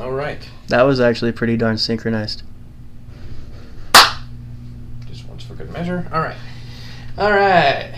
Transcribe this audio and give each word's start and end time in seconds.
All 0.00 0.10
right. 0.10 0.38
That 0.68 0.82
was 0.82 1.00
actually 1.00 1.32
pretty 1.32 1.56
darn 1.56 1.76
synchronized. 1.76 2.42
Just 5.06 5.28
once 5.28 5.44
for 5.44 5.54
good 5.54 5.70
measure. 5.70 6.08
All 6.12 6.20
right. 6.20 6.36
All 7.18 7.30
right. 7.30 7.94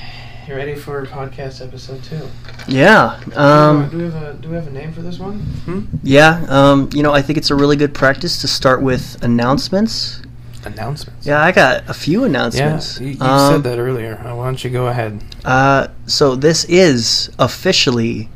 You 0.49 0.55
ready 0.57 0.75
for 0.75 1.07
podcast 1.07 1.65
episode 1.65 2.03
two? 2.03 2.29
Yeah. 2.69 3.21
do, 3.31 3.37
Um, 3.37 3.97
we 3.97 4.03
have 4.05 4.15
a 4.23 4.35
Do 4.35 4.49
we 4.49 4.57
have 4.57 4.67
a 4.67 4.71
name 4.71 4.93
for 4.93 5.01
this 5.01 5.19
one? 5.19 5.39
Hmm? 5.41 5.81
yeah. 6.03 6.45
Um, 6.49 6.91
you 6.93 7.03
know, 7.03 7.13
I 7.13 7.23
think 7.23 7.39
it's 7.39 7.51
a 7.51 7.55
really 7.55 7.77
good 7.77 7.95
practice 7.95 8.41
to 8.41 8.49
start 8.49 8.83
with 8.83 9.23
announcements. 9.23 10.21
Announcements. 10.65 11.27
Yeah, 11.27 11.43
I 11.43 11.53
got 11.53 11.85
a 11.89 11.95
few 11.95 12.21
Yeah. 12.21 12.27
announcements. 12.27 13.01
You, 13.01 13.09
you 13.09 13.21
Um, 13.21 13.53
said 13.55 13.63
that 13.71 13.79
earlier. 13.79 14.19
Uh, 14.25 14.35
why 14.35 14.47
don't 14.47 14.63
you 14.65 14.71
go 14.71 14.87
ahead? 14.87 15.23
Uh, 15.45 15.89
so 16.07 16.35
this 16.37 16.65
is 16.67 17.31
officially 17.39 18.29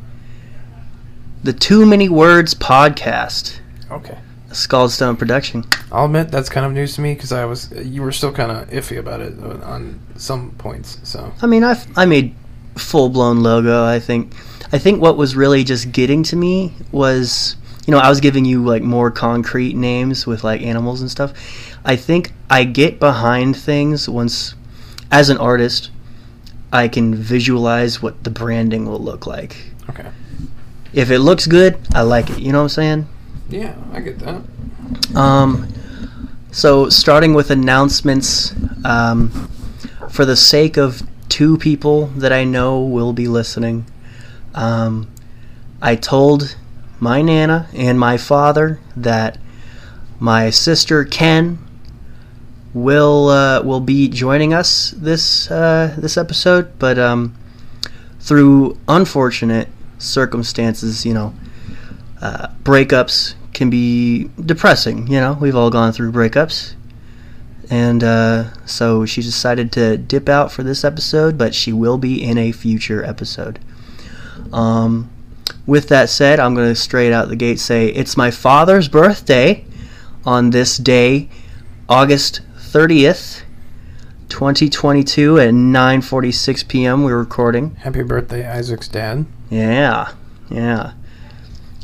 the 1.43 1.53
Too 1.53 1.87
Many 1.87 2.09
Words 2.09 2.55
podcast, 2.55 3.61
Okay. 3.91 4.19
a 4.51 4.55
Scaldstone 4.55 5.19
production. 5.19 5.65
I'll 5.93 6.07
admit 6.07 6.31
that's 6.31 6.49
kind 6.49 6.67
of 6.67 6.73
news 6.73 6.95
to 6.97 7.01
me 7.01 7.15
because 7.15 7.33
I 7.33 7.45
was 7.45 7.71
you 7.83 8.03
were 8.03 8.13
still 8.13 8.33
kind 8.33 8.51
of 8.51 8.69
iffy 8.71 8.99
about 8.99 9.21
it 9.21 9.35
on 9.65 10.01
some 10.17 10.51
points. 10.59 10.99
So 11.05 11.33
I 11.43 11.47
mean, 11.47 11.65
I 11.65 11.77
I 11.97 12.05
made 12.07 12.35
full 12.77 13.09
blown 13.09 13.43
logo. 13.43 13.85
I 13.85 13.99
think 14.01 14.33
I 14.73 14.79
think 14.79 15.01
what 15.01 15.17
was 15.17 15.35
really 15.37 15.65
just 15.65 15.93
getting 15.93 16.23
to 16.25 16.37
me 16.37 16.75
was 16.93 17.57
you 17.89 17.93
know 17.93 18.01
I 18.01 18.11
was 18.11 18.21
giving 18.21 18.45
you 18.45 18.63
like 18.63 18.83
more 18.83 19.11
concrete 19.11 19.75
names 19.75 20.27
with 20.27 20.45
like 20.45 20.61
animals 20.61 21.01
and 21.01 21.11
stuff. 21.11 21.33
I 21.87 21.97
think 21.97 22.35
I 22.51 22.65
get 22.65 23.01
behind 23.01 23.57
things 23.57 24.07
once 24.07 24.55
as 25.11 25.31
an 25.31 25.39
artist. 25.39 25.91
I 26.71 26.89
can 26.89 27.15
visualize 27.15 28.03
what 28.03 28.25
the 28.25 28.31
branding 28.31 28.85
will 28.85 28.99
look 28.99 29.27
like. 29.27 29.57
okay. 29.89 30.11
If 30.93 31.11
it 31.11 31.21
looks 31.21 31.47
good, 31.47 31.79
I 31.95 32.03
like 32.03 32.29
it. 32.29 32.41
You 32.41 32.53
know 32.53 32.59
what 32.59 32.65
I'm 32.65 32.69
saying? 32.69 33.09
Yeah, 33.49 33.75
I 33.95 34.01
get 34.01 34.19
that. 34.19 34.43
Um, 35.17 35.73
so 36.51 36.91
starting 36.91 37.33
with 37.33 37.51
announcements, 37.51 38.55
um, 38.85 39.31
for 40.11 40.27
the 40.27 40.37
sake 40.37 40.77
of 40.77 41.03
two 41.31 41.57
people 41.57 42.09
that 42.09 42.35
I 42.35 42.45
know 42.45 42.83
will 42.83 43.15
be 43.15 43.29
listening, 43.29 43.87
um, 44.55 45.11
I 45.81 45.97
told 45.97 46.55
my 47.01 47.23
nana 47.23 47.69
and 47.75 47.99
my 47.99 48.17
father 48.17 48.81
that 48.97 49.39
my 50.19 50.51
sister 50.51 51.05
Ken 51.05 51.59
will 52.75 53.29
uh, 53.29 53.63
will 53.63 53.81
be 53.81 54.09
joining 54.09 54.53
us 54.53 54.91
this 54.91 55.51
uh, 55.51 55.95
this 55.99 56.17
episode, 56.17 56.79
but 56.79 56.99
um, 56.99 57.35
through 58.21 58.79
unfortunate 58.89 59.69
circumstances, 59.99 61.05
you 61.05 61.15
know, 61.15 61.35
uh, 62.21 62.49
breakups 62.63 63.35
can 63.53 63.71
be 63.71 64.31
depressing. 64.45 65.07
You 65.09 65.21
know, 65.21 65.39
we've 65.41 65.57
all 65.57 65.71
gone 65.71 65.93
through 65.93 66.13
breakups. 66.13 66.75
And 67.71 68.03
uh, 68.03 68.55
so 68.65 69.05
she 69.05 69.21
decided 69.21 69.73
to 69.73 69.99
dip 69.99 70.29
out 70.29 70.51
for 70.51 70.63
this 70.63 70.85
episode, 70.85 71.37
but 71.37 71.55
she 71.55 71.73
will 71.73 71.99
be 71.99 72.23
in 72.23 72.39
a 72.39 72.51
future 72.51 73.05
episode. 73.05 73.59
Um, 74.53 75.11
with 75.69 75.89
that 75.89 76.09
said, 76.09 76.41
I'm 76.41 76.55
going 76.55 76.67
to 76.67 76.75
straight 76.75 77.13
out 77.13 77.29
the 77.29 77.37
gate 77.37 77.61
say 77.61 77.89
it's 77.89 78.17
my 78.17 78.31
father's 78.31 78.89
birthday 78.89 79.67
on 80.25 80.49
this 80.49 80.79
day, 80.79 81.29
August 81.91 82.41
30th, 82.57 83.43
2022 84.31 85.39
at 85.39 85.51
9:46 85.51 86.67
p.m. 86.69 87.03
We're 87.05 87.19
recording. 87.19 87.75
Happy 87.77 88.03
birthday, 88.03 88.49
Isaac's 88.49 88.89
dad. 88.89 89.27
Yeah, 89.51 90.15
yeah. 90.49 90.95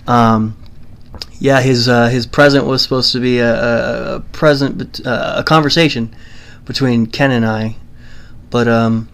Um, 0.06 0.56
yeah, 1.38 1.60
his 1.60 1.86
uh, 1.86 2.08
his 2.08 2.26
present 2.26 2.64
was 2.64 2.82
supposed 2.82 3.12
to 3.12 3.20
be 3.20 3.38
a, 3.38 4.14
a, 4.16 4.20
present, 4.32 5.06
uh, 5.06 5.34
a 5.36 5.44
conversation 5.44 6.14
between 6.64 7.04
Ken 7.06 7.30
and 7.30 7.44
I, 7.44 7.76
but 8.48 8.66
um, 8.66 9.10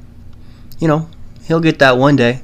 you 0.78 0.87
know, 0.87 1.09
he'll 1.43 1.59
get 1.59 1.81
that 1.81 1.99
one 1.99 2.15
day. 2.15 2.43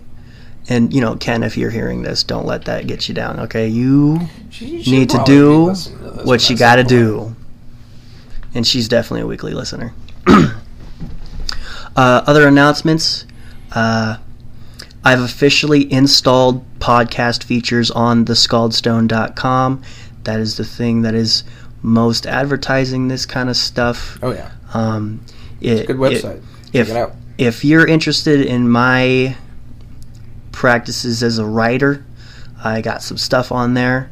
And 0.69 0.93
you 0.93 1.01
know, 1.01 1.17
Ken, 1.17 1.43
if 1.43 1.57
you're 1.57 1.71
hearing 1.71 2.03
this, 2.03 2.23
don't 2.25 2.47
let 2.47 2.65
that 2.65 2.87
get 2.87 3.09
you 3.09 3.15
down. 3.15 3.39
Okay, 3.41 3.69
you 3.69 4.21
She 4.51 4.83
need 4.91 5.11
to 5.11 5.23
do 5.25 5.73
to 5.75 5.91
what 6.25 6.49
you 6.51 6.57
got 6.57 6.77
to 6.77 6.85
do. 6.85 7.35
And 8.55 8.67
she's 8.67 8.89
definitely 8.89 9.21
a 9.21 9.27
weekly 9.27 9.53
listener. 9.53 9.93
uh, 10.27 10.53
other 11.97 12.47
announcements. 12.49 13.27
Uh, 13.73 14.17
I've 15.05 15.21
officially 15.21 15.91
installed 15.93 16.65
podcast 16.81 17.45
features 17.45 17.91
on 17.91 18.25
thescaldstone.com. 18.25 19.83
That 20.25 20.41
is 20.41 20.57
the 20.57 20.65
thing 20.65 21.03
that 21.03 21.15
is 21.15 21.45
most 21.83 22.27
advertising 22.27 23.09
this 23.09 23.25
kind 23.27 23.49
of 23.49 23.57
stuff. 23.57 24.19
Oh 24.23 24.33
yeah, 24.33 24.51
Um, 24.75 25.21
it, 25.61 25.87
good 25.87 25.97
website. 25.97 26.37
it- 26.39 26.43
Check 26.67 26.75
if, 26.75 26.89
it 26.91 26.97
out. 26.97 27.13
if 27.39 27.65
you're 27.65 27.87
interested 27.87 28.41
in 28.41 28.69
my 28.69 29.37
practices 30.57 31.23
as 31.23 31.39
a 31.39 31.45
writer, 31.45 32.05
I 32.65 32.81
got 32.81 33.03
some 33.03 33.19
stuff 33.19 33.53
on 33.53 33.75
there. 33.75 34.11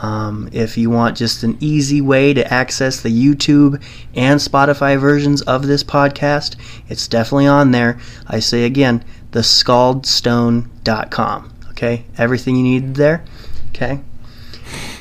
Um, 0.00 0.48
if 0.50 0.78
you 0.78 0.88
want 0.88 1.18
just 1.18 1.42
an 1.44 1.58
easy 1.60 2.00
way 2.00 2.32
to 2.34 2.52
access 2.52 3.00
the 3.02 3.10
YouTube 3.10 3.80
and 4.14 4.40
Spotify 4.40 4.98
versions 4.98 5.42
of 5.42 5.66
this 5.66 5.84
podcast, 5.84 6.56
it's 6.88 7.06
definitely 7.06 7.46
on 7.46 7.72
there. 7.72 7.98
I 8.26 8.40
say 8.40 8.64
again, 8.64 9.04
thescaldstone.com. 9.32 11.52
Okay, 11.70 12.06
everything 12.16 12.56
you 12.56 12.62
need 12.62 12.94
there. 12.94 13.22
Okay. 13.68 14.00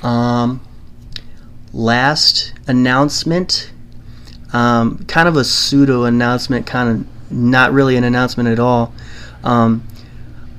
Um, 0.04 0.60
last 1.74 2.52
announcement, 2.68 3.72
um, 4.52 5.06
kind 5.06 5.30
of 5.30 5.38
a 5.38 5.46
pseudo 5.46 6.04
announcement, 6.04 6.68
kind 6.68 6.90
of 6.90 7.08
not 7.32 7.72
really 7.72 7.96
an 7.96 8.04
announcement 8.04 8.50
at 8.50 8.60
all. 8.60 8.94
Um, 9.44 9.88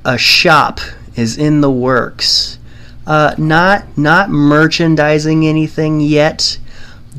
a 0.05 0.19
shop 0.19 0.81
is 1.17 1.39
in 1.39 1.61
the 1.61 1.71
works. 1.71 2.59
Uh, 3.07 3.35
not 3.37 3.99
not 3.99 4.31
merchandising 4.31 5.45
anything 5.45 6.01
yet, 6.01 6.59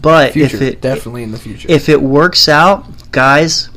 but 0.01 0.33
Future, 0.33 0.55
if 0.55 0.61
it 0.61 0.81
definitely 0.81 1.23
in 1.23 1.31
the 1.31 1.37
future. 1.37 1.67
if 1.69 1.89
it 1.89 2.01
works 2.01 2.47
out, 2.47 3.11
guys, 3.11 3.69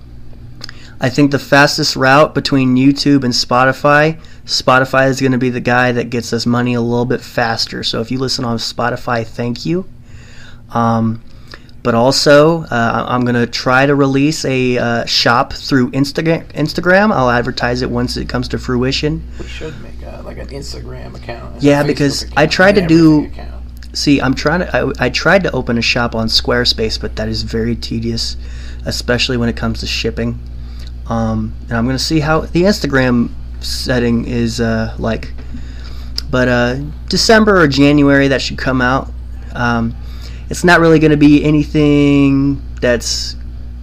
I 1.01 1.09
think 1.09 1.31
the 1.31 1.39
fastest 1.39 1.97
route 1.97 2.35
between 2.35 2.77
YouTube 2.77 3.25
and 3.25 3.35
Spotify, 3.35 4.21
Spotify 4.45 5.09
is 5.09 5.21
going 5.21 5.33
to 5.33 5.39
be 5.39 5.51
the 5.51 5.61
guy 5.61 5.93
that 5.93 6.11
gets 6.11 6.33
us 6.33 6.47
money 6.47 6.75
a 6.75 6.81
little 6.81 7.05
bit 7.05 7.21
faster. 7.21 7.83
So 7.83 8.01
if 8.01 8.13
you 8.13 8.19
listen 8.19 8.45
on 8.45 8.59
Spotify, 8.59 9.27
thank 9.27 9.67
you. 9.67 9.87
Um, 10.71 11.23
but 11.87 11.95
also, 11.95 12.65
uh, 12.65 13.07
I'm 13.09 13.25
going 13.25 13.37
to 13.37 13.47
try 13.47 13.87
to 13.87 13.95
release 13.95 14.45
a 14.45 14.77
uh, 14.77 15.05
shop 15.05 15.53
through 15.53 15.93
Instagram. 15.93 16.45
Instagram. 16.55 17.13
I'll 17.13 17.31
advertise 17.31 17.81
it 17.81 17.89
once 17.89 18.17
it 18.17 18.29
comes 18.29 18.49
to 18.49 18.59
fruition. 18.59 19.23
we 19.39 19.47
should 19.47 19.81
make 19.81 20.03
a, 20.03 20.21
like 20.25 20.39
an 20.39 20.49
Instagram 20.49 21.15
account. 21.15 21.63
Yeah, 21.63 21.85
because 21.85 22.23
account, 22.23 22.39
I 22.39 22.47
tried 22.49 22.75
to 22.75 22.87
do- 22.89 23.27
account. 23.27 23.65
See, 23.93 24.21
I'm 24.21 24.35
trying 24.35 24.61
to. 24.63 24.77
I, 24.77 25.07
I 25.07 25.11
tried 25.11 25.45
to 25.45 25.53
open 25.53 25.79
a 25.79 25.81
shop 25.81 26.17
on 26.17 26.27
Squarespace, 26.27 27.01
but 27.01 27.15
that 27.15 27.29
is 27.29 27.43
very 27.43 27.77
tedious, 27.77 28.37
especially 28.85 29.37
when 29.37 29.49
it 29.49 29.57
comes 29.57 29.79
to 29.79 29.87
shipping. 29.87 30.41
Um, 31.09 31.55
and 31.69 31.75
I'm 31.75 31.85
going 31.85 31.97
to 31.97 32.03
see 32.03 32.19
how 32.19 32.41
the 32.41 32.63
Instagram 32.63 33.31
setting 33.61 34.25
is 34.25 34.61
uh, 34.61 34.97
like. 34.99 35.33
But 36.33 36.49
uh, 36.49 36.75
December 37.09 37.61
or 37.61 37.69
January, 37.69 38.27
that 38.27 38.43
should 38.43 38.59
come 38.59 38.83
out. 38.83 39.09
Um, 39.53 39.95
it's 40.51 40.65
not 40.65 40.81
really 40.81 40.99
going 40.99 41.11
to 41.11 41.17
be 41.17 41.45
anything 41.45 42.63
that's 42.81 43.37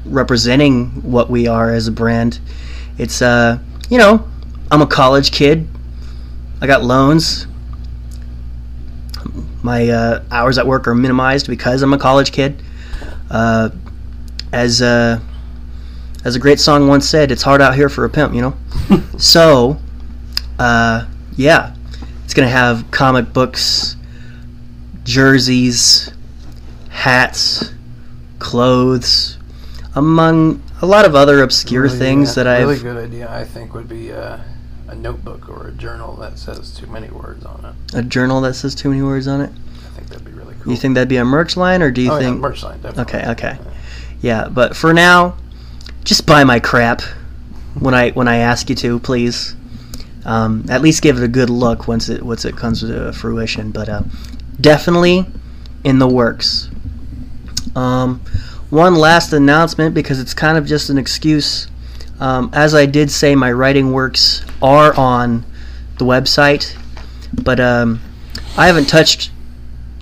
representing 0.05 0.89
what 1.01 1.29
we 1.29 1.47
are 1.47 1.73
as 1.73 1.87
a 1.87 1.91
brand. 1.91 2.39
It's, 2.97 3.21
uh, 3.21 3.59
you 3.89 3.97
know, 3.97 4.27
I'm 4.71 4.81
a 4.81 4.87
college 4.87 5.31
kid. 5.31 5.67
I 6.61 6.67
got 6.67 6.83
loans 6.83 7.47
my 9.63 9.89
uh, 9.89 10.23
hours 10.29 10.57
at 10.57 10.67
work 10.67 10.87
are 10.87 10.93
minimized 10.93 11.47
because 11.47 11.81
I'm 11.81 11.93
a 11.93 11.97
college 11.97 12.31
kid. 12.31 12.61
Uh, 13.31 13.69
as 14.51 14.81
uh, 14.81 15.19
as 16.25 16.35
a 16.35 16.39
great 16.39 16.59
song 16.59 16.87
once 16.87 17.07
said, 17.07 17.31
"It's 17.31 17.41
hard 17.41 17.61
out 17.61 17.73
here 17.73 17.89
for 17.89 18.05
a 18.05 18.09
pimp," 18.09 18.35
you 18.35 18.41
know. 18.41 18.57
so, 19.17 19.79
uh, 20.59 21.05
yeah, 21.35 21.73
it's 22.25 22.33
gonna 22.33 22.49
have 22.49 22.91
comic 22.91 23.33
books, 23.33 23.95
jerseys, 25.03 26.11
hats, 26.93 27.73
clothes, 28.39 29.37
among 29.95 30.61
a 30.81 30.85
lot 30.85 31.05
of 31.05 31.15
other 31.15 31.41
obscure 31.43 31.83
Really, 31.83 31.97
things 31.97 32.29
yeah, 32.29 32.43
that 32.43 32.47
I've. 32.47 32.67
really 32.67 32.81
good 32.81 32.97
idea. 32.97 33.29
I 33.29 33.43
think 33.43 33.73
would 33.73 33.89
be 33.89 34.11
uh, 34.13 34.37
a 34.87 34.95
notebook 34.95 35.49
or 35.49 35.67
a 35.67 35.71
journal 35.71 36.15
that 36.17 36.37
says 36.37 36.73
too 36.73 36.87
many 36.87 37.09
words 37.09 37.45
on 37.45 37.65
it. 37.65 37.97
A 37.97 38.03
journal 38.03 38.41
that 38.41 38.53
says 38.53 38.75
too 38.75 38.89
many 38.89 39.01
words 39.01 39.27
on 39.27 39.41
it. 39.41 39.49
I 39.49 39.89
think 39.95 40.07
that'd 40.07 40.23
be 40.23 40.31
really 40.31 40.55
cool. 40.61 40.71
You 40.71 40.77
think 40.77 40.93
that'd 40.95 41.09
be 41.09 41.17
a 41.17 41.25
merch 41.25 41.57
line, 41.57 41.81
or 41.81 41.91
do 41.91 42.01
you 42.01 42.11
oh, 42.11 42.19
think? 42.19 42.35
yeah, 42.35 42.41
merch 42.41 42.63
line 42.63 42.81
definitely. 42.81 43.19
Okay, 43.19 43.31
okay. 43.31 43.57
Yeah, 44.21 44.47
but 44.47 44.75
for 44.75 44.93
now, 44.93 45.35
just 46.03 46.25
buy 46.25 46.43
my 46.43 46.59
crap 46.59 47.01
when 47.77 47.93
I 47.93 48.11
when 48.11 48.27
I 48.27 48.37
ask 48.37 48.69
you 48.69 48.75
to, 48.77 48.99
please. 48.99 49.55
Um, 50.25 50.63
at 50.69 50.81
least 50.81 51.01
give 51.01 51.17
it 51.17 51.23
a 51.23 51.27
good 51.27 51.49
look 51.49 51.85
once 51.89 52.07
it 52.07 52.23
once 52.23 52.45
it 52.45 52.55
comes 52.55 52.79
to 52.79 53.11
fruition. 53.11 53.71
But 53.71 53.89
uh, 53.89 54.03
definitely 54.61 55.25
in 55.83 55.99
the 55.99 56.07
works. 56.07 56.69
Um, 57.75 58.19
one 58.69 58.95
last 58.95 59.33
announcement 59.33 59.93
because 59.93 60.19
it's 60.19 60.33
kind 60.33 60.57
of 60.57 60.65
just 60.65 60.89
an 60.89 60.97
excuse. 60.97 61.67
Um, 62.19 62.49
as 62.53 62.73
I 62.73 62.85
did 62.85 63.11
say, 63.11 63.35
my 63.35 63.51
writing 63.51 63.91
works 63.91 64.43
are 64.61 64.95
on 64.95 65.45
the 65.97 66.05
website, 66.05 66.75
but 67.43 67.59
um, 67.59 67.99
I 68.57 68.67
haven't 68.67 68.85
touched 68.85 69.31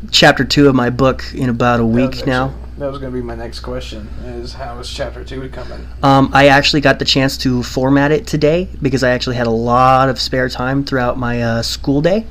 chapter 0.10 0.44
two 0.44 0.68
of 0.68 0.76
my 0.76 0.90
book 0.90 1.24
in 1.34 1.50
about 1.50 1.80
a 1.80 1.84
That 1.84 1.88
week 1.88 2.10
actually- 2.12 2.28
now. 2.32 2.54
That 2.78 2.90
was 2.90 2.98
going 2.98 3.12
to 3.14 3.16
be 3.16 3.24
my 3.24 3.36
next 3.36 3.60
question: 3.60 4.08
is 4.26 4.54
how 4.54 4.80
is 4.80 4.90
chapter 4.90 5.24
two 5.24 5.48
coming? 5.50 5.88
Um, 6.02 6.32
I 6.34 6.48
actually 6.48 6.82
got 6.82 6.98
the 6.98 7.06
chance 7.06 7.38
to 7.40 7.62
format 7.62 8.12
it 8.12 8.26
today 8.26 8.70
because 8.82 9.04
I 9.04 9.12
actually 9.12 9.36
had 9.36 9.46
a 9.46 9.52
lot 9.52 10.10
of 10.10 10.20
spare 10.20 10.50
time 10.50 10.84
throughout 10.84 11.16
my 11.16 11.44
uh, 11.44 11.62
school 11.62 12.02
day. 12.02 12.26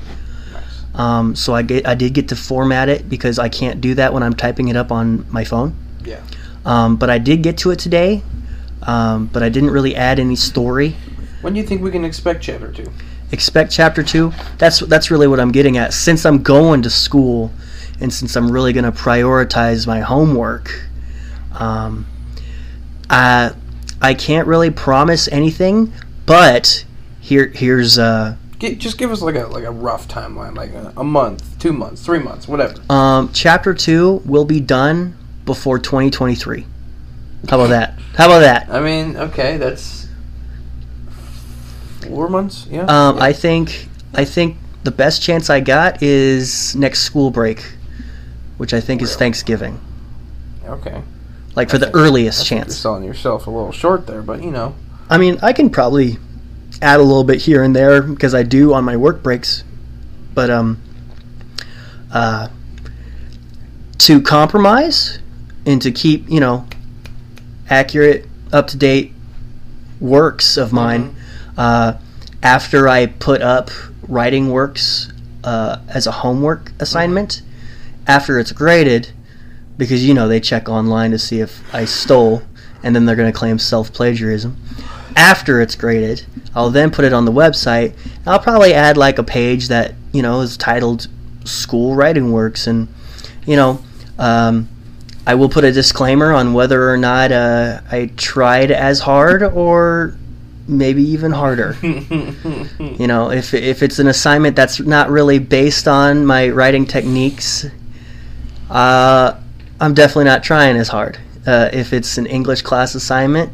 Um, 1.00 1.34
so 1.34 1.54
I 1.54 1.62
get 1.62 1.86
I 1.86 1.94
did 1.94 2.12
get 2.12 2.28
to 2.28 2.36
format 2.36 2.90
it 2.90 3.08
because 3.08 3.38
I 3.38 3.48
can't 3.48 3.80
do 3.80 3.94
that 3.94 4.12
when 4.12 4.22
I'm 4.22 4.34
typing 4.34 4.68
it 4.68 4.76
up 4.76 4.92
on 4.92 5.24
my 5.32 5.44
phone. 5.44 5.74
Yeah. 6.04 6.20
Um, 6.66 6.96
but 6.96 7.08
I 7.08 7.16
did 7.16 7.42
get 7.42 7.56
to 7.58 7.70
it 7.70 7.78
today. 7.78 8.22
Um, 8.82 9.26
but 9.26 9.42
I 9.42 9.48
didn't 9.48 9.70
really 9.70 9.96
add 9.96 10.18
any 10.18 10.36
story. 10.36 10.96
When 11.40 11.54
do 11.54 11.60
you 11.60 11.66
think 11.66 11.80
we 11.80 11.90
can 11.90 12.04
expect 12.04 12.42
chapter 12.42 12.70
two? 12.70 12.90
Expect 13.32 13.72
chapter 13.72 14.02
two. 14.02 14.32
That's 14.58 14.80
that's 14.80 15.10
really 15.10 15.26
what 15.26 15.40
I'm 15.40 15.52
getting 15.52 15.78
at. 15.78 15.94
Since 15.94 16.26
I'm 16.26 16.42
going 16.42 16.82
to 16.82 16.90
school, 16.90 17.50
and 17.98 18.12
since 18.12 18.36
I'm 18.36 18.50
really 18.50 18.74
going 18.74 18.84
to 18.84 18.92
prioritize 18.92 19.86
my 19.86 20.00
homework, 20.00 20.70
um, 21.54 22.06
I 23.08 23.52
I 24.02 24.12
can't 24.12 24.46
really 24.46 24.70
promise 24.70 25.28
anything. 25.28 25.94
But 26.26 26.84
here 27.20 27.46
here's 27.46 27.98
uh, 27.98 28.36
Gi- 28.60 28.76
just 28.76 28.98
give 28.98 29.10
us 29.10 29.22
like 29.22 29.34
a 29.34 29.46
like 29.46 29.64
a 29.64 29.70
rough 29.70 30.06
timeline, 30.06 30.54
like 30.56 30.70
a, 30.72 30.92
a 30.96 31.04
month, 31.04 31.58
two 31.58 31.72
months, 31.72 32.04
three 32.04 32.18
months, 32.20 32.46
whatever. 32.46 32.74
um, 32.90 33.30
chapter 33.32 33.74
two 33.74 34.22
will 34.24 34.44
be 34.44 34.60
done 34.60 35.16
before 35.46 35.78
2023. 35.78 36.66
How 37.48 37.56
about 37.58 37.70
that? 37.70 37.98
How 38.16 38.26
about 38.26 38.40
that? 38.40 38.68
I 38.70 38.80
mean, 38.80 39.16
okay, 39.16 39.56
that's 39.56 40.06
four 42.02 42.28
months. 42.28 42.66
Yeah. 42.70 42.82
Um, 42.82 43.16
yeah. 43.16 43.22
I 43.24 43.32
think 43.32 43.88
I 44.14 44.24
think 44.24 44.56
the 44.84 44.90
best 44.90 45.22
chance 45.22 45.50
I 45.50 45.60
got 45.60 46.02
is 46.02 46.74
next 46.76 47.00
school 47.00 47.30
break, 47.30 47.62
which 48.58 48.74
I 48.74 48.80
think 48.80 49.02
is 49.02 49.16
Thanksgiving. 49.16 49.80
okay. 50.66 51.02
Like 51.56 51.68
for 51.70 51.76
I 51.76 51.78
the 51.80 51.86
think- 51.86 51.96
earliest 51.96 52.40
I 52.40 52.42
think 52.44 52.50
You're 52.50 52.64
chance. 52.66 52.76
selling 52.76 53.04
yourself 53.04 53.46
a 53.46 53.50
little 53.50 53.72
short 53.72 54.06
there, 54.06 54.22
but 54.22 54.42
you 54.42 54.50
know. 54.50 54.74
I 55.08 55.18
mean, 55.18 55.38
I 55.42 55.52
can 55.52 55.68
probably 55.70 56.18
add 56.82 57.00
a 57.00 57.02
little 57.02 57.24
bit 57.24 57.42
here 57.42 57.62
and 57.62 57.74
there 57.74 58.02
because 58.02 58.34
I 58.34 58.42
do 58.42 58.72
on 58.72 58.84
my 58.84 58.96
work 58.96 59.22
breaks, 59.22 59.64
but 60.34 60.50
um, 60.50 60.80
uh, 62.12 62.48
to 63.98 64.20
compromise 64.20 65.18
and 65.66 65.80
to 65.82 65.92
keep 65.92 66.28
you 66.28 66.40
know 66.40 66.66
accurate, 67.68 68.26
up 68.52 68.66
to 68.68 68.76
date 68.76 69.12
works 70.00 70.56
of 70.56 70.72
mine. 70.72 71.14
Uh, 71.56 71.94
after 72.42 72.88
I 72.88 73.06
put 73.06 73.42
up 73.42 73.70
writing 74.08 74.50
works 74.50 75.12
uh, 75.44 75.78
as 75.88 76.06
a 76.06 76.10
homework 76.10 76.72
assignment, 76.80 77.42
after 78.06 78.38
it's 78.38 78.52
graded, 78.52 79.12
because 79.76 80.04
you 80.04 80.14
know 80.14 80.26
they 80.26 80.40
check 80.40 80.68
online 80.68 81.10
to 81.12 81.18
see 81.18 81.40
if 81.40 81.62
I 81.74 81.84
stole, 81.84 82.42
and 82.82 82.96
then 82.96 83.04
they're 83.04 83.16
going 83.16 83.30
to 83.30 83.38
claim 83.38 83.58
self 83.58 83.92
plagiarism. 83.92 84.56
After 85.16 85.60
it's 85.60 85.74
graded, 85.74 86.24
I'll 86.54 86.70
then 86.70 86.90
put 86.90 87.04
it 87.04 87.12
on 87.12 87.24
the 87.24 87.32
website. 87.32 87.94
I'll 88.26 88.38
probably 88.38 88.74
add 88.74 88.96
like 88.96 89.18
a 89.18 89.22
page 89.22 89.68
that 89.68 89.94
you 90.12 90.22
know 90.22 90.40
is 90.40 90.56
titled 90.56 91.08
"School 91.44 91.94
Writing 91.94 92.32
Works," 92.32 92.66
and 92.66 92.88
you 93.46 93.56
know, 93.56 93.82
um, 94.18 94.68
I 95.26 95.34
will 95.34 95.48
put 95.48 95.64
a 95.64 95.72
disclaimer 95.72 96.32
on 96.32 96.52
whether 96.52 96.90
or 96.90 96.96
not 96.96 97.32
uh, 97.32 97.80
I 97.90 98.10
tried 98.16 98.70
as 98.70 99.00
hard 99.00 99.42
or 99.42 100.16
maybe 100.66 101.02
even 101.02 101.32
harder. 101.32 101.76
You 102.80 103.06
know, 103.06 103.30
if 103.30 103.54
if 103.54 103.82
it's 103.82 103.98
an 103.98 104.08
assignment 104.08 104.56
that's 104.56 104.78
not 104.80 105.08
really 105.08 105.38
based 105.38 105.88
on 105.88 106.26
my 106.26 106.50
writing 106.50 106.86
techniques, 106.86 107.64
uh, 108.68 109.40
I'm 109.80 109.94
definitely 109.94 110.24
not 110.24 110.42
trying 110.42 110.76
as 110.76 110.88
hard. 110.88 111.18
Uh, 111.46 111.70
if 111.72 111.94
it's 111.94 112.18
an 112.18 112.26
English 112.26 112.60
class 112.62 112.94
assignment, 112.94 113.50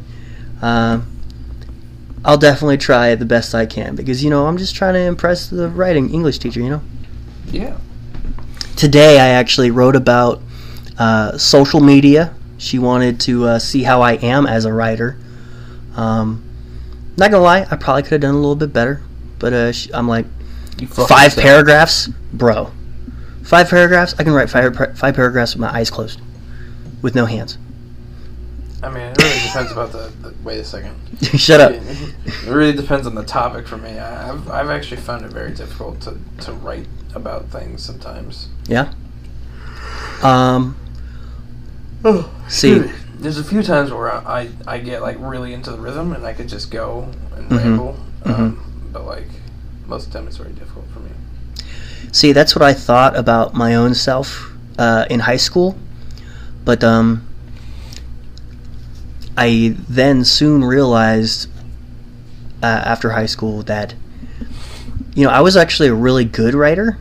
um, 0.61 1.07
I'll 2.25 2.37
definitely 2.37 2.77
try 2.77 3.15
the 3.15 3.25
best 3.25 3.55
I 3.55 3.65
can 3.65 3.95
because 3.95 4.23
you 4.23 4.29
know 4.29 4.47
I'm 4.47 4.57
just 4.57 4.75
trying 4.75 4.95
to 4.95 5.01
impress 5.01 5.49
the 5.49 5.69
writing 5.69 6.13
English 6.13 6.39
teacher. 6.39 6.59
You 6.59 6.69
know, 6.69 6.81
yeah. 7.47 7.77
today 8.75 9.19
I 9.19 9.29
actually 9.29 9.71
wrote 9.71 9.95
about 9.95 10.41
uh, 10.97 11.37
social 11.37 11.79
media. 11.79 12.33
She 12.57 12.79
wanted 12.79 13.19
to 13.21 13.45
uh, 13.45 13.59
see 13.59 13.83
how 13.83 14.01
I 14.01 14.13
am 14.13 14.47
as 14.47 14.65
a 14.65 14.73
writer. 14.73 15.17
Um, 15.95 16.43
not 17.17 17.31
gonna 17.31 17.43
lie, 17.43 17.65
I 17.69 17.75
probably 17.75 18.03
could 18.03 18.13
have 18.13 18.21
done 18.21 18.35
a 18.35 18.37
little 18.37 18.55
bit 18.55 18.73
better, 18.73 19.01
but 19.39 19.53
uh, 19.53 19.71
she, 19.71 19.93
I'm 19.93 20.07
like 20.07 20.25
five 20.87 21.31
yourself. 21.31 21.35
paragraphs, 21.37 22.07
bro. 22.33 22.71
Five 23.43 23.69
paragraphs. 23.69 24.13
I 24.19 24.23
can 24.23 24.33
write 24.33 24.49
five 24.49 24.75
five 24.97 25.15
paragraphs 25.15 25.53
with 25.53 25.61
my 25.61 25.73
eyes 25.73 25.89
closed, 25.89 26.19
with 27.01 27.15
no 27.15 27.25
hands. 27.25 27.57
I 28.83 28.89
mean, 28.89 29.13
depends 29.47 29.71
about 29.71 29.91
the, 29.91 30.11
the. 30.21 30.33
Wait 30.43 30.59
a 30.59 30.63
second. 30.63 30.95
Shut 31.21 31.59
up. 31.59 31.71
It 31.73 32.45
really 32.45 32.73
depends 32.73 33.07
on 33.07 33.15
the 33.15 33.23
topic 33.23 33.67
for 33.67 33.77
me. 33.77 33.97
I- 33.97 34.31
I've, 34.31 34.49
I've 34.49 34.69
actually 34.69 35.01
found 35.01 35.25
it 35.25 35.31
very 35.31 35.51
difficult 35.53 35.99
to, 36.01 36.17
to 36.41 36.53
write 36.53 36.87
about 37.15 37.45
things 37.49 37.83
sometimes. 37.83 38.47
Yeah. 38.67 38.93
Um. 40.23 40.75
See. 42.47 42.75
Dude, 42.79 42.93
there's 43.19 43.39
a 43.39 43.43
few 43.43 43.63
times 43.63 43.91
where 43.91 44.11
I, 44.11 44.41
I, 44.67 44.75
I 44.75 44.77
get 44.79 45.01
like 45.01 45.17
really 45.19 45.53
into 45.53 45.71
the 45.71 45.77
rhythm 45.79 46.13
and 46.13 46.25
I 46.25 46.33
could 46.33 46.47
just 46.47 46.69
go 46.71 47.09
and 47.35 47.49
Mhm. 47.49 47.57
ramble. 47.57 47.97
Um, 48.25 48.89
but 48.91 49.05
like 49.05 49.27
most 49.87 50.07
of 50.07 50.13
the 50.13 50.19
time 50.19 50.27
it's 50.27 50.37
very 50.37 50.51
difficult 50.53 50.85
for 50.93 50.99
me. 50.99 51.09
See, 52.11 52.31
that's 52.31 52.55
what 52.55 52.61
I 52.63 52.73
thought 52.73 53.15
about 53.17 53.53
my 53.53 53.75
own 53.75 53.93
self 53.95 54.51
uh, 54.77 55.05
in 55.09 55.19
high 55.21 55.37
school, 55.37 55.75
but 56.63 56.83
um, 56.83 57.26
I 59.37 59.75
then 59.87 60.25
soon 60.25 60.63
realized 60.63 61.47
uh, 62.63 62.65
after 62.65 63.11
high 63.11 63.27
school 63.27 63.61
that 63.63 63.93
you 65.15 65.23
know 65.23 65.29
I 65.29 65.41
was 65.41 65.55
actually 65.55 65.89
a 65.89 65.93
really 65.93 66.25
good 66.25 66.55
writer, 66.55 66.97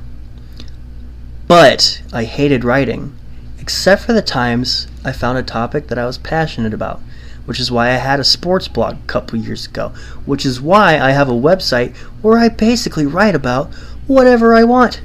but 1.49 2.03
I 2.13 2.25
hated 2.25 2.63
writing, 2.63 3.17
except 3.59 4.03
for 4.03 4.13
the 4.13 4.21
times 4.21 4.87
I 5.03 5.13
found 5.13 5.39
a 5.39 5.43
topic 5.43 5.89
that 5.89 5.99
I 5.99 6.05
was 6.05 6.19
passionate 6.19 6.75
about. 6.75 7.01
Which 7.47 7.61
is 7.61 7.71
why 7.71 7.91
I 7.91 7.93
had 7.93 8.19
a 8.19 8.25
sports 8.25 8.67
blog 8.67 8.97
a 8.97 9.07
couple 9.07 9.39
years 9.39 9.67
ago. 9.67 9.91
Which 10.25 10.45
is 10.45 10.61
why 10.61 10.99
I 10.99 11.13
have 11.13 11.29
a 11.29 11.33
website 11.33 11.95
where 12.21 12.39
I 12.39 12.49
basically 12.49 13.07
write 13.07 13.37
about 13.37 13.73
whatever 14.09 14.53
I 14.53 14.65
want. 14.65 15.01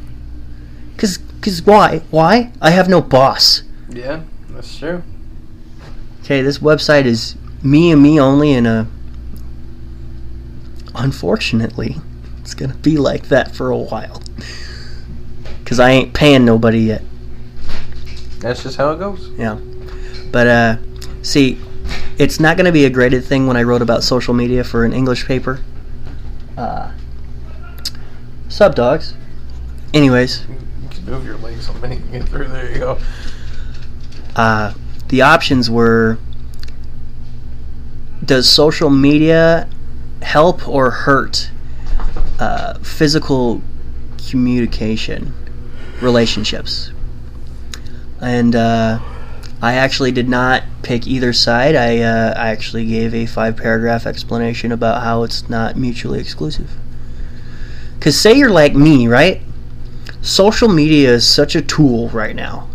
Cause, 0.98 1.20
cause 1.40 1.62
why? 1.62 2.02
Why? 2.10 2.52
I 2.60 2.72
have 2.72 2.90
no 2.90 3.00
boss. 3.00 3.62
Yeah, 3.90 4.24
that's 4.50 4.76
true. 4.76 5.04
Okay, 6.32 6.44
this 6.44 6.60
website 6.60 7.04
is 7.04 7.36
me 7.62 7.92
and 7.92 8.02
me 8.02 8.18
only, 8.18 8.54
and 8.54 8.66
uh, 8.66 8.86
unfortunately, 10.96 11.98
it's 12.40 12.54
gonna 12.54 12.76
be 12.76 12.96
like 12.96 13.28
that 13.28 13.54
for 13.54 13.70
a 13.70 13.78
while. 13.78 14.24
Cause 15.66 15.78
I 15.78 15.90
ain't 15.90 16.14
paying 16.14 16.46
nobody 16.46 16.80
yet. 16.80 17.02
That's 18.40 18.64
just 18.64 18.78
how 18.78 18.92
it 18.92 19.00
goes. 19.00 19.28
Yeah, 19.38 19.60
but 20.32 20.48
uh, 20.48 20.78
see, 21.22 21.60
it's 22.18 22.40
not 22.40 22.56
gonna 22.56 22.72
be 22.72 22.86
a 22.86 22.90
graded 22.90 23.26
thing 23.26 23.46
when 23.46 23.58
I 23.58 23.64
wrote 23.64 23.82
about 23.82 24.02
social 24.02 24.34
media 24.34 24.64
for 24.64 24.86
an 24.86 24.94
English 24.94 25.26
paper. 25.26 25.60
Uh, 26.56 26.94
sub 28.48 28.74
dogs. 28.74 29.16
Anyways, 29.94 30.48
You 30.48 30.88
can 30.92 31.06
move 31.08 31.26
your 31.26 31.36
legs 31.40 31.68
so 31.68 31.74
many 31.74 31.98
can 31.98 32.10
get 32.10 32.30
through. 32.30 32.48
There 32.48 32.72
you 32.72 32.80
go. 32.80 33.00
uh, 34.38 34.74
the 35.12 35.22
options 35.22 35.70
were 35.70 36.18
does 38.24 38.50
social 38.50 38.90
media 38.90 39.68
help 40.22 40.68
or 40.68 40.90
hurt 40.90 41.52
uh, 42.40 42.76
physical 42.80 43.62
communication 44.30 45.34
relationships? 46.02 46.92
And 48.22 48.56
uh, 48.56 49.00
i 49.62 49.74
actually 49.74 50.14
did 50.14 50.30
not 50.30 50.64
pick 50.82 51.06
either 51.06 51.34
side. 51.34 51.76
I, 51.76 52.00
uh, 52.00 52.34
I 52.38 52.48
actually 52.50 52.86
gave 52.86 53.14
a 53.14 53.26
five 53.26 53.58
paragraph 53.58 54.06
explanation 54.06 54.72
about 54.72 55.04
how 55.04 55.24
it's 55.24 55.50
not 55.50 55.76
mutually 55.76 56.22
exclusive. 56.22 56.72
Because 58.00 58.20
say 58.20 58.34
you're 58.34 58.50
like 58.50 58.74
me 58.76 59.08
right? 59.08 59.42
Social 60.22 60.70
media 60.70 61.12
is 61.14 61.28
such 61.28 61.54
a 61.54 61.62
tool 61.62 62.08
right 62.10 62.36
now 62.36 62.70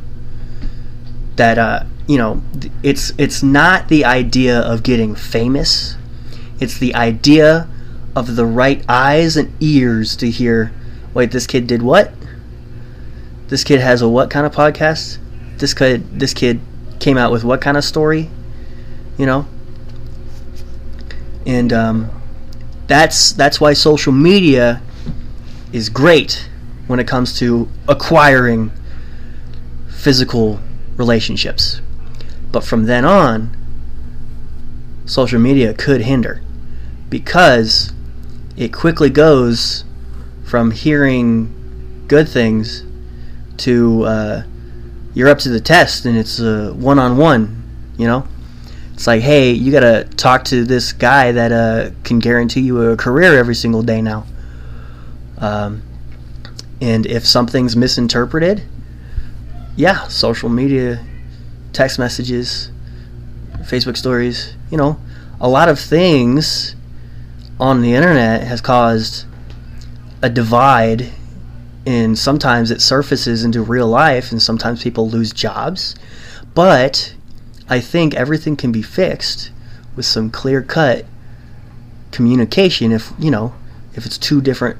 that 1.36 1.58
uh, 1.58 1.84
you 2.06 2.18
know, 2.18 2.42
it's 2.82 3.12
it's 3.18 3.42
not 3.42 3.88
the 3.88 4.04
idea 4.04 4.60
of 4.60 4.82
getting 4.82 5.14
famous. 5.14 5.96
It's 6.60 6.78
the 6.78 6.94
idea 6.94 7.68
of 8.14 8.36
the 8.36 8.46
right 8.46 8.84
eyes 8.88 9.36
and 9.36 9.52
ears 9.60 10.16
to 10.16 10.30
hear. 10.30 10.72
Wait, 11.14 11.32
this 11.32 11.46
kid 11.46 11.66
did 11.66 11.82
what? 11.82 12.12
This 13.48 13.64
kid 13.64 13.80
has 13.80 14.02
a 14.02 14.08
what 14.08 14.30
kind 14.30 14.46
of 14.46 14.54
podcast? 14.54 15.18
This 15.58 15.74
kid 15.74 16.18
this 16.20 16.32
kid 16.32 16.60
came 17.00 17.18
out 17.18 17.32
with 17.32 17.44
what 17.44 17.60
kind 17.60 17.76
of 17.76 17.84
story? 17.84 18.30
You 19.18 19.26
know. 19.26 19.46
And 21.44 21.72
um, 21.72 22.10
that's 22.86 23.32
that's 23.32 23.60
why 23.60 23.72
social 23.72 24.12
media 24.12 24.80
is 25.72 25.88
great 25.88 26.48
when 26.86 27.00
it 27.00 27.08
comes 27.08 27.36
to 27.40 27.68
acquiring 27.88 28.70
physical 29.88 30.60
relationships. 30.96 31.80
But 32.52 32.64
from 32.64 32.84
then 32.84 33.04
on, 33.04 33.56
social 35.04 35.38
media 35.38 35.72
could 35.72 36.02
hinder 36.02 36.42
because 37.08 37.92
it 38.56 38.72
quickly 38.72 39.10
goes 39.10 39.84
from 40.44 40.70
hearing 40.70 42.04
good 42.08 42.28
things 42.28 42.84
to 43.58 44.04
uh, 44.04 44.42
you're 45.14 45.28
up 45.28 45.38
to 45.40 45.48
the 45.48 45.60
test 45.60 46.04
and 46.04 46.16
it's 46.16 46.38
a 46.40 46.72
one 46.74 46.98
on 46.98 47.16
one, 47.16 47.62
you 47.96 48.06
know? 48.06 48.26
It's 48.94 49.06
like, 49.06 49.22
hey, 49.22 49.52
you 49.52 49.72
gotta 49.72 50.04
talk 50.16 50.44
to 50.46 50.64
this 50.64 50.92
guy 50.92 51.32
that 51.32 51.52
uh, 51.52 51.90
can 52.02 52.18
guarantee 52.18 52.60
you 52.60 52.80
a 52.90 52.96
career 52.96 53.38
every 53.38 53.54
single 53.54 53.82
day 53.82 54.00
now. 54.00 54.26
Um, 55.38 55.82
and 56.80 57.06
if 57.06 57.26
something's 57.26 57.76
misinterpreted, 57.76 58.62
yeah, 59.76 60.06
social 60.08 60.48
media, 60.48 61.04
text 61.76 61.98
messages, 61.98 62.70
Facebook 63.58 63.98
stories, 63.98 64.54
you 64.70 64.78
know, 64.78 64.98
a 65.38 65.48
lot 65.48 65.68
of 65.68 65.78
things 65.78 66.74
on 67.60 67.82
the 67.82 67.92
internet 67.92 68.42
has 68.44 68.62
caused 68.62 69.26
a 70.22 70.30
divide 70.30 71.12
and 71.84 72.18
sometimes 72.18 72.70
it 72.70 72.80
surfaces 72.80 73.44
into 73.44 73.60
real 73.60 73.86
life 73.86 74.32
and 74.32 74.40
sometimes 74.40 74.82
people 74.82 75.10
lose 75.10 75.32
jobs. 75.32 75.94
But 76.54 77.14
I 77.68 77.80
think 77.80 78.14
everything 78.14 78.56
can 78.56 78.72
be 78.72 78.80
fixed 78.80 79.50
with 79.94 80.06
some 80.06 80.30
clear 80.30 80.62
cut 80.62 81.04
communication 82.10 82.90
if, 82.90 83.12
you 83.18 83.30
know, 83.30 83.52
if 83.94 84.06
it's 84.06 84.16
two 84.16 84.40
different 84.40 84.78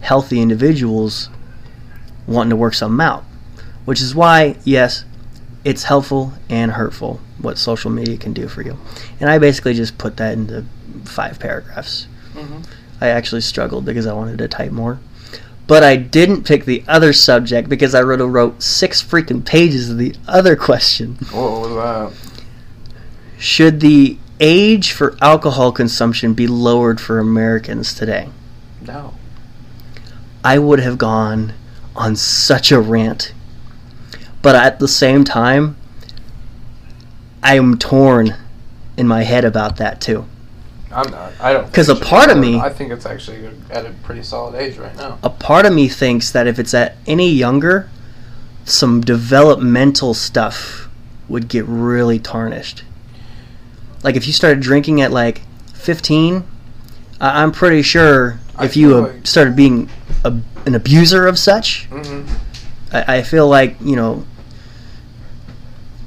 healthy 0.00 0.40
individuals 0.40 1.28
wanting 2.26 2.50
to 2.50 2.56
work 2.56 2.74
something 2.74 3.00
out. 3.00 3.22
Which 3.84 4.00
is 4.00 4.12
why, 4.12 4.56
yes, 4.64 5.04
it's 5.64 5.84
helpful 5.84 6.32
and 6.48 6.72
hurtful 6.72 7.20
what 7.38 7.58
social 7.58 7.90
media 7.90 8.16
can 8.16 8.32
do 8.32 8.48
for 8.48 8.62
you. 8.62 8.76
And 9.20 9.30
I 9.30 9.38
basically 9.38 9.74
just 9.74 9.98
put 9.98 10.16
that 10.16 10.34
into 10.34 10.64
five 11.04 11.38
paragraphs. 11.38 12.06
Mhm. 12.34 12.64
I 13.00 13.08
actually 13.08 13.40
struggled 13.40 13.84
because 13.84 14.06
I 14.06 14.12
wanted 14.12 14.38
to 14.38 14.48
type 14.48 14.72
more. 14.72 14.98
But 15.66 15.82
I 15.82 15.96
didn't 15.96 16.44
pick 16.44 16.64
the 16.64 16.82
other 16.88 17.12
subject 17.12 17.68
because 17.68 17.94
I 17.94 18.02
wrote, 18.02 18.24
wrote 18.26 18.62
six 18.62 19.02
freaking 19.02 19.44
pages 19.44 19.90
of 19.90 19.98
the 19.98 20.14
other 20.28 20.56
question. 20.56 21.18
What 21.30 21.60
was 21.70 21.74
that? 21.74 22.12
Should 23.38 23.80
the 23.80 24.18
age 24.40 24.90
for 24.92 25.16
alcohol 25.20 25.72
consumption 25.72 26.34
be 26.34 26.46
lowered 26.46 27.00
for 27.00 27.18
Americans 27.18 27.94
today? 27.94 28.28
No. 28.84 29.14
I 30.44 30.58
would 30.58 30.80
have 30.80 30.98
gone 30.98 31.52
on 31.94 32.16
such 32.16 32.72
a 32.72 32.80
rant. 32.80 33.32
But 34.42 34.56
at 34.56 34.78
the 34.80 34.88
same 34.88 35.24
time, 35.24 35.76
I 37.42 37.54
am 37.56 37.78
torn 37.78 38.36
in 38.96 39.06
my 39.08 39.22
head 39.22 39.44
about 39.44 39.76
that 39.76 40.00
too. 40.00 40.26
I'm 40.92 41.10
not. 41.10 41.32
I 41.40 41.52
don't. 41.54 41.72
'Cause 41.72 41.86
think 41.86 42.02
a 42.02 42.04
part 42.04 42.30
of 42.30 42.36
me- 42.36 42.60
I 42.60 42.68
think 42.68 42.92
it's 42.92 43.06
actually 43.06 43.48
at 43.70 43.86
a 43.86 43.90
pretty 44.02 44.22
solid 44.22 44.54
age 44.56 44.76
right 44.76 44.94
now. 44.96 45.18
A 45.22 45.30
part 45.30 45.64
of 45.64 45.72
me 45.72 45.88
thinks 45.88 46.30
that 46.30 46.46
if 46.46 46.58
it's 46.58 46.74
at 46.74 46.96
any 47.06 47.30
younger, 47.30 47.88
some 48.64 49.00
developmental 49.00 50.12
stuff 50.12 50.88
would 51.28 51.48
get 51.48 51.64
really 51.66 52.18
tarnished. 52.18 52.82
Like 54.02 54.16
if 54.16 54.26
you 54.26 54.32
started 54.32 54.60
drinking 54.60 55.00
at 55.00 55.10
like 55.12 55.42
15, 55.72 56.44
I- 57.20 57.42
I'm 57.42 57.52
pretty 57.52 57.80
sure 57.82 58.38
I 58.58 58.66
if 58.66 58.76
you 58.76 58.96
uh, 58.98 59.00
like- 59.02 59.26
started 59.26 59.56
being 59.56 59.88
a, 60.24 60.34
an 60.66 60.74
abuser 60.74 61.26
of 61.26 61.38
such, 61.38 61.88
Mm-hmm. 61.90 62.28
I, 62.92 63.16
I 63.18 63.22
feel 63.22 63.48
like 63.48 63.76
you 63.80 63.96
know 63.96 64.26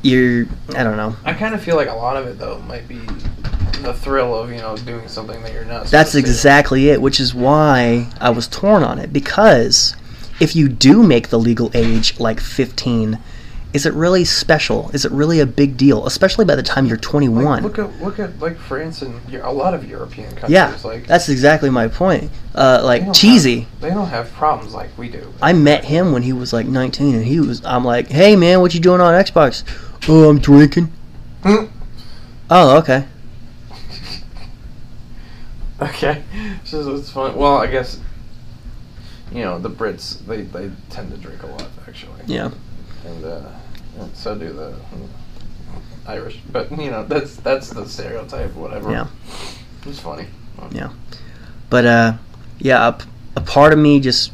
you're 0.06 0.46
I 0.76 0.84
don't 0.84 0.98
know. 0.98 1.16
I 1.26 1.34
kind 1.34 1.54
of 1.56 1.62
feel 1.64 1.76
like 1.76 1.90
a 1.90 1.94
lot 1.96 2.16
of 2.16 2.28
it 2.28 2.38
though 2.38 2.60
might 2.60 2.88
be 2.88 3.00
the 3.82 3.94
thrill 3.94 4.36
of 4.36 4.52
you 4.52 4.58
know 4.58 4.78
doing 4.78 5.08
something 5.08 5.42
that 5.44 5.54
you're 5.54 5.66
not. 5.66 5.88
That's 5.88 6.12
supposed 6.12 6.12
to 6.14 6.22
do. 6.22 6.30
exactly 6.30 6.90
it, 6.90 7.02
which 7.02 7.20
is 7.20 7.34
why 7.34 8.10
I 8.22 8.30
was 8.30 8.48
torn 8.48 8.84
on 8.84 9.00
it 9.00 9.12
because 9.12 9.96
if 10.40 10.56
you 10.56 10.68
do 10.70 11.02
make 11.04 11.30
the 11.30 11.40
legal 11.40 11.72
age 11.74 12.20
like 12.20 12.40
15, 12.42 13.18
is 13.74 13.86
it 13.86 13.94
really 13.94 14.24
special? 14.26 14.90
Is 14.92 15.06
it 15.06 15.12
really 15.12 15.40
a 15.40 15.46
big 15.46 15.76
deal, 15.78 16.06
especially 16.06 16.46
by 16.46 16.56
the 16.56 16.64
time 16.64 16.86
you're 16.86 16.98
21? 16.98 17.44
Like, 17.46 17.64
look 17.64 17.80
at 17.80 18.02
look 18.02 18.20
at 18.20 18.40
like 18.40 18.58
France 18.58 19.02
and 19.02 19.20
a 19.36 19.52
lot 19.52 19.74
of 19.74 19.88
European 19.90 20.30
countries. 20.32 20.52
yeah, 20.52 20.78
like 20.84 21.08
that's 21.08 21.30
exactly 21.30 21.70
my 21.70 21.88
point. 21.88 22.32
Uh, 22.54 22.82
like 22.84 23.04
don't 23.06 23.14
cheesy. 23.14 23.62
have- 23.62 23.82
they 23.82 23.90
don't 23.90 24.08
have 24.08 24.32
problems 24.34 24.74
like 24.74 24.98
we 24.98 25.10
do. 25.10 25.34
I 25.42 25.52
met 25.54 25.84
him 25.86 26.12
when 26.14 26.24
he 26.24 26.32
was 26.34 26.54
like 26.54 26.66
19, 26.68 27.16
and 27.16 27.26
he 27.26 27.40
was. 27.42 27.64
I'm 27.66 27.84
like, 27.84 28.08
hey 28.08 28.36
man, 28.38 28.62
what 28.62 28.74
you 28.74 28.80
doing 28.80 29.02
on 29.02 29.14
Xbox? 29.14 29.64
Oh, 30.08 30.30
I'm 30.30 30.40
drinking. 30.40 30.92
Hmm. 31.44 31.66
Oh, 32.50 32.78
okay. 32.78 33.06
Okay, 35.82 36.24
so 36.64 36.96
it's 36.96 37.10
fun. 37.10 37.36
Well, 37.36 37.58
I 37.58 37.68
guess 37.68 38.00
you 39.32 39.44
know 39.44 39.60
the 39.60 39.70
Brits 39.70 40.26
they, 40.26 40.44
they 40.44 40.72
tend 40.90 41.12
to 41.12 41.18
drink 41.18 41.44
a 41.44 41.48
lot 41.48 41.68
actually. 41.88 42.22
Yeah. 42.28 42.52
and, 43.06 43.26
uh, 43.26 43.50
and 44.00 44.16
so 44.16 44.36
do 44.36 44.54
the 44.54 44.76
Irish. 46.08 46.40
But 46.52 46.72
you 46.72 46.92
know 46.92 47.04
that's 47.04 47.36
that's 47.38 47.70
the 47.70 47.86
stereotype. 47.88 48.54
Whatever. 48.54 48.92
Yeah. 48.92 49.08
It's 49.86 50.00
funny. 50.00 50.28
Yeah. 50.72 50.92
But 51.70 51.86
uh, 51.86 52.14
yeah, 52.60 52.88
a, 52.88 53.40
a 53.40 53.42
part 53.42 53.74
of 53.74 53.80
me 53.80 54.00
just 54.00 54.32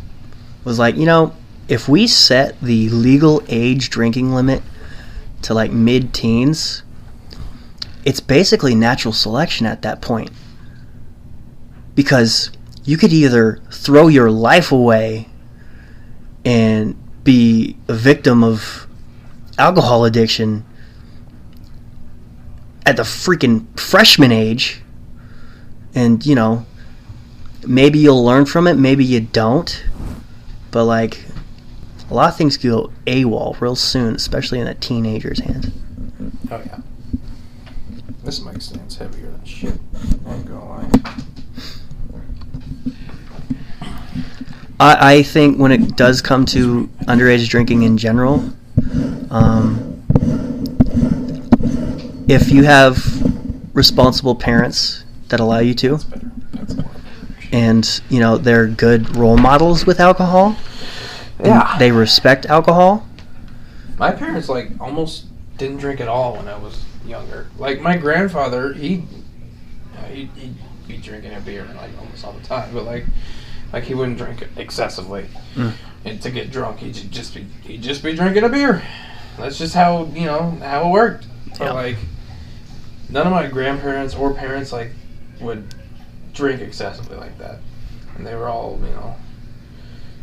was 0.64 0.78
like, 0.78 0.96
you 0.96 1.06
know, 1.06 1.34
if 1.68 1.90
we 1.90 2.08
set 2.08 2.60
the 2.62 2.90
legal 2.90 3.42
age 3.48 3.90
drinking 3.90 4.34
limit 4.34 4.62
to 5.44 5.54
like 5.54 5.72
mid 5.72 6.14
teens, 6.14 6.84
it's 8.06 8.20
basically 8.20 8.76
natural 8.76 9.14
selection 9.14 9.66
at 9.66 9.82
that 9.82 10.02
point. 10.02 10.32
Because 11.96 12.52
you 12.84 12.98
could 12.98 13.14
either 13.14 13.62
throw 13.72 14.08
your 14.08 14.32
life 14.32 14.72
away 14.72 15.30
and 16.44 16.96
be 17.24 17.78
a 17.88 17.94
victim 17.94 18.44
of 18.44 18.88
alcohol 19.58 20.06
addiction 20.06 20.66
at 22.86 22.98
the 22.98 23.04
freaking 23.04 23.68
freshman 23.80 24.32
age 24.32 24.82
and 25.94 26.26
you 26.26 26.34
know 26.34 26.66
maybe 27.68 28.00
you'll 28.00 28.24
learn 28.24 28.46
from 28.46 28.66
it 28.66 28.76
maybe 28.76 29.06
you 29.06 29.20
don't 29.20 29.86
but 30.72 30.86
like 30.86 31.24
a 32.12 32.14
lot 32.14 32.30
of 32.30 32.36
things 32.38 32.58
go 32.58 32.92
AWOL 33.08 33.60
real 33.60 33.76
soon 33.76 34.16
especially 34.16 34.60
in 34.60 34.68
a 34.68 34.76
teenager's 34.76 35.40
hands 35.40 35.72
Oh 36.52 36.62
yeah. 36.66 36.80
This 38.24 38.44
mic 38.44 38.62
stands 38.62 38.98
heavier 38.98 39.32
than 39.32 39.44
shit. 39.46 39.80
I 40.28 40.34
ain't 40.34 40.46
gonna 40.46 40.70
lie. 40.70 40.90
I, 44.80 45.16
I 45.16 45.24
think 45.24 45.58
when 45.58 45.72
it 45.72 45.96
does 45.96 46.22
come 46.22 46.46
to 46.48 46.88
underage 47.08 47.48
drinking 47.48 47.84
in 47.84 47.98
general 47.98 48.52
um, 49.32 50.04
if 52.28 52.52
you 52.52 52.64
have 52.64 53.02
responsible 53.74 54.36
parents 54.36 55.06
that 55.30 55.40
allow 55.40 55.60
you 55.60 55.74
to 55.76 55.92
That's 55.92 56.04
better. 56.04 56.32
That's 56.52 56.74
a 56.74 56.86
and 57.54 58.02
you 58.10 58.20
know 58.20 58.38
they're 58.38 58.68
good 58.68 59.16
role 59.16 59.38
models 59.38 59.86
with 59.86 60.00
alcohol 60.00 60.58
Yeah. 61.44 61.78
they 61.80 61.92
respect 61.92 62.46
alcohol 62.46 63.08
My 63.98 64.12
parents 64.12 64.50
like 64.50 64.70
almost 64.80 65.26
didn't 65.58 65.78
drink 65.78 66.00
at 66.00 66.08
all 66.08 66.36
when 66.38 66.48
I 66.48 66.58
was 66.58 66.84
younger. 67.06 67.48
Like 67.58 67.82
my 67.82 67.98
grandfather, 67.98 68.74
he 68.74 69.04
he 70.10 70.30
he'd 70.36 70.56
be 70.88 70.98
drinking 70.98 71.34
a 71.34 71.40
beer 71.40 71.66
like 71.76 71.92
almost 72.00 72.26
all 72.26 72.34
the 72.34 72.46
time, 72.46 72.74
but 72.74 72.84
like 72.84 73.06
like 73.72 73.84
he 73.84 73.94
wouldn't 73.94 74.18
drink 74.18 74.48
excessively. 74.58 75.28
Mm. 75.56 75.74
And 76.04 76.22
to 76.24 76.32
get 76.32 76.52
drunk, 76.52 76.80
he'd 76.80 76.94
just 77.12 77.36
be 77.36 77.46
he'd 77.64 77.82
just 77.84 78.04
be 78.04 78.14
drinking 78.16 78.44
a 78.44 78.50
beer. 78.50 78.82
That's 79.38 79.58
just 79.58 79.76
how 79.76 80.06
you 80.14 80.26
know 80.26 80.52
how 80.62 80.88
it 80.88 80.92
worked. 80.92 81.28
But 81.58 81.66
Yeah. 81.66 81.72
like 81.74 81.98
none 83.10 83.28
of 83.28 83.34
my 83.34 83.48
grandparents 83.48 84.16
or 84.16 84.34
parents 84.34 84.72
like 84.72 84.92
would 85.40 85.76
drink 86.34 86.62
excessively 86.62 87.18
like 87.18 87.38
that, 87.40 87.60
and 88.16 88.26
they 88.26 88.36
were 88.36 88.48
all 88.50 88.80
you 88.84 88.94
know 88.94 89.16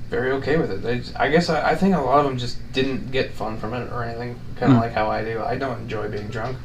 very 0.09 0.31
okay 0.33 0.57
with 0.57 0.71
it. 0.71 0.83
They, 0.83 1.03
I 1.17 1.29
guess 1.29 1.49
I, 1.51 1.71
I 1.71 1.75
think 1.75 1.95
a 1.95 2.01
lot 2.01 2.21
of 2.21 2.25
them 2.27 2.39
just 2.39 2.57
didn't 2.73 3.11
get 3.11 3.33
fun 3.33 3.59
from 3.59 3.75
it 3.75 3.91
or 3.93 4.03
anything. 4.05 4.39
Kind 4.57 4.73
of 4.73 4.79
Hmm. 4.79 4.83
like 4.85 4.93
how 4.93 5.11
I 5.11 5.23
do. 5.25 5.43
I 5.43 5.57
don't 5.57 5.81
enjoy 5.81 6.09
being 6.09 6.29
drunk. 6.29 6.57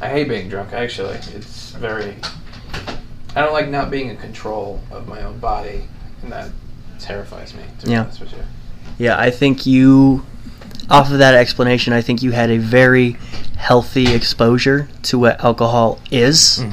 I 0.00 0.08
hate 0.08 0.28
being 0.28 0.48
drunk. 0.48 0.72
Actually, 0.72 1.16
it's 1.34 1.70
very. 1.72 2.14
I 3.34 3.42
don't 3.42 3.52
like 3.52 3.68
not 3.68 3.90
being 3.90 4.08
in 4.08 4.16
control 4.16 4.80
of 4.90 5.06
my 5.08 5.22
own 5.22 5.38
body, 5.38 5.88
and 6.22 6.32
that 6.32 6.50
terrifies 6.98 7.54
me. 7.54 7.62
To 7.80 7.90
Yeah. 7.90 8.02
honest 8.02 8.20
with 8.20 8.32
you. 8.32 8.38
Yeah, 8.98 9.18
I 9.18 9.30
think 9.30 9.66
you, 9.66 10.24
off 10.88 11.10
of 11.10 11.18
that 11.18 11.34
explanation, 11.34 11.92
I 11.92 12.00
think 12.00 12.22
you 12.22 12.32
had 12.32 12.50
a 12.50 12.56
very 12.58 13.16
healthy 13.56 14.12
exposure 14.14 14.88
to 15.04 15.18
what 15.18 15.42
alcohol 15.44 15.98
is. 16.10 16.64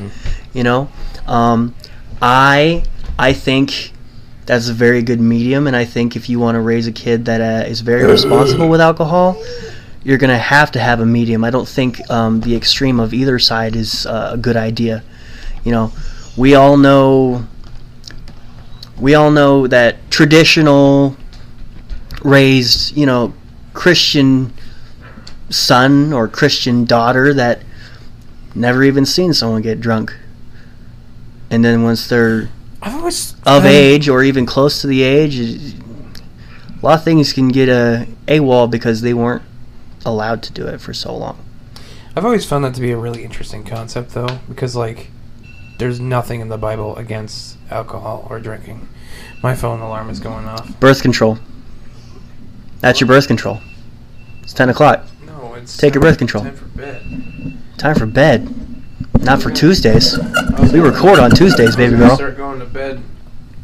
You 0.54 0.64
know, 0.64 0.90
um, 1.28 1.74
I 2.22 2.84
I 3.18 3.34
think 3.34 3.93
that's 4.46 4.68
a 4.68 4.74
very 4.74 5.02
good 5.02 5.20
medium, 5.20 5.68
and 5.68 5.76
I 5.76 5.86
think 5.86 6.16
if 6.16 6.30
you 6.30 6.40
want 6.40 6.56
to 6.56 6.62
raise 6.62 6.88
a 6.88 6.92
kid 6.92 7.26
that 7.26 7.42
uh, 7.42 7.68
is 7.68 7.82
very 7.82 8.04
responsible 8.06 8.70
with 8.70 8.82
alcohol, 8.82 9.42
you're 10.04 10.18
gonna 10.18 10.38
have 10.38 10.72
to 10.72 10.80
have 10.80 11.00
a 11.00 11.06
medium. 11.06 11.44
I 11.44 11.50
don't 11.50 11.68
think 11.68 12.10
um, 12.10 12.42
the 12.42 12.56
extreme 12.56 13.00
of 13.00 13.14
either 13.14 13.40
side 13.40 13.76
is 13.76 14.06
uh, 14.06 14.32
a 14.34 14.38
good 14.38 14.58
idea. 14.58 15.04
You 15.64 15.72
know, 15.72 15.92
we 16.36 16.56
all 16.56 16.78
know. 16.78 17.48
We 19.00 19.16
all 19.16 19.32
know 19.32 19.68
that 19.68 20.12
traditional 20.12 21.18
raised, 22.24 22.96
you 22.96 23.06
know, 23.06 23.34
Christian 23.74 24.54
son 25.50 26.14
or 26.14 26.28
Christian 26.28 26.86
daughter 26.86 27.34
that 27.34 27.64
never 28.56 28.84
even 28.84 29.06
seen 29.06 29.34
someone 29.34 29.62
get 29.62 29.80
drunk. 29.80 30.16
And 31.50 31.64
then 31.64 31.84
once 31.84 32.08
they're 32.08 32.50
I've 32.84 32.96
always 32.96 33.34
of 33.46 33.66
age 33.66 34.10
or 34.10 34.24
even 34.24 34.46
close 34.46 34.82
to 34.82 34.88
the 34.88 35.04
age, 35.04 35.40
a 35.40 36.86
lot 36.86 37.00
of 37.00 37.04
things 37.06 37.32
can 37.32 37.48
get 37.48 37.70
a 37.70 38.08
AWOL 38.28 38.70
because 38.70 39.02
they 39.02 39.14
weren't 39.14 39.44
allowed 40.06 40.44
to 40.44 40.52
do 40.52 40.68
it 40.68 40.82
for 40.82 40.94
so 40.94 41.16
long. 41.16 41.40
I've 42.14 42.26
always 42.26 42.46
found 42.46 42.66
that 42.66 42.76
to 42.76 42.82
be 42.82 42.92
a 42.92 42.98
really 42.98 43.24
interesting 43.24 43.64
concept, 43.64 44.10
though, 44.12 44.40
because 44.50 44.76
like, 44.76 45.10
there's 45.80 46.02
nothing 46.02 46.42
in 46.42 46.50
the 46.50 46.58
Bible 46.58 46.96
against 46.98 47.58
alcohol 47.72 48.28
or 48.30 48.42
drinking. 48.42 48.90
My 49.42 49.56
phone 49.56 49.80
alarm 49.80 50.10
is 50.10 50.20
going 50.20 50.46
off. 50.46 50.78
Birth 50.82 51.02
control. 51.02 51.40
That's 52.82 53.00
your 53.00 53.08
birth 53.08 53.28
control. 53.28 53.62
It's 54.42 54.54
10 54.54 54.70
o'clock. 54.70 55.06
No, 55.26 55.54
it's 55.54 55.78
Take 55.78 55.94
your 55.96 56.02
birth 56.02 56.18
control. 56.18 56.44
Time 56.44 56.56
for 56.56 56.66
bed. 56.66 57.58
Time 57.78 57.96
for 57.96 58.06
bed. 58.06 58.63
Not 59.20 59.42
for 59.42 59.52
Tuesdays. 59.52 60.18
We 60.74 60.80
record 60.80 61.20
on 61.20 61.32
Tuesdays, 61.32 61.76
baby 61.76 61.96
girl. 61.96 62.16
Start 62.16 62.38
going 62.38 62.60
to 62.60 62.66
bed 62.66 63.02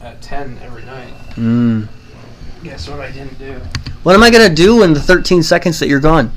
at 0.01 0.21
ten 0.21 0.57
every 0.61 0.85
night. 0.85 1.13
Mm. 1.35 1.87
Guess 2.63 2.89
what 2.89 2.99
I 2.99 3.11
didn't 3.11 3.37
do? 3.39 3.59
What 4.03 4.15
am 4.15 4.23
I 4.23 4.29
going 4.29 4.47
to 4.47 4.53
do 4.55 4.83
in 4.83 4.93
the 4.93 5.01
13 5.01 5.43
seconds 5.43 5.79
that 5.79 5.87
you're 5.87 5.99
gone? 5.99 6.31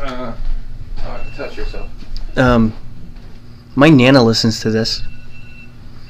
Uh, 0.00 0.32
touch 1.36 1.56
yourself. 1.56 1.88
Um, 2.36 2.72
my 3.74 3.88
Nana 3.88 4.22
listens 4.22 4.60
to 4.60 4.70
this. 4.70 5.02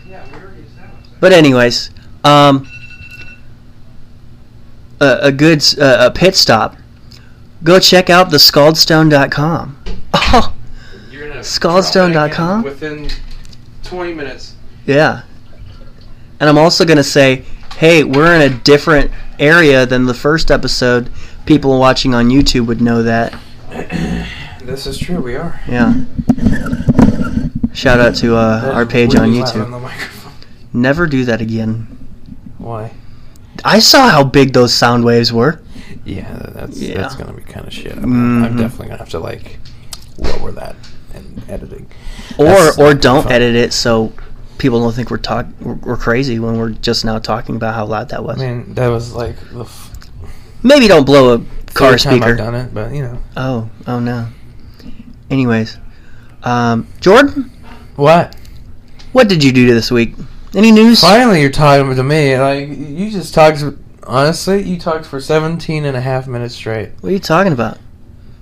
Yeah, 0.09 0.25
we 0.27 0.39
already 0.39 0.63
established. 0.63 1.11
But 1.21 1.33
anyways, 1.33 1.91
um, 2.25 2.67
a, 5.01 5.19
a 5.23 5.33
good 5.33 5.63
uh, 5.79 6.07
a 6.07 6.11
pit 6.11 6.35
stop. 6.35 6.77
Go 7.65 7.79
check 7.79 8.09
out 8.11 8.31
the 8.31 8.37
scaldstone.com. 8.39 9.77
Oh, 10.31 10.55
You're 11.39 11.45
Scaldstone.com? 11.45 12.63
drop 12.63 12.79
that 12.79 12.87
again 12.87 13.03
within 13.03 13.11
twenty 13.85 14.15
minutes. 14.15 14.55
yeah. 14.87 15.23
And 16.41 16.49
I'm 16.49 16.57
also 16.59 16.85
going 16.85 16.99
to 16.99 17.03
say, 17.05 17.43
hey, 17.79 18.05
we're 18.05 18.33
in 18.37 18.43
a 18.43 18.55
different 18.61 19.11
area 19.41 19.85
than 19.87 20.05
the 20.07 20.15
first 20.15 20.53
episode. 20.53 21.11
People 21.47 21.81
watching 21.81 22.15
on 22.15 22.29
YouTube 22.29 22.67
would 22.69 22.81
know 22.81 23.03
that. 23.03 23.35
This 24.63 24.87
is 24.87 24.99
true. 24.99 25.19
We 25.23 25.35
are. 25.35 25.59
Yeah. 25.67 25.95
Shout 27.73 28.01
out 28.01 28.15
to 28.17 28.37
uh, 28.37 28.71
our 28.75 28.85
page 28.85 29.15
on 29.15 29.31
really 29.31 29.43
YouTube. 29.43 29.73
On. 29.73 29.91
Never 30.75 31.07
do 31.07 31.25
that 31.25 31.41
again. 31.41 31.87
Why? 32.59 32.93
I 33.65 33.79
saw 33.79 34.11
how 34.11 34.25
big 34.25 34.53
those 34.53 34.75
sound 34.75 35.05
waves 35.05 35.33
were. 35.33 35.63
Yeah, 36.05 36.31
that's 36.55 36.79
Yeah. 36.79 37.01
that's 37.01 37.15
gonna 37.15 37.33
be 37.33 37.43
kind 37.43 37.67
of 37.67 37.73
shit. 37.73 37.93
I'm, 37.97 38.45
I'm 38.45 38.55
Mhm. 38.55 38.59
definitely 38.59 38.89
gonna 38.89 38.99
have 38.99 39.09
to 39.11 39.19
like 39.21 39.59
lower 40.19 40.53
that 40.53 40.77
in 41.19 41.43
editing. 41.49 41.91
Or 42.39 42.45
That's 42.47 42.79
or 42.79 42.95
don't 42.95 43.25
fun. 43.25 43.33
edit 43.33 43.55
it 43.57 43.73
so 43.73 44.13
people 44.59 44.81
don't 44.81 44.93
think 44.93 45.11
we're 45.11 45.19
talk 45.19 45.47
we're, 45.61 45.75
we're 45.75 45.97
crazy 45.97 46.39
when 46.39 46.59
we're 46.59 46.71
just 46.71 47.05
now 47.05 47.19
talking 47.19 47.57
about 47.57 47.75
how 47.75 47.85
loud 47.87 48.09
that 48.11 48.25
was. 48.25 48.41
I 48.43 48.47
mean, 48.53 48.75
that 48.75 48.89
was 48.89 49.13
like 49.15 49.37
the 49.51 49.61
f- 49.63 49.85
Maybe 50.63 50.89
don't 50.89 51.05
blow 51.05 51.35
a 51.35 51.45
car 51.75 51.97
speaker. 51.99 52.31
I've 52.31 52.37
done 52.39 52.55
it, 52.55 52.75
but 52.75 52.93
you 52.93 53.03
know. 53.03 53.19
Oh, 53.37 53.71
oh 53.87 54.01
no. 54.01 54.27
Anyways, 55.31 55.77
um, 56.43 56.87
Jordan, 57.01 57.51
What? 57.97 58.35
what 59.13 59.29
did 59.29 59.45
you 59.45 59.53
do 59.53 59.67
this 59.73 59.91
week? 59.91 60.15
Any 60.55 60.73
news? 60.73 61.01
Finally, 61.01 61.43
you're 61.43 61.51
talking 61.51 61.95
to 61.95 62.03
me. 62.03 62.39
Like 62.39 62.69
you 62.69 63.11
just 63.11 63.35
talked. 63.35 63.63
Honestly, 64.05 64.63
you 64.63 64.79
talked 64.81 65.05
for 65.05 65.21
17 65.21 65.85
and 65.85 65.95
a 65.97 66.01
half 66.01 66.27
minutes 66.27 66.55
straight. 66.55 66.91
What 67.01 67.11
are 67.11 67.13
you 67.13 67.19
talking 67.19 67.53
about? 67.53 67.77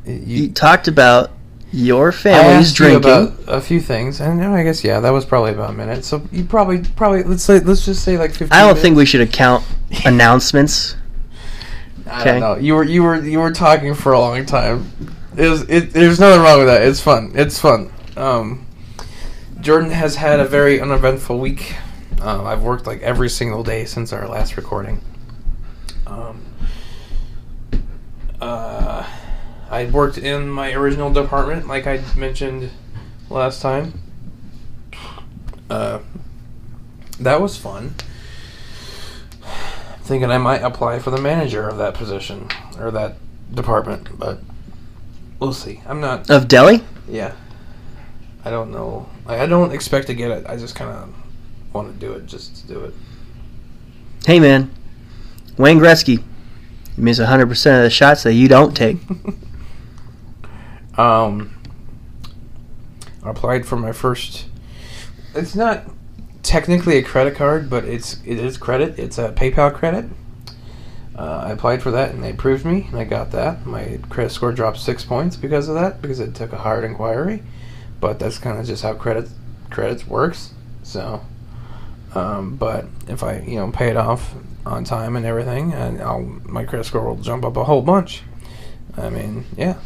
You, 0.07 0.15
You 0.45 0.49
talked 0.53 0.87
about 0.87 1.33
your 1.73 2.13
family's 2.13 2.73
drinking. 2.73 2.99
about 2.99 3.35
a 3.49 3.61
few 3.61 3.81
things, 3.81 4.21
and 4.21 4.43
I 4.43 4.63
guess 4.63 4.83
yeah, 4.85 5.01
that 5.01 5.11
was 5.11 5.25
probably 5.25 5.53
about 5.53 5.71
a 5.71 5.73
minute. 5.75 6.05
So 6.05 6.23
you 6.33 6.45
probably 6.45 6.83
probably 6.97 7.23
let's 7.25 7.43
say 7.43 7.61
let's 7.61 7.85
just 7.85 8.03
say 8.05 8.17
like 8.19 8.31
15. 8.31 8.49
I 8.53 8.61
don't 8.63 8.79
think 8.79 8.97
we 8.97 9.05
should 9.07 9.21
account 9.21 9.65
announcements. 10.05 10.97
I 12.07 12.21
Okay. 12.21 12.31
don't 12.33 12.41
know. 12.41 12.57
You 12.57 12.75
were 12.75 12.85
you 12.85 13.03
were 13.03 13.21
you 13.21 13.41
were 13.41 13.51
talking 13.53 13.95
for 13.95 14.13
a 14.13 14.21
long 14.21 14.47
time. 14.47 14.91
It 15.37 15.49
was 15.49 15.63
it. 15.69 15.93
There's 15.93 16.21
nothing 16.21 16.41
wrong 16.41 16.59
with 16.59 16.69
that. 16.69 16.83
It's 16.83 17.01
fun. 17.01 17.33
It's 17.35 17.59
fun. 17.59 17.91
Um, 18.17 18.65
Jordan 19.61 19.91
has 19.91 20.15
had 20.17 20.39
a 20.41 20.45
very 20.47 20.81
uneventful 20.81 21.39
week. 21.39 21.75
Um, 22.23 22.47
I've 22.47 22.63
worked 22.63 22.87
like 22.87 23.03
every 23.03 23.29
single 23.29 23.63
day 23.65 23.85
since 23.85 24.13
our 24.13 24.27
last 24.29 24.57
recording. 24.57 25.03
Um, 26.07 26.41
uh, 28.41 29.07
I 29.71 29.87
worked 29.87 30.19
in 30.19 30.49
my 30.49 30.73
original 30.73 31.13
department, 31.13 31.67
like 31.67 31.87
I 31.87 32.03
mentioned 32.17 32.71
last 33.29 33.61
time. 33.61 34.01
Uh, 35.69 36.01
that 37.19 37.41
was 37.41 37.57
fun. 37.57 37.95
Thinking 40.03 40.31
I 40.31 40.39
might 40.39 40.63
apply 40.63 41.01
for 41.01 41.11
the 41.11 41.21
manager 41.21 41.69
of 41.69 41.79
that 41.79 41.95
position 41.95 42.49
or 42.79 42.93
that 42.93 43.17
department, 43.53 44.19
but 44.19 44.39
we'll 45.41 45.53
see. 45.53 45.81
I'm 45.87 46.01
not. 46.01 46.31
Of 46.31 46.47
deli? 46.47 46.85
Yeah. 47.09 47.35
I 48.45 48.51
don't 48.51 48.71
know. 48.71 49.09
I, 49.27 49.41
I 49.41 49.47
don't 49.47 49.73
expect 49.73 50.07
to 50.07 50.15
get 50.15 50.31
it. 50.31 50.47
I 50.47 50.57
just 50.57 50.77
kind 50.77 50.91
of 50.91 51.13
want 51.73 51.93
to 51.93 51.99
do 51.99 52.13
it 52.13 52.27
just 52.27 52.57
to 52.57 52.67
do 52.69 52.85
it. 52.85 52.95
Hey 54.25 54.39
man, 54.39 54.71
Wayne 55.57 55.79
Gretzky 55.79 56.19
You 56.19 56.25
miss 56.97 57.19
100% 57.19 57.51
of 57.77 57.83
the 57.83 57.91
shots 57.91 58.23
that 58.23 58.35
you 58.35 58.49
don't 58.49 58.77
take. 58.77 58.99
um, 60.97 61.55
I 63.23 63.31
applied 63.31 63.67
for 63.67 63.77
my 63.77 63.93
first. 63.93 64.47
It's 65.35 65.55
not 65.55 65.85
technically 66.43 66.97
a 66.97 67.03
credit 67.03 67.35
card, 67.35 67.69
but 67.69 67.85
it's 67.85 68.21
it 68.25 68.39
is 68.39 68.57
credit. 68.57 68.99
It's 68.99 69.19
a 69.19 69.33
PayPal 69.33 69.75
credit. 69.75 70.07
Uh, 71.17 71.45
I 71.47 71.51
applied 71.53 71.83
for 71.83 71.91
that 71.93 72.11
and 72.11 72.23
they 72.23 72.31
approved 72.31 72.65
me, 72.65 72.87
and 72.91 72.99
I 72.99 73.05
got 73.05 73.33
that. 73.33 73.67
My 73.67 73.99
credit 74.11 74.31
score 74.31 74.53
dropped 74.53 74.79
six 74.79 75.03
points 75.05 75.35
because 75.35 75.69
of 75.69 75.75
that, 75.75 76.03
because 76.03 76.21
it 76.21 76.35
took 76.35 76.53
a 76.53 76.59
hard 76.59 76.85
inquiry. 76.85 77.43
But 78.01 78.19
that's 78.19 78.39
kind 78.39 78.61
of 78.61 78.67
just 78.67 78.83
how 78.83 78.95
credit 78.95 79.29
credits 79.71 80.07
works. 80.07 80.53
So, 80.83 81.23
um, 82.15 82.57
but 82.57 82.87
if 83.09 83.23
I 83.23 83.41
you 83.41 83.57
know 83.57 83.71
pay 83.73 83.89
it 83.89 83.97
off 83.97 84.35
on 84.65 84.85
time 84.85 85.17
and 85.17 85.27
everything, 85.27 85.73
and 85.73 86.01
I'll 86.01 86.23
my 86.23 86.65
credit 86.65 86.85
score 86.85 87.03
will 87.03 87.17
jump 87.17 87.45
up 87.45 87.57
a 87.57 87.65
whole 87.65 87.83
bunch. 87.83 88.23
I 88.97 89.11
mean, 89.11 89.45
yeah. 89.57 89.79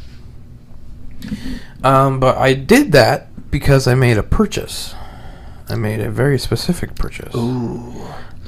Um, 1.85 2.21
but 2.21 2.37
I 2.37 2.55
did 2.55 2.93
that 2.93 3.29
because 3.51 3.87
I 3.87 3.95
made 3.95 4.19
a 4.19 4.23
purchase. 4.23 4.95
I 5.69 5.75
made 5.77 6.01
a 6.01 6.11
very 6.11 6.39
specific 6.39 6.95
purchase. 6.95 7.35
Ooh. 7.35 7.95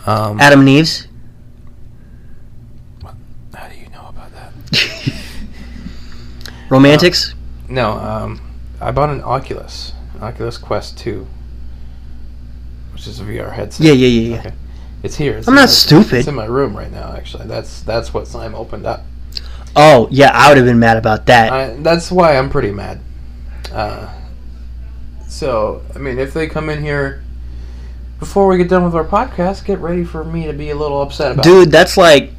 Um, 0.07 0.41
Adam 0.41 0.61
and 0.61 0.69
Eve's? 0.69 1.07
how 3.55 3.69
do 3.69 3.77
you 3.79 3.89
know 3.91 4.07
about 4.09 4.31
that? 4.33 4.53
Romantics? 6.71 7.35
No, 7.69 7.93
um, 7.93 8.41
I 8.81 8.91
bought 8.91 9.11
an 9.11 9.23
Oculus, 9.23 9.93
Oculus 10.21 10.59
Quest 10.59 10.99
2, 10.99 11.27
which 12.93 13.07
is 13.07 13.21
a 13.21 13.25
VR 13.25 13.53
headset. 13.53 13.87
yeah, 13.87 13.93
yeah, 13.93 14.07
yeah, 14.09 14.35
yeah. 14.35 14.41
Okay. 14.41 14.53
It's 15.03 15.17
here. 15.17 15.39
It's 15.39 15.49
I'm 15.49 15.55
not 15.55 15.63
my- 15.63 15.67
stupid. 15.67 16.13
It's 16.15 16.29
in 16.29 16.35
my 16.35 16.45
room 16.45 16.77
right 16.77 16.91
now. 16.91 17.15
Actually, 17.17 17.47
that's 17.47 17.83
that's 17.83 18.15
what 18.15 18.29
Slime 18.29 18.55
opened 18.55 18.87
up. 18.87 19.05
Oh, 19.75 20.09
yeah, 20.11 20.31
I 20.35 20.49
would 20.49 20.57
have 20.59 20.67
been 20.67 20.79
mad 20.79 20.97
about 20.97 21.27
that. 21.27 21.53
I, 21.53 21.75
that's 21.77 22.11
why 22.11 22.37
I'm 22.37 22.51
pretty 22.51 22.71
mad. 22.73 23.01
Uh, 23.73 24.13
so, 25.29 25.83
I 25.95 25.99
mean, 25.99 26.19
if 26.19 26.35
they 26.35 26.47
come 26.47 26.69
in 26.69 26.83
here 26.83 27.23
before 28.19 28.47
we 28.49 28.59
get 28.59 28.69
done 28.69 28.85
with 28.85 28.95
our 28.95 29.05
podcast, 29.05 29.65
get 29.65 29.79
ready 29.79 30.05
for 30.05 30.25
me 30.25 30.47
to 30.47 30.53
be 30.53 30.71
a 30.71 30.75
little 30.77 31.01
upset 31.01 31.33
about. 31.33 31.47
it. 31.47 31.49
Dude, 31.49 31.71
that's 31.71 31.97
like 31.97 32.33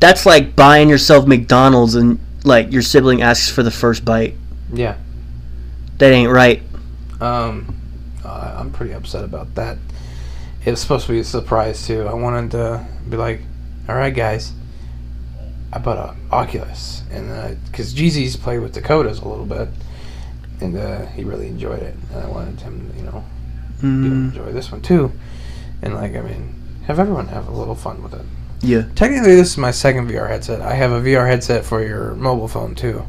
That's 0.00 0.24
like 0.24 0.56
buying 0.56 0.88
yourself 0.88 1.26
McDonald's 1.26 1.94
and 1.94 2.18
like 2.44 2.72
your 2.72 2.80
sibling 2.82 3.20
asks 3.20 3.50
for 3.50 3.62
the 3.62 3.70
first 3.70 4.04
bite. 4.04 4.34
Yeah. 4.72 4.96
That 5.98 6.12
ain't 6.12 6.32
right. 6.32 6.62
Um, 7.20 7.76
uh, 8.24 8.56
I'm 8.58 8.72
pretty 8.72 8.92
upset 8.94 9.24
about 9.24 9.54
that. 9.56 9.76
It 10.64 10.70
was 10.70 10.80
supposed 10.80 11.06
to 11.06 11.12
be 11.12 11.20
a 11.20 11.24
surprise 11.24 11.86
too. 11.86 12.06
I 12.06 12.14
wanted 12.14 12.52
to 12.52 12.86
be 13.08 13.18
like, 13.18 13.42
"All 13.88 13.94
right, 13.94 14.14
guys, 14.14 14.52
I 15.72 15.78
bought 15.78 15.98
a 15.98 16.16
Oculus," 16.34 17.02
and 17.10 17.56
because 17.70 17.94
Jeezy's 17.94 18.36
played 18.36 18.60
with 18.60 18.72
Dakotas 18.74 19.20
a 19.20 19.28
little 19.28 19.46
bit, 19.46 19.68
and 20.60 20.76
uh, 20.76 21.06
he 21.06 21.24
really 21.24 21.46
enjoyed 21.48 21.82
it, 21.82 21.94
and 22.12 22.24
I 22.24 22.28
wanted 22.28 22.60
him, 22.60 22.92
you 22.96 23.02
know, 23.04 23.24
to 23.80 23.86
Mm, 23.86 24.28
enjoy 24.34 24.52
this 24.52 24.70
one 24.72 24.82
too, 24.82 25.10
and 25.82 25.94
like, 25.94 26.14
I 26.16 26.20
mean, 26.20 26.54
have 26.86 26.98
everyone 26.98 27.28
have 27.28 27.48
a 27.48 27.52
little 27.52 27.74
fun 27.76 28.02
with 28.02 28.12
it. 28.14 28.26
yeah. 28.62 28.82
Technically, 28.94 29.34
this 29.36 29.52
is 29.52 29.58
my 29.58 29.70
second 29.70 30.08
VR 30.10 30.28
headset. 30.28 30.60
I 30.60 30.74
have 30.74 30.92
a 30.92 31.00
VR 31.00 31.26
headset 31.26 31.64
for 31.64 31.82
your 31.82 32.14
mobile 32.14 32.48
phone 32.48 32.74
too, 32.74 33.04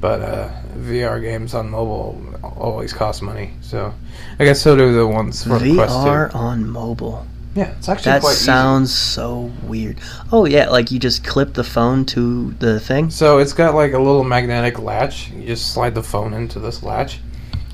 but 0.00 0.20
uh, 0.22 0.48
VR 0.78 1.20
games 1.20 1.54
on 1.54 1.70
mobile 1.70 2.20
always 2.42 2.92
cost 2.92 3.22
money. 3.22 3.52
So 3.60 3.92
I 4.40 4.44
guess 4.44 4.60
so 4.60 4.74
do 4.74 4.92
the 4.92 5.06
ones 5.06 5.44
for 5.44 5.58
the 5.60 5.74
Quest 5.76 5.94
VR 5.94 6.30
2. 6.32 6.36
on 6.38 6.68
mobile. 6.68 7.26
Yeah, 7.54 7.74
it's 7.76 7.88
actually 7.88 8.12
That 8.12 8.22
quite 8.22 8.34
sounds 8.34 8.94
so 8.96 9.52
weird. 9.64 9.98
Oh 10.32 10.46
yeah, 10.46 10.70
like 10.70 10.90
you 10.90 10.98
just 10.98 11.22
clip 11.22 11.52
the 11.52 11.64
phone 11.64 12.06
to 12.06 12.52
the 12.52 12.80
thing. 12.80 13.10
So 13.10 13.38
it's 13.38 13.52
got 13.52 13.74
like 13.74 13.92
a 13.92 13.98
little 13.98 14.24
magnetic 14.24 14.78
latch. 14.78 15.30
You 15.30 15.46
just 15.46 15.74
slide 15.74 15.94
the 15.94 16.02
phone 16.02 16.32
into 16.32 16.58
this 16.60 16.82
latch, 16.82 17.20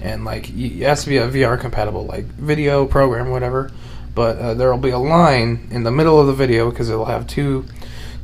and 0.02 0.24
like 0.24 0.50
it 0.50 0.82
has 0.82 1.04
to 1.04 1.08
be 1.08 1.18
a 1.18 1.28
VR 1.28 1.60
compatible, 1.60 2.06
like 2.06 2.24
video 2.24 2.86
program, 2.86 3.30
whatever. 3.30 3.70
But 4.16 4.38
uh, 4.38 4.54
there 4.54 4.68
will 4.68 4.78
be 4.78 4.90
a 4.90 4.98
line 4.98 5.68
in 5.70 5.84
the 5.84 5.92
middle 5.92 6.18
of 6.18 6.26
the 6.26 6.32
video 6.32 6.70
because 6.70 6.90
it'll 6.90 7.04
have 7.04 7.28
two 7.28 7.64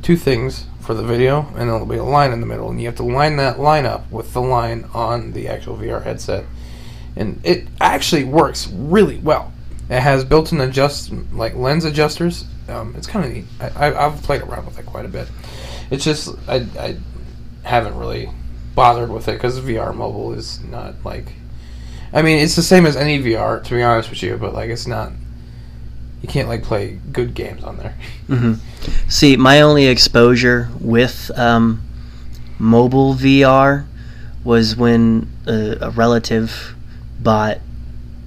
two 0.01 0.17
things 0.17 0.65
for 0.81 0.93
the 0.93 1.03
video, 1.03 1.47
and 1.55 1.69
there'll 1.69 1.85
be 1.85 1.95
a 1.95 2.03
line 2.03 2.33
in 2.33 2.41
the 2.41 2.45
middle, 2.45 2.69
and 2.69 2.81
you 2.81 2.87
have 2.87 2.97
to 2.97 3.03
line 3.03 3.37
that 3.37 3.61
line 3.61 3.85
up 3.85 4.11
with 4.11 4.33
the 4.33 4.41
line 4.41 4.89
on 4.93 5.31
the 5.31 5.47
actual 5.47 5.77
VR 5.77 6.03
headset, 6.03 6.43
and 7.15 7.39
it 7.45 7.65
actually 7.79 8.25
works 8.25 8.67
really 8.67 9.19
well. 9.19 9.53
It 9.89 9.99
has 9.99 10.23
built-in 10.23 10.61
adjust 10.61 11.11
like 11.31 11.55
lens 11.55 11.85
adjusters. 11.85 12.45
Um, 12.67 12.95
it's 12.97 13.07
kind 13.07 13.25
of 13.25 13.33
neat. 13.33 13.45
I, 13.59 13.89
I, 13.89 14.05
I've 14.05 14.21
played 14.23 14.41
around 14.41 14.65
with 14.65 14.79
it 14.79 14.85
quite 14.85 15.05
a 15.05 15.09
bit. 15.09 15.29
It's 15.91 16.03
just 16.03 16.29
I, 16.47 16.65
I 16.79 16.97
haven't 17.63 17.95
really 17.95 18.29
bothered 18.73 19.11
with 19.11 19.27
it 19.27 19.33
because 19.33 19.59
VR 19.59 19.95
mobile 19.95 20.33
is 20.33 20.63
not 20.63 20.95
like. 21.03 21.33
I 22.11 22.21
mean, 22.21 22.39
it's 22.39 22.55
the 22.55 22.63
same 22.63 22.85
as 22.85 22.95
any 22.95 23.21
VR 23.21 23.63
to 23.63 23.75
be 23.75 23.83
honest 23.83 24.09
with 24.09 24.23
you, 24.23 24.37
but 24.37 24.53
like 24.53 24.69
it's 24.69 24.87
not. 24.87 25.11
You 26.21 26.29
can't 26.29 26.47
like 26.47 26.63
play 26.63 26.99
good 27.11 27.33
games 27.33 27.63
on 27.63 27.77
there. 27.77 27.95
Mm-hmm. 28.27 28.53
See, 29.07 29.37
my 29.37 29.61
only 29.61 29.85
exposure 29.85 30.69
with 30.79 31.29
um, 31.37 31.83
mobile 32.57 33.13
VR 33.13 33.85
was 34.43 34.75
when 34.75 35.29
a, 35.45 35.77
a 35.81 35.89
relative 35.91 36.75
bought 37.19 37.59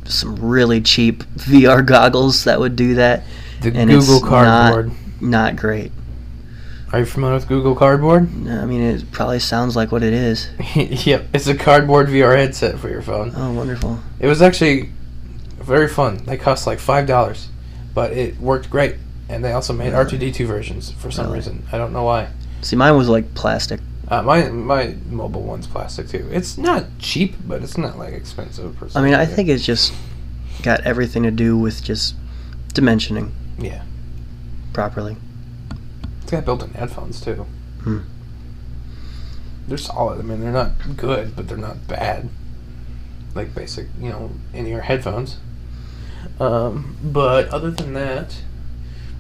some 0.09 0.37
really 0.37 0.81
cheap 0.81 1.25
VR 1.37 1.85
goggles 1.85 2.45
that 2.45 2.59
would 2.61 2.77
do 2.77 2.95
that. 2.97 3.25
The 3.61 3.73
And 3.75 3.91
Google 3.91 4.21
Cardboard. 4.21 4.93
Not 5.21 5.57
great. 5.57 5.93
Are 6.93 7.01
you 7.01 7.05
familiar 7.05 7.35
with 7.35 7.49
Google 7.49 7.75
Cardboard? 7.75 8.23
I 8.49 8.65
mean, 8.65 8.81
it 8.81 9.11
probably 9.13 9.41
sounds 9.41 9.77
like 9.77 9.93
what 9.93 10.03
it 10.03 10.15
is. 10.15 10.49
yep, 11.07 11.27
it's 11.35 11.47
a 11.47 11.55
cardboard 11.55 12.07
VR 12.09 12.37
headset 12.37 12.79
for 12.79 12.89
your 12.89 13.03
phone. 13.03 13.33
Oh, 13.37 13.53
wonderful. 13.53 13.99
It 14.21 14.27
was 14.27 14.41
actually 14.41 14.91
very 15.57 15.89
fun. 15.89 16.25
They 16.25 16.39
cost 16.39 16.67
like 16.67 16.79
five 16.79 17.07
dollars, 17.07 17.49
but 17.95 18.13
it 18.13 18.41
worked 18.41 18.71
great. 18.71 18.97
And 19.29 19.45
they 19.45 19.53
also 19.53 19.75
made 19.75 19.93
R 19.93 20.07
two 20.07 20.17
D 20.17 20.33
two 20.33 20.47
versions 20.47 20.91
for 20.93 21.11
some 21.11 21.27
Really? 21.27 21.39
reason. 21.41 21.67
I 21.71 21.77
don't 21.77 21.93
know 21.93 22.05
why. 22.05 22.29
See, 22.63 22.77
mine 22.77 22.97
was 22.97 23.11
like 23.11 23.35
plastic. 23.35 23.81
Uh, 24.11 24.23
my 24.23 24.49
my 24.49 24.95
mobile 25.11 25.43
one's 25.43 25.67
plastic 25.67 26.09
too. 26.09 26.29
It's 26.33 26.57
not 26.57 26.87
cheap, 26.99 27.35
but 27.47 27.63
it's 27.63 27.77
not 27.77 27.99
like 27.99 28.15
expensive. 28.15 28.75
Per 28.77 28.89
se. 28.89 28.99
I 28.99 29.03
mean, 29.03 29.15
I 29.15 29.27
think 29.27 29.49
it's 29.49 29.65
just 29.65 29.93
got 30.63 30.81
everything 30.81 31.23
to 31.25 31.31
do 31.31 31.57
with 31.59 31.85
just 31.85 32.15
dimensioning 32.75 33.33
yeah, 33.59 33.83
properly. 34.73 35.17
it's 36.23 36.31
got 36.31 36.45
built-in 36.45 36.71
headphones 36.71 37.21
too. 37.21 37.47
Hmm. 37.83 38.01
They're 39.67 39.79
solid. 39.79 40.19
I 40.19 40.23
mean, 40.23 40.41
they're 40.41 40.53
not 40.53 40.73
good, 40.97 41.37
but 41.37 41.49
they're 41.49 41.59
not 41.59 41.87
bad. 41.87 42.29
Like 43.35 43.55
basic, 43.55 43.89
you 44.01 44.09
know, 44.09 44.31
in-ear 44.55 44.81
headphones. 44.83 45.37
Um, 46.41 46.97
but 47.03 47.49
other 47.49 47.71
than 47.71 47.93
that, 47.93 48.37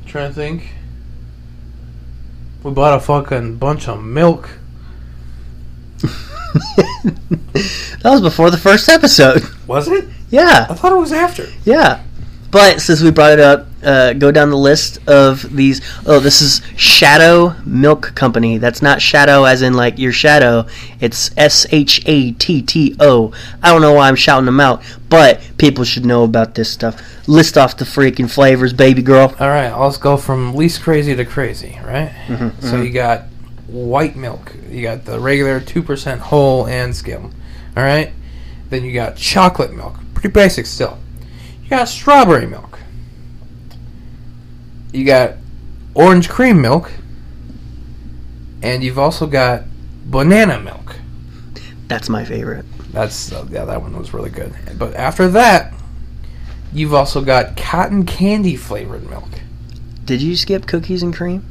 I'm 0.00 0.08
trying 0.08 0.30
to 0.30 0.34
think. 0.34 0.68
We 2.62 2.72
bought 2.72 2.96
a 2.96 3.00
fucking 3.00 3.56
bunch 3.56 3.86
of 3.86 4.02
milk. 4.02 4.57
that 8.02 8.02
was 8.04 8.20
before 8.20 8.50
the 8.50 8.58
first 8.58 8.88
episode. 8.88 9.42
Was 9.66 9.88
it? 9.88 10.08
Yeah. 10.30 10.66
I 10.68 10.74
thought 10.74 10.92
it 10.92 10.96
was 10.96 11.12
after. 11.12 11.46
Yeah. 11.64 12.02
But 12.50 12.80
since 12.80 13.02
we 13.02 13.10
brought 13.10 13.32
it 13.32 13.40
up, 13.40 13.66
uh, 13.82 14.14
go 14.14 14.32
down 14.32 14.48
the 14.48 14.56
list 14.56 14.98
of 15.06 15.54
these. 15.54 15.82
Oh, 16.06 16.18
this 16.18 16.40
is 16.40 16.62
Shatto 16.76 17.54
Milk 17.66 18.14
Company. 18.14 18.56
That's 18.56 18.80
not 18.80 19.02
shadow 19.02 19.44
as 19.44 19.60
in 19.60 19.74
like 19.74 19.98
your 19.98 20.12
shadow. 20.12 20.66
It's 20.98 21.30
S 21.36 21.66
H 21.70 22.02
A 22.06 22.32
T 22.32 22.62
T 22.62 22.96
O. 23.00 23.32
I 23.62 23.70
don't 23.70 23.82
know 23.82 23.92
why 23.92 24.08
I'm 24.08 24.16
shouting 24.16 24.46
them 24.46 24.60
out, 24.60 24.82
but 25.10 25.42
people 25.58 25.84
should 25.84 26.06
know 26.06 26.24
about 26.24 26.54
this 26.54 26.70
stuff. 26.70 27.00
List 27.28 27.58
off 27.58 27.76
the 27.76 27.84
freaking 27.84 28.30
flavors, 28.30 28.72
baby 28.72 29.02
girl. 29.02 29.34
All 29.38 29.48
right, 29.48 29.70
let's 29.72 29.98
go 29.98 30.16
from 30.16 30.54
least 30.54 30.80
crazy 30.82 31.14
to 31.14 31.24
crazy, 31.26 31.78
right? 31.84 32.10
Mhm, 32.28 32.62
So 32.62 32.72
mhm. 32.78 32.86
you 32.86 32.92
got 32.92 33.24
white 33.66 34.16
milk. 34.16 34.54
You 34.70 34.82
got 34.82 35.04
the 35.04 35.18
regular 35.18 35.60
2% 35.60 36.18
whole 36.18 36.66
and 36.66 36.94
skim. 36.94 37.32
All 37.76 37.82
right? 37.82 38.12
Then 38.70 38.84
you 38.84 38.92
got 38.92 39.16
chocolate 39.16 39.72
milk. 39.72 39.96
Pretty 40.14 40.28
basic 40.28 40.66
still. 40.66 40.98
You 41.62 41.70
got 41.70 41.88
strawberry 41.88 42.46
milk. 42.46 42.78
You 44.92 45.04
got 45.04 45.34
orange 45.94 46.28
cream 46.28 46.60
milk. 46.60 46.90
And 48.62 48.82
you've 48.82 48.98
also 48.98 49.26
got 49.26 49.64
banana 50.04 50.60
milk. 50.60 50.96
That's 51.86 52.08
my 52.08 52.24
favorite. 52.24 52.64
That's 52.92 53.32
uh, 53.32 53.46
yeah, 53.50 53.64
that 53.64 53.80
one 53.80 53.96
was 53.96 54.12
really 54.12 54.30
good. 54.30 54.52
But 54.78 54.94
after 54.94 55.28
that, 55.28 55.72
you've 56.72 56.94
also 56.94 57.22
got 57.22 57.56
cotton 57.56 58.04
candy 58.04 58.56
flavored 58.56 59.08
milk. 59.08 59.28
Did 60.04 60.22
you 60.22 60.36
skip 60.36 60.66
cookies 60.66 61.02
and 61.02 61.14
cream? 61.14 61.44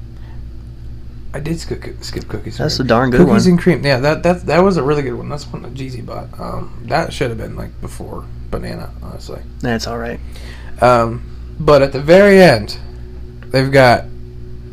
I 1.37 1.39
did 1.39 1.59
skip, 1.59 1.83
skip 2.01 2.27
cookies. 2.27 2.57
That's 2.57 2.79
a 2.79 2.83
darn 2.83 3.11
good 3.11 3.17
cookies 3.17 3.27
one. 3.27 3.35
Cookies 3.35 3.47
and 3.47 3.59
cream. 3.59 3.85
Yeah, 3.85 3.99
that 3.99 4.23
that 4.23 4.45
that 4.47 4.59
was 4.63 4.77
a 4.77 4.83
really 4.83 5.03
good 5.03 5.13
one. 5.13 5.29
That's 5.29 5.45
one 5.45 5.61
that 5.61 5.75
Jeezy 5.75 6.03
bought. 6.03 6.27
Um, 6.39 6.83
that 6.87 7.13
should 7.13 7.29
have 7.29 7.37
been 7.37 7.55
like 7.55 7.79
before 7.79 8.25
banana, 8.49 8.91
honestly. 9.03 9.41
That's 9.59 9.85
all 9.85 9.99
right. 9.99 10.19
Um, 10.81 11.21
but 11.59 11.83
at 11.83 11.91
the 11.91 12.01
very 12.01 12.41
end, 12.41 12.77
they've 13.51 13.71
got 13.71 14.05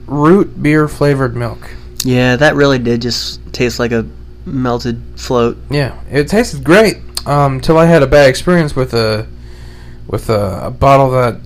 root 0.07 0.63
beer 0.63 0.89
flavored 0.89 1.37
milk. 1.37 1.71
Yeah, 2.03 2.37
that 2.37 2.55
really 2.55 2.79
did 2.79 3.03
just 3.03 3.41
taste 3.53 3.79
like 3.79 3.93
a 3.93 4.07
melted 4.47 5.03
float. 5.17 5.59
Yeah, 5.71 6.01
it 6.11 6.29
tasted 6.29 6.65
great. 6.65 6.97
Um, 7.27 7.61
I 7.69 7.85
had 7.85 8.03
a 8.03 8.07
bad 8.07 8.31
experience 8.31 8.75
with 8.75 8.95
a 8.95 9.27
with 10.07 10.31
a, 10.31 10.67
a 10.67 10.71
bottle 10.71 11.11
that 11.11 11.41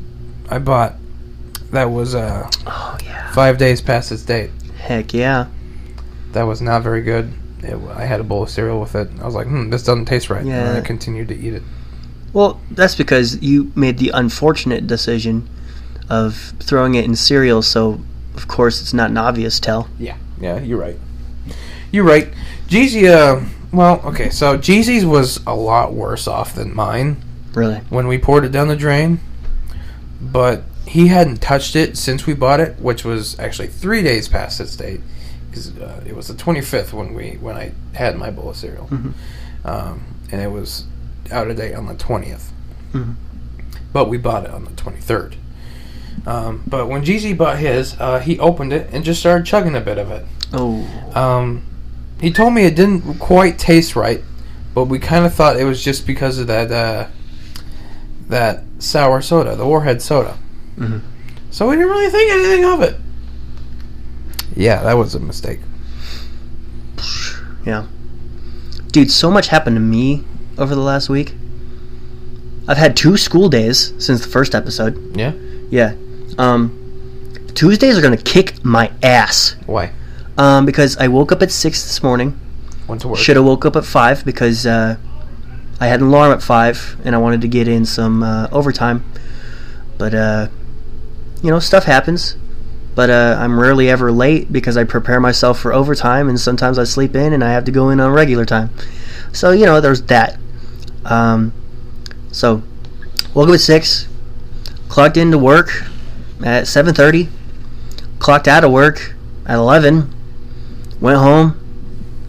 I 0.48 0.58
bought 0.58 0.94
that 1.70 1.90
was 1.90 2.14
uh, 2.14 2.48
Oh 2.66 2.96
yeah. 3.04 3.32
five 3.32 3.58
days 3.58 3.80
past 3.80 4.12
its 4.12 4.22
date. 4.22 4.50
Heck 4.88 5.12
yeah. 5.12 5.48
That 6.32 6.44
was 6.44 6.62
not 6.62 6.82
very 6.82 7.02
good. 7.02 7.32
It, 7.62 7.78
I 7.90 8.06
had 8.06 8.20
a 8.20 8.24
bowl 8.24 8.42
of 8.42 8.48
cereal 8.48 8.80
with 8.80 8.94
it. 8.94 9.08
I 9.20 9.26
was 9.26 9.34
like, 9.34 9.46
hmm, 9.46 9.68
this 9.68 9.82
doesn't 9.82 10.06
taste 10.06 10.30
right. 10.30 10.44
Yeah. 10.44 10.68
And 10.70 10.78
I 10.78 10.80
continued 10.80 11.28
to 11.28 11.36
eat 11.36 11.52
it. 11.52 11.62
Well, 12.32 12.58
that's 12.70 12.94
because 12.94 13.40
you 13.42 13.70
made 13.74 13.98
the 13.98 14.10
unfortunate 14.14 14.86
decision 14.86 15.46
of 16.08 16.54
throwing 16.58 16.94
it 16.94 17.04
in 17.04 17.16
cereal, 17.16 17.60
so 17.60 18.00
of 18.34 18.48
course 18.48 18.80
it's 18.80 18.94
not 18.94 19.10
an 19.10 19.18
obvious 19.18 19.60
tell. 19.60 19.90
Yeah, 19.98 20.16
yeah, 20.40 20.58
you're 20.60 20.78
right. 20.80 20.96
You're 21.90 22.04
right. 22.04 22.32
Jeezy, 22.68 23.10
uh, 23.10 23.44
well, 23.72 24.00
okay, 24.06 24.30
so 24.30 24.56
Jeezy's 24.56 25.04
was 25.04 25.40
a 25.46 25.54
lot 25.54 25.92
worse 25.92 26.26
off 26.26 26.54
than 26.54 26.74
mine 26.74 27.22
Really. 27.54 27.80
when 27.90 28.06
we 28.06 28.16
poured 28.16 28.44
it 28.44 28.52
down 28.52 28.68
the 28.68 28.76
drain. 28.76 29.20
But 30.20 30.62
he 30.88 31.08
hadn't 31.08 31.40
touched 31.40 31.76
it 31.76 31.96
since 31.96 32.26
we 32.26 32.34
bought 32.34 32.60
it, 32.60 32.78
which 32.80 33.04
was 33.04 33.38
actually 33.38 33.68
three 33.68 34.02
days 34.02 34.28
past 34.28 34.60
its 34.60 34.76
date. 34.76 35.00
Because 35.50 35.76
uh, 35.78 36.02
it 36.06 36.14
was 36.14 36.28
the 36.28 36.34
25th 36.34 36.92
when 36.92 37.14
we 37.14 37.32
when 37.40 37.56
I 37.56 37.72
had 37.94 38.16
my 38.16 38.30
bowl 38.30 38.50
of 38.50 38.56
cereal. 38.56 38.86
Mhm. 38.88 39.12
Um, 39.64 40.02
and 40.30 40.40
it 40.40 40.50
was 40.50 40.84
out 41.32 41.48
of 41.50 41.56
date 41.56 41.74
on 41.74 41.86
the 41.86 41.94
20th. 41.94 42.50
Mhm. 42.92 43.14
But 43.92 44.08
we 44.08 44.18
bought 44.18 44.44
it 44.44 44.50
on 44.50 44.64
the 44.64 44.70
23rd. 44.72 45.34
Um, 46.26 46.62
but 46.66 46.88
when 46.88 47.04
Jeezy 47.04 47.36
bought 47.36 47.58
his, 47.58 47.94
uh, 47.98 48.18
he 48.18 48.38
opened 48.38 48.72
it 48.72 48.88
and 48.92 49.04
just 49.04 49.20
started 49.20 49.46
chugging 49.46 49.74
a 49.74 49.80
bit 49.80 49.98
of 49.98 50.10
it. 50.10 50.24
Oh. 50.52 50.84
Um, 51.14 51.62
he 52.20 52.30
told 52.32 52.52
me 52.54 52.64
it 52.64 52.74
didn't 52.74 53.18
quite 53.18 53.58
taste 53.58 53.96
right, 53.96 54.22
but 54.74 54.84
we 54.84 54.98
kind 54.98 55.24
of 55.24 55.32
thought 55.34 55.56
it 55.56 55.64
was 55.64 55.82
just 55.82 56.06
because 56.06 56.38
of 56.38 56.46
that 56.48 56.70
uh, 56.70 57.06
that 58.28 58.64
sour 58.78 59.22
soda, 59.22 59.56
the 59.56 59.64
Warhead 59.66 60.02
soda. 60.02 60.36
Mhm. 60.78 61.00
So 61.50 61.68
we 61.68 61.76
didn't 61.76 61.90
really 61.90 62.10
think 62.10 62.30
anything 62.32 62.64
of 62.64 62.82
it. 62.82 62.98
Yeah, 64.54 64.82
that 64.82 64.96
was 64.96 65.14
a 65.14 65.20
mistake. 65.20 65.60
Yeah. 67.64 67.84
Dude, 68.92 69.10
so 69.10 69.30
much 69.30 69.48
happened 69.48 69.76
to 69.76 69.80
me 69.80 70.24
over 70.56 70.74
the 70.74 70.80
last 70.80 71.08
week. 71.08 71.34
I've 72.66 72.76
had 72.76 72.96
two 72.96 73.16
school 73.16 73.48
days 73.48 73.92
since 73.98 74.20
the 74.20 74.28
first 74.28 74.54
episode. 74.54 75.16
Yeah. 75.16 75.32
Yeah. 75.70 75.94
Um, 76.38 76.74
Tuesdays 77.54 77.98
are 77.98 78.02
gonna 78.02 78.16
kick 78.16 78.64
my 78.64 78.90
ass. 79.02 79.56
Why? 79.66 79.90
Um, 80.36 80.64
because 80.66 80.96
I 80.98 81.08
woke 81.08 81.32
up 81.32 81.42
at 81.42 81.50
six 81.50 81.82
this 81.82 82.02
morning. 82.02 82.38
Went 82.86 83.00
to 83.02 83.08
work. 83.08 83.18
Should 83.18 83.36
have 83.36 83.44
woke 83.44 83.64
up 83.64 83.74
at 83.76 83.84
five 83.84 84.24
because 84.24 84.66
uh, 84.66 84.96
I 85.80 85.86
had 85.86 86.00
an 86.00 86.06
alarm 86.06 86.32
at 86.32 86.42
five 86.42 86.96
and 87.04 87.14
I 87.14 87.18
wanted 87.18 87.40
to 87.40 87.48
get 87.48 87.66
in 87.68 87.84
some 87.84 88.22
uh, 88.22 88.48
overtime. 88.52 89.04
But 89.98 90.14
uh, 90.14 90.48
you 91.42 91.50
know, 91.50 91.58
stuff 91.58 91.84
happens. 91.84 92.36
But 92.94 93.10
uh, 93.10 93.36
I'm 93.38 93.60
rarely 93.60 93.88
ever 93.88 94.10
late 94.10 94.52
because 94.52 94.76
I 94.76 94.82
prepare 94.82 95.20
myself 95.20 95.60
for 95.60 95.72
overtime, 95.72 96.28
and 96.28 96.38
sometimes 96.38 96.78
I 96.78 96.84
sleep 96.84 97.14
in 97.14 97.32
and 97.32 97.44
I 97.44 97.52
have 97.52 97.64
to 97.66 97.70
go 97.70 97.90
in 97.90 98.00
on 98.00 98.10
regular 98.10 98.44
time. 98.44 98.70
So 99.32 99.52
you 99.52 99.66
know, 99.66 99.80
there's 99.80 100.02
that. 100.02 100.38
Um, 101.04 101.52
so 102.32 102.62
woke 103.34 103.48
up 103.48 103.54
at 103.54 103.60
six, 103.60 104.08
clocked 104.88 105.16
into 105.16 105.38
work 105.38 105.84
at 106.44 106.66
seven 106.66 106.92
thirty, 106.92 107.28
clocked 108.18 108.48
out 108.48 108.64
of 108.64 108.72
work 108.72 109.14
at 109.46 109.54
eleven, 109.54 110.12
went 111.00 111.18
home, 111.18 111.58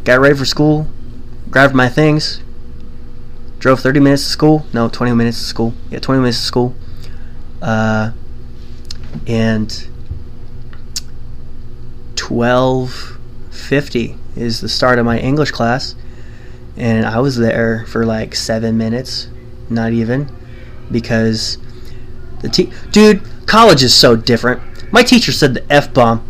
got 0.03 0.19
ready 0.19 0.35
for 0.35 0.45
school, 0.45 0.85
grabbed 1.49 1.73
my 1.73 1.89
things, 1.89 2.41
drove 3.59 3.79
30 3.79 3.99
minutes 3.99 4.23
to 4.23 4.29
school. 4.29 4.65
No, 4.73 4.89
20 4.89 5.13
minutes 5.13 5.37
to 5.39 5.43
school. 5.43 5.73
Yeah, 5.89 5.99
20 5.99 6.21
minutes 6.21 6.39
to 6.39 6.45
school. 6.45 6.75
Uh, 7.61 8.11
and 9.27 9.87
12:50 12.15 14.15
is 14.35 14.61
the 14.61 14.69
start 14.69 14.99
of 14.99 15.05
my 15.05 15.19
English 15.19 15.51
class, 15.51 15.95
and 16.77 17.05
I 17.05 17.19
was 17.19 17.37
there 17.37 17.85
for 17.87 18.05
like 18.05 18.35
seven 18.35 18.77
minutes, 18.77 19.27
not 19.69 19.93
even, 19.93 20.29
because 20.91 21.57
the 22.41 22.49
te- 22.49 22.71
dude, 22.91 23.21
college 23.45 23.83
is 23.83 23.93
so 23.93 24.15
different. 24.15 24.61
My 24.91 25.03
teacher 25.03 25.31
said 25.31 25.53
the 25.53 25.71
f 25.71 25.93
bomb. 25.93 26.25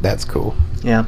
That's 0.00 0.24
cool. 0.24 0.54
Yeah. 0.82 1.06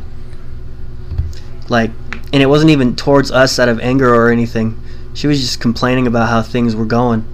Like, 1.69 1.91
and 2.33 2.43
it 2.43 2.47
wasn't 2.47 2.71
even 2.71 2.97
towards 2.97 3.31
us 3.31 3.59
out 3.59 3.69
of 3.69 3.79
anger 3.81 4.13
or 4.13 4.31
anything. 4.31 4.81
She 5.15 5.27
was 5.27 5.41
just 5.41 5.61
complaining 5.61 6.07
about 6.07 6.29
how 6.29 6.43
things 6.43 6.75
were 6.75 6.85
going 6.85 7.25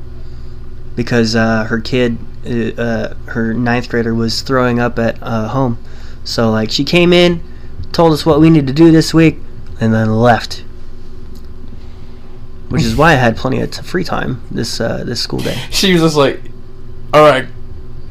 because 0.94 1.36
uh, 1.36 1.64
her 1.64 1.80
kid, 1.80 2.18
uh, 2.46 2.80
uh, 2.80 3.14
her 3.30 3.52
ninth 3.52 3.88
grader, 3.88 4.14
was 4.14 4.42
throwing 4.42 4.78
up 4.78 4.98
at 4.98 5.18
uh, 5.22 5.48
home. 5.48 5.78
So 6.24 6.50
like, 6.50 6.70
she 6.70 6.84
came 6.84 7.12
in, 7.12 7.42
told 7.92 8.12
us 8.12 8.26
what 8.26 8.40
we 8.40 8.50
need 8.50 8.66
to 8.66 8.72
do 8.72 8.90
this 8.90 9.14
week, 9.14 9.38
and 9.80 9.92
then 9.92 10.14
left. 10.14 10.64
Which 12.68 12.82
is 12.82 12.96
why 12.96 13.12
I 13.12 13.16
had 13.16 13.36
plenty 13.36 13.60
of 13.60 13.70
t- 13.70 13.82
free 13.82 14.04
time 14.04 14.42
this 14.50 14.80
uh, 14.80 15.04
this 15.04 15.20
school 15.20 15.38
day. 15.38 15.56
She 15.70 15.92
was 15.92 16.02
just 16.02 16.16
like, 16.16 16.40
"All 17.14 17.22
right, 17.22 17.46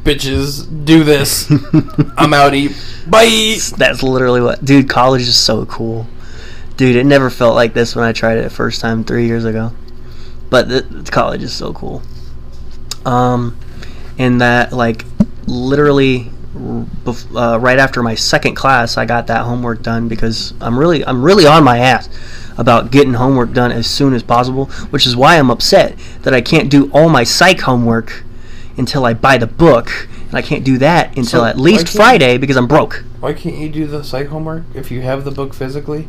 bitches, 0.04 0.86
do 0.86 1.04
this. 1.04 1.50
I'm 1.52 2.32
outie. 2.32 2.69
Bye." 3.10 3.58
That's 3.78 4.02
literally 4.02 4.41
what, 4.41 4.63
dude. 4.63 4.89
College 4.89 5.24
is 5.24 5.38
so 5.38 5.65
cool, 5.65 6.08
dude. 6.78 6.95
It 6.95 7.06
never 7.06 7.30
felt 7.30 7.56
like 7.56 7.74
this 7.74 7.95
when 7.95 8.06
I 8.06 8.13
tried 8.13 8.38
it 8.38 8.50
first 8.50 8.80
time 8.80 9.04
three 9.04 9.28
years 9.28 9.43
ago, 9.43 9.74
but 10.50 10.69
the, 10.69 10.82
the 10.82 11.12
college 11.12 11.43
is 11.43 11.54
so 11.54 11.74
cool. 11.74 12.02
Um, 13.06 13.58
and 14.17 14.41
that 14.41 14.73
like 14.73 15.06
literally 15.47 16.32
uh, 16.56 17.60
right 17.60 17.80
after 17.80 18.01
my 18.01 18.15
second 18.15 18.56
class, 18.56 18.97
I 18.97 19.06
got 19.06 19.28
that 19.28 19.43
homework 19.43 19.82
done 19.82 20.08
because 20.08 20.54
I'm 20.62 20.78
really 20.78 21.06
I'm 21.06 21.23
really 21.23 21.45
on 21.45 21.63
my 21.63 21.80
ass 21.80 22.10
about 22.58 22.91
getting 22.91 23.13
homework 23.13 23.51
done 23.54 23.71
as 23.71 23.88
soon 23.88 24.13
as 24.13 24.23
possible, 24.23 24.65
which 24.89 25.06
is 25.06 25.15
why 25.15 25.38
I'm 25.38 25.49
upset 25.49 25.97
that 26.21 26.34
I 26.34 26.41
can't 26.41 26.69
do 26.69 26.89
all 26.91 27.10
my 27.10 27.23
psych 27.23 27.62
homework 27.62 28.23
until 28.78 29.06
I 29.06 29.13
buy 29.13 29.38
the 29.38 29.47
book, 29.47 30.08
and 30.28 30.34
I 30.34 30.41
can't 30.41 30.63
do 30.63 30.78
that 30.80 31.10
until 31.10 31.41
So, 31.41 31.45
at 31.45 31.58
least 31.58 31.89
Friday 31.89 32.38
because 32.38 32.58
I'm 32.58 32.67
broke. 32.67 33.04
Why 33.19 33.34
can't 33.34 33.58
you 33.58 33.69
do 33.69 33.88
the 33.88 34.04
psych 34.04 34.28
homework 34.28 34.63
if 34.73 34.91
you 34.91 35.01
have 35.01 35.25
the 35.25 35.32
book 35.32 35.54
physically? 35.54 36.08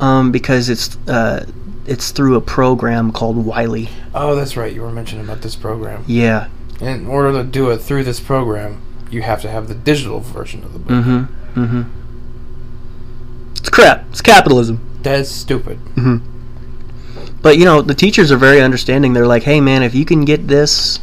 Um, 0.00 0.30
because 0.30 0.68
it's 0.68 0.96
uh, 1.08 1.46
it's 1.86 2.10
through 2.10 2.36
a 2.36 2.40
program 2.40 3.12
called 3.12 3.44
Wiley. 3.44 3.88
Oh, 4.14 4.34
that's 4.34 4.56
right. 4.56 4.72
You 4.72 4.82
were 4.82 4.90
mentioning 4.90 5.24
about 5.24 5.42
this 5.42 5.56
program. 5.56 6.04
Yeah. 6.06 6.48
In 6.80 7.06
order 7.06 7.32
to 7.32 7.44
do 7.44 7.70
it 7.70 7.78
through 7.78 8.04
this 8.04 8.20
program, 8.20 8.82
you 9.10 9.22
have 9.22 9.40
to 9.42 9.50
have 9.50 9.68
the 9.68 9.74
digital 9.74 10.20
version 10.20 10.62
of 10.62 10.72
the 10.72 10.78
book. 10.78 11.04
Mm-hmm. 11.04 11.64
Mm-hmm. 11.64 11.82
It's 13.56 13.68
crap. 13.70 14.04
It's 14.10 14.20
capitalism. 14.20 14.80
That's 15.02 15.30
stupid. 15.30 15.78
Mm-hmm. 15.96 16.18
But 17.40 17.58
you 17.58 17.64
know, 17.64 17.80
the 17.80 17.94
teachers 17.94 18.30
are 18.32 18.36
very 18.36 18.60
understanding. 18.60 19.12
They're 19.12 19.26
like, 19.26 19.44
"Hey, 19.44 19.60
man, 19.60 19.82
if 19.82 19.94
you 19.94 20.04
can 20.04 20.24
get 20.24 20.48
this 20.48 21.00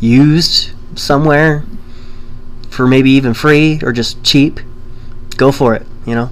used 0.00 0.72
somewhere 0.98 1.64
for 2.68 2.86
maybe 2.86 3.10
even 3.12 3.32
free 3.34 3.80
or 3.82 3.92
just 3.92 4.22
cheap, 4.24 4.60
go 5.36 5.52
for 5.52 5.74
it." 5.74 5.86
You 6.04 6.14
know, 6.14 6.30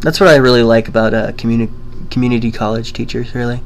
that's 0.00 0.20
what 0.20 0.28
I 0.28 0.36
really 0.36 0.62
like 0.62 0.86
about 0.88 1.14
uh, 1.14 1.32
community 1.32 1.72
community 2.10 2.52
college 2.52 2.92
teachers, 2.92 3.34
really. 3.34 3.62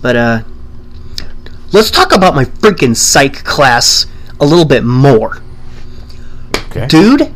But 0.00 0.16
uh, 0.16 0.42
let's 1.74 1.90
talk 1.90 2.14
about 2.14 2.34
my 2.34 2.44
freaking 2.44 2.96
psych 2.96 3.44
class 3.44 4.06
a 4.40 4.46
little 4.46 4.64
bit 4.64 4.84
more, 4.84 5.38
Okay. 6.70 6.86
dude. 6.86 7.34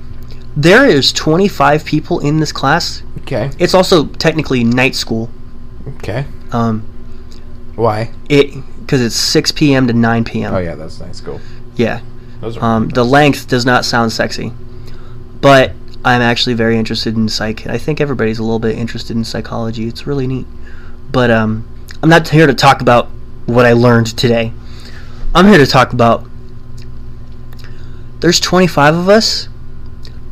There 0.56 0.86
is 0.86 1.12
25 1.12 1.84
people 1.84 2.18
in 2.20 2.40
this 2.40 2.50
class. 2.50 3.02
Okay. 3.18 3.50
It's 3.58 3.74
also 3.74 4.06
technically 4.06 4.64
night 4.64 4.94
school. 4.94 5.30
Okay. 5.98 6.24
Um, 6.50 6.82
Why? 7.76 8.10
it 8.28 8.54
because 8.80 9.02
it's 9.02 9.14
6 9.16 9.52
p.m. 9.52 9.86
to 9.86 9.92
9 9.92 10.24
p.m. 10.24 10.54
Oh 10.54 10.58
yeah, 10.58 10.74
that's 10.74 10.98
night 10.98 11.14
school. 11.14 11.40
Yeah. 11.76 12.00
Those 12.40 12.56
are 12.56 12.64
Um, 12.64 12.88
the 12.88 13.04
length 13.04 13.46
does 13.48 13.66
not 13.66 13.84
sound 13.84 14.12
sexy, 14.12 14.52
but 15.42 15.72
I'm 16.04 16.22
actually 16.22 16.54
very 16.54 16.78
interested 16.78 17.16
in 17.16 17.28
psych. 17.28 17.66
I 17.66 17.76
think 17.78 18.00
everybody's 18.00 18.38
a 18.38 18.42
little 18.42 18.58
bit 18.58 18.78
interested 18.78 19.16
in 19.16 19.24
psychology. 19.24 19.86
It's 19.88 20.06
really 20.06 20.26
neat. 20.26 20.46
But 21.12 21.30
um, 21.30 21.68
I'm 22.02 22.08
not 22.08 22.28
here 22.28 22.46
to 22.46 22.54
talk 22.54 22.80
about 22.80 23.10
what 23.48 23.66
I 23.66 23.72
learned 23.72 24.16
today. 24.16 24.52
I'm 25.34 25.46
here 25.46 25.58
to 25.58 25.66
talk 25.66 25.92
about. 25.92 26.24
There's 28.20 28.40
25 28.40 28.94
of 28.94 29.08
us. 29.08 29.48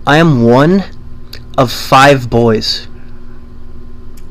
I 0.06 0.18
am 0.18 0.42
one 0.42 0.84
of 1.56 1.72
five 1.72 2.28
boys. 2.30 2.86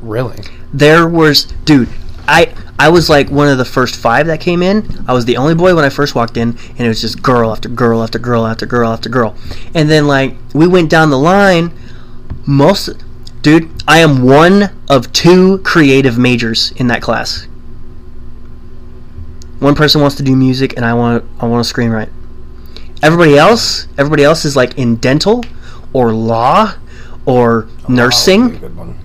really. 0.02 0.44
there 0.72 1.08
was 1.08 1.46
dude 1.66 1.90
i 2.28 2.54
i 2.78 2.88
was 2.90 3.10
like 3.10 3.30
one 3.30 3.48
of 3.48 3.58
the 3.58 3.66
first 3.66 3.96
five 3.96 4.28
that 4.28 4.40
came 4.40 4.62
in 4.62 5.04
i 5.08 5.14
was 5.14 5.26
the 5.26 5.36
only 5.38 5.56
boy 5.56 5.74
when 5.76 5.84
i 5.84 5.90
first 5.90 6.14
walked 6.14 6.38
in 6.38 6.50
and 6.70 6.82
it 6.82 6.88
was 6.88 7.02
just 7.02 7.24
girl 7.24 7.52
after 7.52 7.68
girl 7.70 8.04
after 8.04 8.20
girl 8.20 8.46
after 8.46 8.66
girl 8.68 8.92
after 8.92 9.10
girl 9.10 9.36
and 9.74 9.90
then 9.90 10.06
like 10.06 10.36
we 10.54 10.68
went 10.68 10.90
down 10.90 11.10
the 11.10 11.18
line 11.18 11.72
most 12.46 12.90
dude 13.42 13.70
i 13.88 13.98
am 13.98 14.22
one 14.22 14.70
of 14.88 15.12
two 15.12 15.58
creative 15.60 16.18
majors 16.18 16.72
in 16.74 16.86
that 16.88 17.02
class 17.02 17.48
one 19.66 19.76
person 19.76 20.00
wants 20.02 20.16
to 20.16 20.24
do 20.24 20.36
music 20.36 20.76
and 20.78 20.86
i 20.86 20.94
want 20.94 21.24
i 21.40 21.46
want 21.46 21.66
to 21.66 21.74
screenwrite 21.74 22.10
everybody 23.02 23.36
else 23.38 23.88
everybody 23.98 24.24
else 24.24 24.46
is 24.46 24.56
like 24.56 24.78
in 24.78 24.96
dental 24.98 25.44
or 25.92 26.14
law 26.14 26.72
or 27.26 27.68
nursing 27.90 28.42
Wow, 28.42 28.48
that's 28.50 28.58
a 28.58 28.68
good 28.68 28.78
one. 28.78 28.98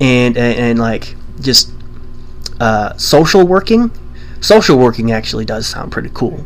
and 0.00 0.36
and, 0.36 0.58
and 0.58 0.78
like 0.78 1.14
just 1.40 1.72
uh, 2.60 2.96
social 2.96 3.46
working. 3.46 3.90
Social 4.40 4.76
working 4.78 5.12
actually 5.12 5.44
does 5.44 5.66
sound 5.66 5.92
pretty 5.92 6.10
cool. 6.12 6.44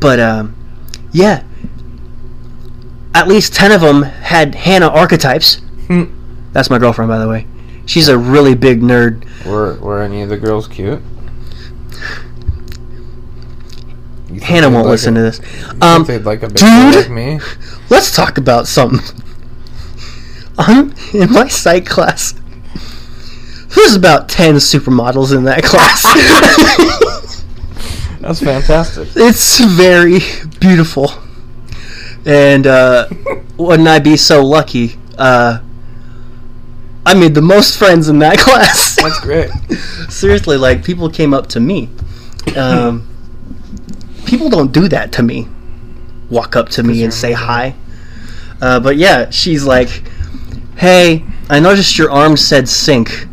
But 0.00 0.20
um, 0.20 0.54
yeah, 1.12 1.42
at 3.14 3.28
least 3.28 3.54
ten 3.54 3.72
of 3.72 3.80
them 3.80 4.02
had 4.02 4.54
Hannah 4.54 4.88
archetypes. 4.88 5.60
Hmm. 5.86 6.04
That's 6.52 6.68
my 6.70 6.78
girlfriend, 6.78 7.08
by 7.08 7.18
the 7.18 7.28
way. 7.28 7.46
She's 7.86 8.08
a 8.08 8.18
really 8.18 8.54
big 8.54 8.80
nerd. 8.82 9.24
Were 9.46 9.78
Were 9.80 10.02
any 10.02 10.20
of 10.22 10.28
the 10.28 10.36
girls 10.36 10.68
cute? 10.68 11.00
You 11.00 11.06
think 13.86 14.17
Hannah 14.42 14.68
won't 14.68 14.86
like 14.86 14.92
listen 14.92 15.16
a- 15.16 15.20
to 15.20 15.22
this. 15.38 15.82
Um, 15.82 16.04
like 16.24 16.42
a 16.42 16.48
dude! 16.48 16.94
like 16.94 17.10
me? 17.10 17.40
Let's 17.90 18.14
talk 18.14 18.38
about 18.38 18.66
something. 18.66 19.00
I'm 20.58 20.92
in 21.14 21.32
my 21.32 21.48
psych 21.48 21.86
class. 21.86 22.34
There's 23.74 23.94
about 23.94 24.28
ten 24.28 24.56
supermodels 24.56 25.36
in 25.36 25.44
that 25.44 25.62
class. 25.62 26.02
That's 28.20 28.40
fantastic. 28.42 29.08
it's 29.14 29.60
very 29.60 30.18
beautiful. 30.60 31.10
And 32.26 32.66
uh, 32.66 33.08
wouldn't 33.56 33.88
I 33.88 34.00
be 34.00 34.16
so 34.16 34.44
lucky? 34.44 34.96
Uh, 35.16 35.60
I 37.06 37.14
made 37.14 37.34
the 37.34 37.40
most 37.42 37.78
friends 37.78 38.08
in 38.08 38.18
that 38.18 38.38
class. 38.38 38.96
That's 38.96 39.20
great. 39.20 39.50
Seriously, 40.10 40.56
like 40.58 40.84
people 40.84 41.08
came 41.08 41.32
up 41.32 41.46
to 41.48 41.60
me. 41.60 41.88
Um, 42.56 43.07
people 44.28 44.48
don't 44.50 44.72
do 44.72 44.88
that 44.88 45.10
to 45.12 45.22
me. 45.22 45.48
walk 46.30 46.54
up 46.56 46.68
to 46.68 46.82
me 46.82 47.02
and 47.04 47.12
say 47.12 47.32
hi. 47.32 47.74
Uh, 48.60 48.78
but 48.78 48.96
yeah, 48.96 49.30
she's 49.30 49.64
like, 49.64 49.88
"Hey, 50.76 51.24
I 51.48 51.58
noticed 51.60 51.96
your 51.96 52.10
arm 52.10 52.36
said 52.36 52.68
sink." 52.68 53.26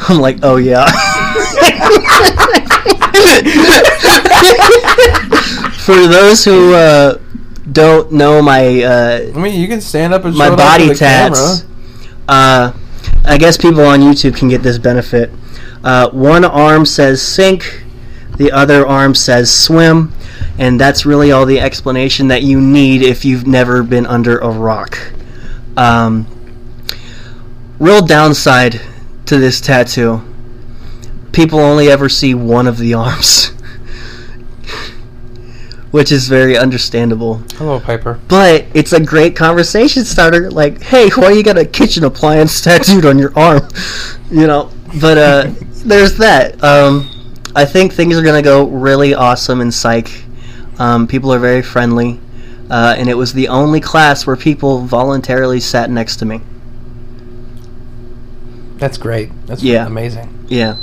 I'm 0.08 0.20
like, 0.20 0.38
"Oh 0.42 0.56
yeah." 0.56 0.84
For 5.86 6.06
those 6.06 6.44
who 6.44 6.74
uh, 6.74 7.18
don't 7.72 8.12
know 8.12 8.42
my 8.42 8.82
uh, 8.82 9.32
I 9.34 9.38
mean, 9.38 9.58
you 9.58 9.66
can 9.66 9.80
stand 9.80 10.12
up 10.12 10.24
and 10.24 10.36
my 10.36 10.54
body 10.54 10.94
tats. 10.94 11.00
camera. 11.00 11.56
Uh, 12.28 12.72
I 13.24 13.38
guess 13.38 13.56
people 13.56 13.84
on 13.86 14.00
YouTube 14.00 14.36
can 14.36 14.48
get 14.48 14.62
this 14.62 14.76
benefit. 14.78 15.30
Uh, 15.82 16.10
one 16.10 16.44
arm 16.44 16.84
says 16.84 17.22
sink, 17.22 17.84
the 18.40 18.50
other 18.52 18.86
arm 18.86 19.14
says 19.14 19.52
swim, 19.52 20.14
and 20.58 20.80
that's 20.80 21.04
really 21.04 21.30
all 21.30 21.44
the 21.44 21.60
explanation 21.60 22.28
that 22.28 22.42
you 22.42 22.58
need 22.58 23.02
if 23.02 23.22
you've 23.22 23.46
never 23.46 23.82
been 23.82 24.06
under 24.06 24.38
a 24.38 24.48
rock. 24.48 24.98
Um, 25.76 26.26
real 27.78 28.00
downside 28.00 28.80
to 29.26 29.36
this 29.36 29.60
tattoo 29.60 30.24
people 31.32 31.58
only 31.58 31.90
ever 31.90 32.08
see 32.08 32.34
one 32.34 32.66
of 32.66 32.78
the 32.78 32.94
arms. 33.04 33.48
Which 35.90 36.10
is 36.10 36.26
very 36.26 36.56
understandable. 36.56 37.42
Hello, 37.58 37.78
Piper. 37.78 38.18
But 38.26 38.64
it's 38.72 38.94
a 38.94 39.04
great 39.04 39.36
conversation 39.36 40.06
starter. 40.06 40.50
Like, 40.50 40.80
hey, 40.80 41.10
why 41.10 41.32
you 41.32 41.42
got 41.42 41.58
a 41.58 41.66
kitchen 41.66 42.04
appliance 42.04 42.58
tattooed 42.62 43.04
on 43.04 43.18
your 43.18 43.38
arm? 43.38 43.68
You 44.30 44.46
know. 44.46 44.70
But 44.98 45.18
uh, 45.18 45.50
there's 45.84 46.16
that. 46.18 46.62
Um, 46.62 47.19
I 47.54 47.64
think 47.64 47.92
things 47.92 48.16
are 48.16 48.22
gonna 48.22 48.42
go 48.42 48.64
really 48.66 49.14
awesome 49.14 49.60
in 49.60 49.72
psych. 49.72 50.24
Um, 50.78 51.06
people 51.06 51.32
are 51.32 51.38
very 51.38 51.62
friendly, 51.62 52.20
uh, 52.70 52.94
and 52.96 53.08
it 53.08 53.14
was 53.14 53.32
the 53.32 53.48
only 53.48 53.80
class 53.80 54.26
where 54.26 54.36
people 54.36 54.84
voluntarily 54.86 55.60
sat 55.60 55.90
next 55.90 56.16
to 56.16 56.24
me. 56.26 56.40
That's 58.78 58.96
great. 58.96 59.30
That's 59.46 59.62
Yeah. 59.62 59.86
amazing. 59.86 60.28
Yeah. 60.48 60.76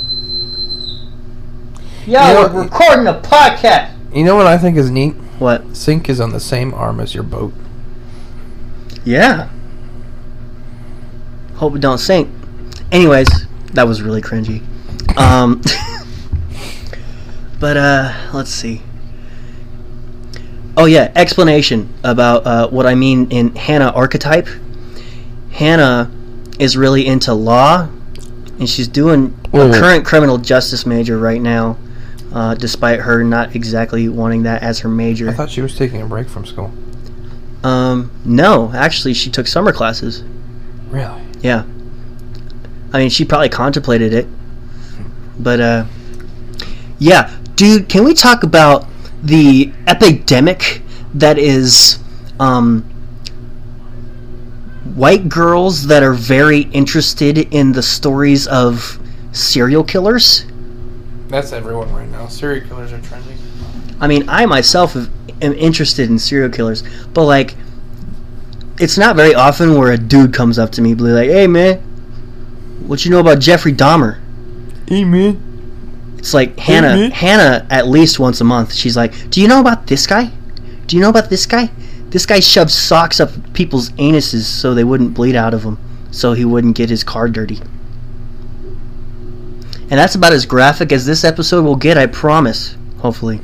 Yeah, 2.06 2.32
Yo, 2.32 2.40
we're 2.46 2.52
we're 2.54 2.62
recording 2.62 3.06
a 3.06 3.14
podcast. 3.14 3.90
You 4.14 4.24
know 4.24 4.36
what 4.36 4.46
I 4.46 4.56
think 4.56 4.76
is 4.76 4.90
neat? 4.90 5.14
What? 5.38 5.76
Sink 5.76 6.08
is 6.08 6.20
on 6.20 6.30
the 6.30 6.40
same 6.40 6.72
arm 6.74 7.00
as 7.00 7.14
your 7.14 7.22
boat. 7.24 7.52
Yeah. 9.04 9.48
Hope 11.56 11.74
it 11.74 11.80
don't 11.80 11.98
sink. 11.98 12.28
Anyways, 12.92 13.28
that 13.74 13.86
was 13.86 14.00
really 14.00 14.22
cringy. 14.22 14.62
Um, 15.18 15.60
but 17.60 17.76
uh, 17.76 18.30
let's 18.32 18.50
see. 18.50 18.82
Oh 20.76 20.84
yeah, 20.84 21.10
explanation 21.16 21.92
about 22.04 22.46
uh, 22.46 22.68
what 22.68 22.86
I 22.86 22.94
mean 22.94 23.30
in 23.30 23.54
Hannah 23.56 23.90
archetype. 23.90 24.46
Hannah 25.50 26.10
is 26.58 26.76
really 26.76 27.06
into 27.06 27.34
law, 27.34 27.88
and 28.58 28.68
she's 28.68 28.86
doing 28.88 29.38
a 29.46 29.48
Mm. 29.56 29.80
current 29.80 30.04
criminal 30.04 30.38
justice 30.38 30.84
major 30.86 31.18
right 31.18 31.40
now, 31.40 31.76
uh, 32.32 32.54
despite 32.54 33.00
her 33.00 33.24
not 33.24 33.56
exactly 33.56 34.08
wanting 34.08 34.42
that 34.44 34.62
as 34.62 34.80
her 34.80 34.88
major. 34.88 35.28
I 35.28 35.32
thought 35.32 35.50
she 35.50 35.62
was 35.62 35.76
taking 35.76 36.00
a 36.02 36.06
break 36.06 36.28
from 36.28 36.44
school. 36.46 36.72
Um, 37.64 38.10
no, 38.24 38.70
actually, 38.74 39.14
she 39.14 39.30
took 39.30 39.46
summer 39.48 39.72
classes. 39.72 40.22
Really? 40.90 41.22
Yeah. 41.40 41.64
I 42.92 42.98
mean, 42.98 43.10
she 43.10 43.24
probably 43.24 43.48
contemplated 43.48 44.12
it. 44.12 44.26
But, 45.40 45.60
uh, 45.60 45.84
yeah. 46.98 47.34
Dude, 47.58 47.88
can 47.88 48.04
we 48.04 48.14
talk 48.14 48.44
about 48.44 48.86
the 49.20 49.72
epidemic 49.88 50.80
that 51.12 51.38
is, 51.38 51.98
um, 52.38 52.82
white 54.94 55.28
girls 55.28 55.88
that 55.88 56.04
are 56.04 56.12
very 56.12 56.60
interested 56.70 57.36
in 57.52 57.72
the 57.72 57.82
stories 57.82 58.46
of 58.46 59.00
serial 59.32 59.82
killers? 59.82 60.46
That's 61.26 61.52
everyone 61.52 61.92
right 61.92 62.08
now. 62.08 62.28
Serial 62.28 62.64
killers 62.64 62.92
are 62.92 63.00
trending. 63.00 63.36
I 64.00 64.06
mean, 64.06 64.28
I 64.28 64.46
myself 64.46 64.94
am 64.94 65.10
am 65.42 65.52
interested 65.54 66.08
in 66.08 66.20
serial 66.20 66.50
killers, 66.50 66.84
but 67.12 67.24
like, 67.24 67.56
it's 68.78 68.96
not 68.96 69.16
very 69.16 69.34
often 69.34 69.76
where 69.76 69.90
a 69.90 69.98
dude 69.98 70.32
comes 70.32 70.60
up 70.60 70.70
to 70.70 70.80
me, 70.80 70.90
and 70.92 70.98
be 70.98 71.04
like, 71.06 71.28
"Hey, 71.28 71.48
man, 71.48 71.78
what 72.86 73.04
you 73.04 73.10
know 73.10 73.18
about 73.18 73.40
Jeffrey 73.40 73.72
Dahmer?" 73.72 74.18
Hey, 74.86 75.04
man. 75.04 75.47
It's 76.18 76.34
like 76.34 76.58
Hannah. 76.58 77.10
Hannah, 77.10 77.66
at 77.70 77.86
least 77.88 78.18
once 78.18 78.40
a 78.40 78.44
month, 78.44 78.72
she's 78.74 78.96
like, 78.96 79.30
"Do 79.30 79.40
you 79.40 79.48
know 79.48 79.60
about 79.60 79.86
this 79.86 80.06
guy? 80.06 80.30
Do 80.86 80.96
you 80.96 81.02
know 81.02 81.08
about 81.10 81.30
this 81.30 81.46
guy? 81.46 81.70
This 82.10 82.26
guy 82.26 82.40
shoved 82.40 82.70
socks 82.70 83.20
up 83.20 83.30
people's 83.54 83.90
anuses 83.92 84.42
so 84.42 84.74
they 84.74 84.84
wouldn't 84.84 85.14
bleed 85.14 85.36
out 85.36 85.54
of 85.54 85.62
them, 85.62 85.78
so 86.10 86.32
he 86.32 86.44
wouldn't 86.44 86.74
get 86.76 86.90
his 86.90 87.04
car 87.04 87.28
dirty." 87.28 87.60
And 89.90 89.98
that's 89.98 90.14
about 90.14 90.32
as 90.32 90.44
graphic 90.44 90.92
as 90.92 91.06
this 91.06 91.24
episode 91.24 91.64
will 91.64 91.76
get, 91.76 91.96
I 91.96 92.06
promise. 92.06 92.76
Hopefully, 92.98 93.40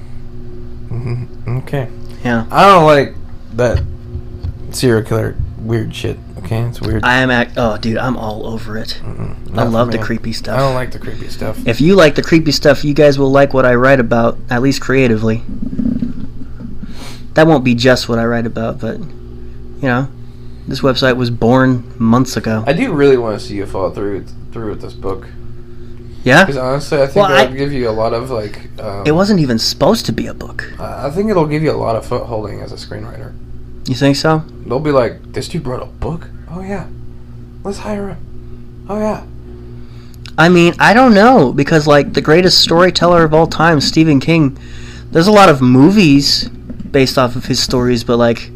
Mhm. 0.90 1.26
Okay. 1.58 1.88
yeah. 2.24 2.44
I 2.50 2.66
don't 2.66 2.84
like 2.84 3.14
that 3.56 3.82
serial 4.72 5.02
killer 5.02 5.36
weird 5.62 5.94
shit. 5.94 6.18
Okay, 6.44 6.60
it's 6.62 6.80
weird. 6.80 7.02
I 7.04 7.20
am 7.20 7.30
act. 7.30 7.54
Oh, 7.56 7.78
dude, 7.78 7.96
I'm 7.96 8.16
all 8.16 8.46
over 8.46 8.76
it. 8.76 9.00
Mm-mm, 9.02 9.56
I 9.56 9.62
love 9.64 9.90
the 9.92 9.98
creepy 9.98 10.32
stuff. 10.32 10.56
I 10.56 10.60
don't 10.60 10.74
like 10.74 10.90
the 10.92 10.98
creepy 10.98 11.28
stuff. 11.28 11.66
If 11.66 11.80
you 11.80 11.94
like 11.94 12.14
the 12.16 12.22
creepy 12.22 12.52
stuff, 12.52 12.84
you 12.84 12.92
guys 12.94 13.18
will 13.18 13.30
like 13.30 13.54
what 13.54 13.64
I 13.64 13.74
write 13.74 14.00
about, 14.00 14.36
at 14.50 14.60
least 14.62 14.80
creatively. 14.80 15.42
That 17.34 17.46
won't 17.46 17.64
be 17.64 17.74
just 17.74 18.08
what 18.08 18.18
I 18.18 18.24
write 18.26 18.46
about, 18.46 18.78
but 18.78 18.98
you 18.98 19.88
know, 19.88 20.08
this 20.68 20.80
website 20.80 21.16
was 21.16 21.30
born 21.30 21.92
months 21.98 22.36
ago. 22.36 22.62
I 22.66 22.72
do 22.72 22.92
really 22.92 23.16
want 23.16 23.38
to 23.40 23.44
see 23.44 23.54
you 23.56 23.66
follow 23.66 23.90
through 23.90 24.24
through 24.52 24.70
with 24.70 24.80
this 24.82 24.92
book 24.94 25.26
Yeah, 26.22 26.44
because 26.44 26.56
honestly, 26.56 27.02
I 27.02 27.06
think 27.06 27.16
Well, 27.26 27.32
it'll 27.38 27.52
I- 27.52 27.56
give 27.56 27.72
you 27.72 27.88
a 27.88 27.90
lot 27.92 28.12
of 28.12 28.30
like. 28.30 28.68
Um, 28.80 29.02
it 29.06 29.12
wasn't 29.12 29.40
even 29.40 29.58
supposed 29.58 30.06
to 30.06 30.12
be 30.12 30.26
a 30.26 30.34
book. 30.34 30.72
I 30.78 31.06
I 31.08 31.10
think 31.10 31.30
it'll 31.30 31.46
give 31.46 31.62
you 31.62 31.72
a 31.72 31.76
lot 31.76 31.96
of 31.96 32.06
footholding 32.06 32.60
as 32.60 32.70
a 32.70 32.76
screenwriter. 32.76 33.32
You 33.86 33.94
think 33.94 34.16
so? 34.16 34.38
They'll 34.66 34.80
be 34.80 34.90
like, 34.90 35.32
"This 35.32 35.48
dude 35.48 35.66
wrote 35.66 35.82
a 35.82 35.86
book. 35.86 36.28
Oh 36.50 36.62
yeah, 36.62 36.86
let's 37.62 37.78
hire 37.78 38.08
him. 38.08 38.86
Oh 38.88 38.98
yeah." 38.98 39.24
I 40.36 40.48
mean, 40.48 40.74
I 40.78 40.94
don't 40.94 41.14
know 41.14 41.52
because 41.52 41.86
like 41.86 42.12
the 42.12 42.20
greatest 42.20 42.58
storyteller 42.58 43.24
of 43.24 43.34
all 43.34 43.46
time, 43.46 43.80
Stephen 43.80 44.20
King. 44.20 44.58
There's 45.10 45.28
a 45.28 45.32
lot 45.32 45.48
of 45.48 45.60
movies 45.60 46.48
based 46.48 47.18
off 47.18 47.36
of 47.36 47.44
his 47.44 47.62
stories, 47.62 48.02
but 48.02 48.16
like, 48.16 48.50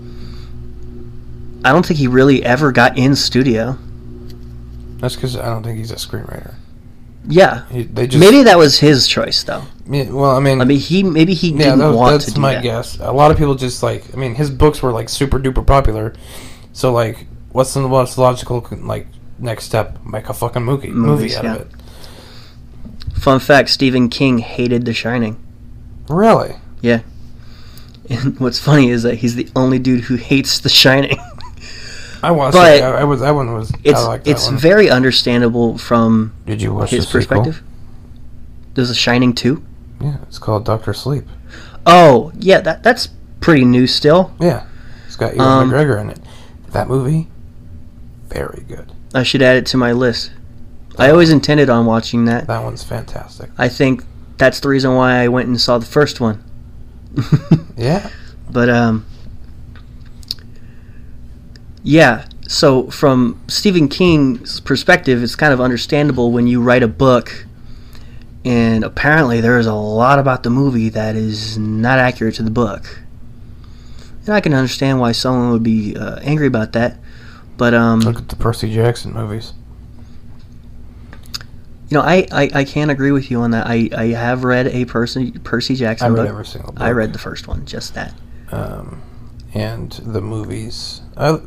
I 1.64 1.72
don't 1.72 1.86
think 1.86 1.98
he 1.98 2.08
really 2.08 2.42
ever 2.42 2.72
got 2.72 2.98
in 2.98 3.14
studio. 3.14 3.78
That's 4.98 5.14
because 5.14 5.36
I 5.36 5.44
don't 5.46 5.62
think 5.62 5.78
he's 5.78 5.92
a 5.92 5.96
screenwriter. 5.96 6.54
Yeah, 7.30 7.68
He, 7.68 7.82
they 7.82 8.06
just 8.06 8.20
maybe 8.20 8.42
that 8.44 8.56
was 8.56 8.78
his 8.78 9.06
choice 9.06 9.42
though. 9.42 9.62
Yeah, 9.86 10.10
well, 10.10 10.30
I 10.30 10.40
mean, 10.40 10.62
I 10.62 10.64
mean, 10.64 10.78
he 10.78 11.02
maybe 11.02 11.34
he 11.34 11.50
yeah, 11.50 11.58
didn't 11.58 11.78
that, 11.80 11.94
want 11.94 12.20
that's 12.20 12.32
to 12.32 12.40
my 12.40 12.54
that. 12.54 12.62
guess. 12.62 12.98
A 13.00 13.12
lot 13.12 13.30
of 13.30 13.36
people 13.36 13.54
just 13.54 13.82
like, 13.82 14.14
I 14.14 14.16
mean, 14.16 14.34
his 14.34 14.50
books 14.50 14.82
were 14.82 14.92
like 14.92 15.10
super 15.10 15.38
duper 15.38 15.66
popular. 15.66 16.14
So 16.72 16.90
like, 16.92 17.26
what's 17.50 17.74
the 17.74 17.80
most 17.82 18.16
logical 18.16 18.66
like 18.80 19.08
next 19.38 19.64
step? 19.64 19.98
Make 20.06 20.28
a 20.30 20.34
fucking 20.34 20.62
movie 20.62 20.88
Movies, 20.88 21.36
movie 21.36 21.36
out 21.36 21.44
yeah. 21.44 21.54
of 21.56 21.60
it. 21.62 23.18
Fun 23.20 23.40
fact: 23.40 23.68
Stephen 23.68 24.08
King 24.08 24.38
hated 24.38 24.86
The 24.86 24.94
Shining. 24.94 25.36
Really? 26.08 26.54
Yeah. 26.80 27.02
And 28.08 28.40
what's 28.40 28.58
funny 28.58 28.88
is 28.88 29.02
that 29.02 29.16
he's 29.16 29.34
the 29.34 29.48
only 29.54 29.78
dude 29.78 30.04
who 30.04 30.16
hates 30.16 30.60
The 30.60 30.70
Shining. 30.70 31.18
I 32.22 32.30
watched 32.30 32.54
But 32.54 32.78
it. 32.78 32.82
I, 32.82 33.00
I 33.00 33.04
was 33.04 33.20
that 33.20 33.30
one 33.34 33.52
was. 33.54 33.70
It's 33.84 34.00
that 34.04 34.26
it's 34.26 34.46
one. 34.46 34.58
very 34.58 34.90
understandable 34.90 35.78
from 35.78 36.34
Did 36.46 36.60
you 36.62 36.74
watch 36.74 36.90
his 36.90 37.06
perspective. 37.06 37.62
There's 38.74 38.90
a 38.90 38.94
Shining 38.94 39.34
too. 39.34 39.64
Yeah, 40.00 40.18
it's 40.24 40.38
called 40.38 40.64
Doctor 40.64 40.92
Sleep. 40.92 41.24
Oh 41.86 42.32
yeah, 42.38 42.60
that 42.60 42.82
that's 42.82 43.08
pretty 43.40 43.64
new 43.64 43.86
still. 43.86 44.32
Yeah, 44.40 44.66
it's 45.06 45.16
got 45.16 45.34
Ewan 45.34 45.48
Um, 45.48 45.70
McGregor 45.70 46.00
in 46.00 46.10
it. 46.10 46.20
That 46.72 46.88
movie, 46.88 47.28
very 48.28 48.64
good. 48.68 48.92
I 49.14 49.22
should 49.22 49.42
add 49.42 49.56
it 49.56 49.66
to 49.66 49.76
my 49.76 49.92
list. 49.92 50.32
I 50.98 51.10
always 51.10 51.30
intended 51.30 51.70
on 51.70 51.86
watching 51.86 52.24
that. 52.26 52.46
That 52.48 52.62
one's 52.62 52.82
fantastic. 52.84 53.50
I 53.56 53.68
think 53.68 54.04
that's 54.36 54.60
the 54.60 54.68
reason 54.68 54.94
why 54.94 55.14
I 55.22 55.28
went 55.28 55.48
and 55.48 55.60
saw 55.60 55.78
the 55.78 55.86
first 55.86 56.20
one. 56.20 56.44
Yeah, 57.76 58.10
But 58.50 58.68
um 58.68 59.06
yeah, 61.82 62.26
so 62.48 62.90
from 62.90 63.40
Stephen 63.48 63.88
King's 63.88 64.60
perspective, 64.60 65.22
it's 65.22 65.36
kind 65.36 65.52
of 65.52 65.60
understandable 65.60 66.32
when 66.32 66.46
you 66.46 66.62
write 66.62 66.82
a 66.82 66.88
book 66.88 67.46
and 68.44 68.84
apparently 68.84 69.40
there 69.40 69.58
is 69.58 69.66
a 69.66 69.74
lot 69.74 70.18
about 70.18 70.42
the 70.42 70.50
movie 70.50 70.88
that 70.90 71.16
is 71.16 71.58
not 71.58 71.98
accurate 71.98 72.34
to 72.36 72.42
the 72.42 72.50
book. 72.50 73.00
And 74.24 74.34
I 74.34 74.40
can 74.40 74.54
understand 74.54 75.00
why 75.00 75.12
someone 75.12 75.50
would 75.50 75.62
be 75.62 75.96
uh, 75.96 76.18
angry 76.20 76.46
about 76.46 76.72
that. 76.72 76.98
But 77.56 77.74
um 77.74 78.00
look 78.00 78.16
at 78.18 78.28
the 78.28 78.36
Percy 78.36 78.72
Jackson 78.72 79.12
movies. 79.12 79.52
you 81.88 81.96
know, 81.96 82.02
I, 82.02 82.26
I, 82.30 82.50
I 82.54 82.64
can't 82.64 82.90
agree 82.90 83.10
with 83.10 83.30
you 83.30 83.40
on 83.40 83.50
that. 83.50 83.66
I, 83.66 83.88
I 83.94 84.06
have 84.06 84.44
read 84.44 84.68
a 84.68 84.84
Percy 84.84 85.32
Percy 85.32 85.74
I 85.74 85.76
Jackson 85.76 86.12
read 86.12 86.22
book. 86.22 86.28
every 86.28 86.46
single 86.46 86.72
book. 86.72 86.80
I 86.82 86.92
read 86.92 87.12
the 87.12 87.18
first 87.18 87.48
one, 87.48 87.66
just 87.66 87.94
that. 87.94 88.14
um, 88.52 89.02
and 89.54 89.90
the 89.92 90.20
movies. 90.20 91.00
I, 91.16 91.40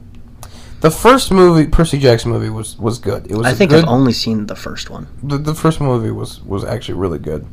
the 0.81 0.91
first 0.91 1.31
movie, 1.31 1.67
Percy 1.69 1.97
Jackson 1.99 2.31
movie, 2.31 2.49
was 2.49 2.77
was 2.77 2.99
good. 2.99 3.29
It 3.31 3.35
was. 3.35 3.47
I 3.47 3.53
think 3.53 3.71
good, 3.71 3.83
I've 3.83 3.89
only 3.89 4.13
seen 4.13 4.47
the 4.47 4.55
first 4.55 4.89
one. 4.89 5.07
the, 5.23 5.37
the 5.37 5.55
first 5.55 5.79
movie 5.79 6.11
was 6.11 6.41
was 6.41 6.63
actually 6.63 6.95
really 6.95 7.19
good. 7.19 7.45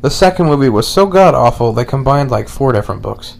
The 0.00 0.10
second 0.10 0.46
movie 0.46 0.68
was 0.68 0.88
so 0.88 1.06
god 1.06 1.34
awful 1.34 1.72
they 1.72 1.84
combined 1.84 2.30
like 2.30 2.48
four 2.48 2.72
different 2.72 3.02
books, 3.02 3.36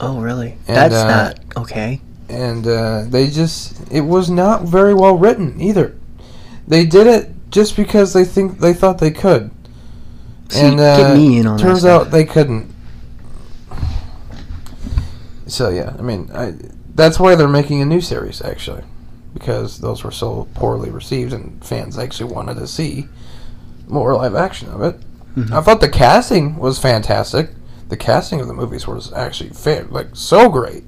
Oh, 0.00 0.20
really? 0.20 0.52
And, 0.66 0.76
That's 0.76 0.94
uh, 0.94 1.08
not 1.08 1.62
okay. 1.64 2.00
and 2.28 2.66
uh, 2.66 3.04
they 3.08 3.28
just 3.28 3.92
it 3.92 4.00
was 4.02 4.30
not 4.30 4.62
very 4.62 4.94
well 4.94 5.16
written 5.18 5.60
either. 5.60 5.94
They 6.66 6.86
did 6.86 7.06
it 7.06 7.30
just 7.50 7.76
because 7.76 8.12
they 8.12 8.24
think 8.24 8.58
they 8.60 8.72
thought 8.74 8.98
they 8.98 9.10
could, 9.10 9.50
See, 10.48 10.60
and 10.60 10.80
uh, 10.80 10.96
get 10.96 11.16
me 11.16 11.38
in 11.38 11.46
on 11.46 11.58
turns 11.58 11.84
out 11.84 12.10
they 12.10 12.24
couldn't. 12.24 12.74
So 15.46 15.68
yeah, 15.68 15.94
I 15.98 16.02
mean, 16.02 16.30
I, 16.34 16.54
that's 16.96 17.20
why 17.20 17.34
they're 17.34 17.46
making 17.48 17.80
a 17.82 17.86
new 17.86 18.00
series 18.00 18.42
actually, 18.42 18.82
because 19.34 19.78
those 19.80 20.02
were 20.02 20.10
so 20.10 20.48
poorly 20.54 20.90
received 20.90 21.32
and 21.32 21.64
fans 21.64 21.96
actually 21.98 22.32
wanted 22.32 22.54
to 22.56 22.66
see 22.66 23.08
more 23.86 24.14
live 24.14 24.34
action 24.34 24.68
of 24.70 24.82
it. 24.82 24.98
Mhm. 25.36 25.52
I 25.52 25.60
thought 25.60 25.80
the 25.80 25.88
casting 25.88 26.56
was 26.56 26.78
fantastic. 26.78 27.50
The 27.88 27.96
casting 27.96 28.40
of 28.40 28.48
the 28.48 28.54
movies 28.54 28.86
was 28.88 29.12
actually 29.12 29.50
fair, 29.50 29.86
like 29.90 30.08
so 30.14 30.48
great. 30.48 30.82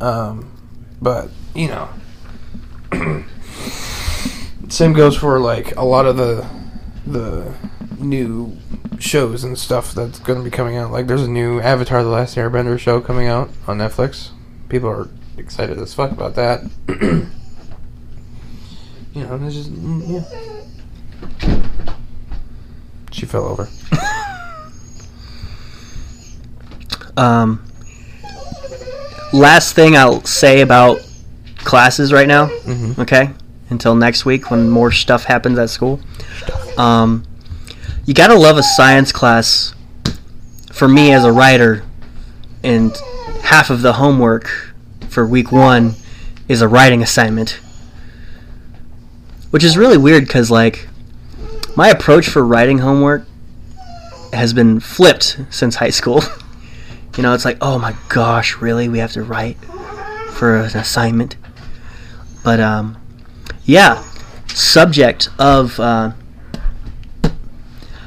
Um, 0.00 0.52
but 1.02 1.30
you 1.54 1.68
know, 1.68 1.88
same 4.68 4.92
goes 4.92 5.16
for 5.16 5.40
like 5.40 5.74
a 5.76 5.84
lot 5.84 6.06
of 6.06 6.16
the 6.16 6.46
the 7.06 7.52
new 7.98 8.56
shows 8.98 9.42
and 9.44 9.58
stuff 9.58 9.92
that's 9.94 10.18
going 10.20 10.38
to 10.38 10.44
be 10.44 10.50
coming 10.50 10.76
out. 10.76 10.92
Like 10.92 11.06
there's 11.06 11.22
a 11.22 11.28
new 11.30 11.60
Avatar: 11.60 12.02
The 12.02 12.08
Last 12.10 12.36
Airbender 12.36 12.78
show 12.78 13.00
coming 13.00 13.26
out 13.26 13.50
on 13.66 13.78
Netflix. 13.78 14.30
People 14.68 14.88
are 14.90 15.08
excited 15.40 15.78
as 15.78 15.92
fuck 15.94 16.12
about 16.12 16.34
that. 16.36 16.62
you 16.88 17.26
know, 19.24 19.34
and 19.34 19.46
it's 19.46 19.56
just 19.56 19.72
mm, 19.72 20.08
yeah. 20.08 20.22
She 23.12 23.26
fell 23.26 23.44
over. 23.46 23.68
Um, 27.16 27.62
last 29.32 29.74
thing 29.74 29.96
I'll 29.96 30.24
say 30.24 30.60
about 30.62 31.00
classes 31.56 32.12
right 32.14 32.26
now, 32.28 32.46
Mm-hmm. 32.46 33.00
okay? 33.02 33.30
Until 33.68 33.94
next 33.94 34.24
week 34.24 34.50
when 34.50 34.70
more 34.70 34.90
stuff 34.90 35.24
happens 35.24 35.58
at 35.58 35.68
school. 35.68 36.00
Um, 36.78 37.24
you 38.06 38.14
gotta 38.14 38.36
love 38.36 38.56
a 38.56 38.62
science 38.62 39.12
class 39.12 39.74
for 40.72 40.88
me 40.88 41.12
as 41.12 41.24
a 41.24 41.32
writer, 41.32 41.82
and 42.62 42.96
half 43.42 43.68
of 43.68 43.82
the 43.82 43.92
homework 43.94 44.69
for 45.10 45.26
week 45.26 45.50
one 45.50 45.94
is 46.48 46.62
a 46.62 46.68
writing 46.68 47.02
assignment. 47.02 47.60
Which 49.50 49.64
is 49.64 49.76
really 49.76 49.98
weird 49.98 50.24
because, 50.24 50.50
like, 50.50 50.88
my 51.76 51.88
approach 51.88 52.28
for 52.28 52.44
writing 52.44 52.78
homework 52.78 53.26
has 54.32 54.52
been 54.52 54.78
flipped 54.78 55.40
since 55.50 55.76
high 55.76 55.90
school. 55.90 56.22
You 57.16 57.24
know, 57.24 57.34
it's 57.34 57.44
like, 57.44 57.58
oh 57.60 57.76
my 57.78 57.96
gosh, 58.08 58.58
really? 58.58 58.88
We 58.88 59.00
have 59.00 59.12
to 59.12 59.22
write 59.22 59.56
for 60.32 60.56
an 60.56 60.76
assignment. 60.76 61.36
But 62.44 62.60
um, 62.60 63.02
yeah, 63.64 64.02
subject 64.46 65.28
of 65.38 65.78
uh, 65.80 66.12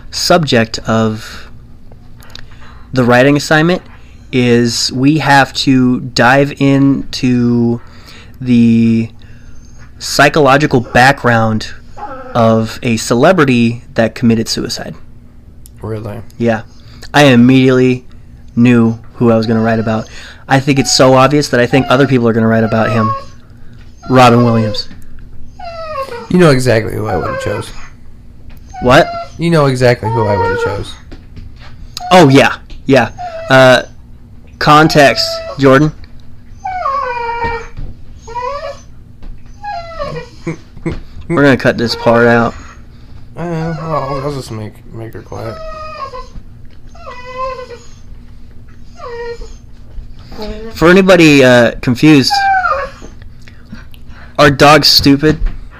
subject 0.09 0.79
of 0.87 1.51
the 2.93 3.03
writing 3.03 3.35
assignment 3.35 3.83
is 4.33 4.91
we 4.91 5.19
have 5.19 5.53
to 5.53 6.01
dive 6.01 6.59
into 6.59 7.79
the 8.41 9.09
psychological 9.99 10.81
background 10.81 11.73
of 12.33 12.79
a 12.81 12.97
celebrity 12.97 13.83
that 13.93 14.15
committed 14.15 14.49
suicide. 14.49 14.95
Really? 15.81 16.21
Yeah. 16.37 16.63
I 17.13 17.25
immediately 17.25 18.07
knew 18.55 18.93
who 19.13 19.31
I 19.31 19.37
was 19.37 19.45
going 19.45 19.59
to 19.59 19.63
write 19.63 19.79
about. 19.79 20.09
I 20.47 20.59
think 20.59 20.79
it's 20.79 20.93
so 20.93 21.13
obvious 21.13 21.49
that 21.49 21.59
I 21.59 21.67
think 21.67 21.85
other 21.89 22.07
people 22.07 22.27
are 22.27 22.33
going 22.33 22.41
to 22.41 22.47
write 22.47 22.63
about 22.63 22.91
him. 22.91 23.13
Robin 24.09 24.43
Williams. 24.43 24.89
You 26.29 26.39
know 26.39 26.49
exactly 26.49 26.93
who 26.93 27.05
I 27.05 27.15
would 27.15 27.27
have 27.27 27.41
chose. 27.41 27.69
What? 28.81 29.07
You 29.37 29.51
know 29.51 29.67
exactly 29.67 30.09
who 30.09 30.25
I 30.25 30.35
would 30.35 30.57
have 30.57 30.63
chose. 30.63 30.93
Oh, 32.11 32.29
yeah. 32.29 32.59
Yeah. 32.85 33.11
Uh, 33.49 33.83
context, 34.63 35.29
Jordan. 35.59 35.91
We're 41.27 41.43
going 41.43 41.57
to 41.57 41.61
cut 41.61 41.77
this 41.77 41.97
part 41.97 42.27
out. 42.27 42.53
Uh, 43.35 43.75
I'll, 43.79 44.21
I'll 44.21 44.33
just 44.33 44.51
make 44.51 44.85
make 44.85 45.13
her 45.13 45.21
quiet. 45.21 45.57
For 50.73 50.89
anybody 50.89 51.43
uh, 51.43 51.75
confused, 51.81 52.31
our 54.39 54.49
dog's 54.49 54.87
stupid. 54.87 55.39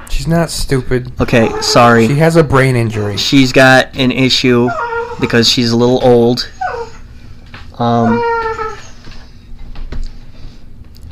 She's 0.10 0.28
not 0.28 0.50
stupid. 0.50 1.12
Okay, 1.22 1.50
sorry. 1.62 2.08
She 2.08 2.16
has 2.16 2.36
a 2.36 2.44
brain 2.44 2.76
injury. 2.76 3.16
she's 3.18 3.54
got 3.54 3.96
an 3.96 4.12
issue 4.12 4.68
because 5.22 5.50
she's 5.50 5.72
a 5.72 5.78
little 5.78 6.04
old. 6.04 6.52
Um, 7.80 8.22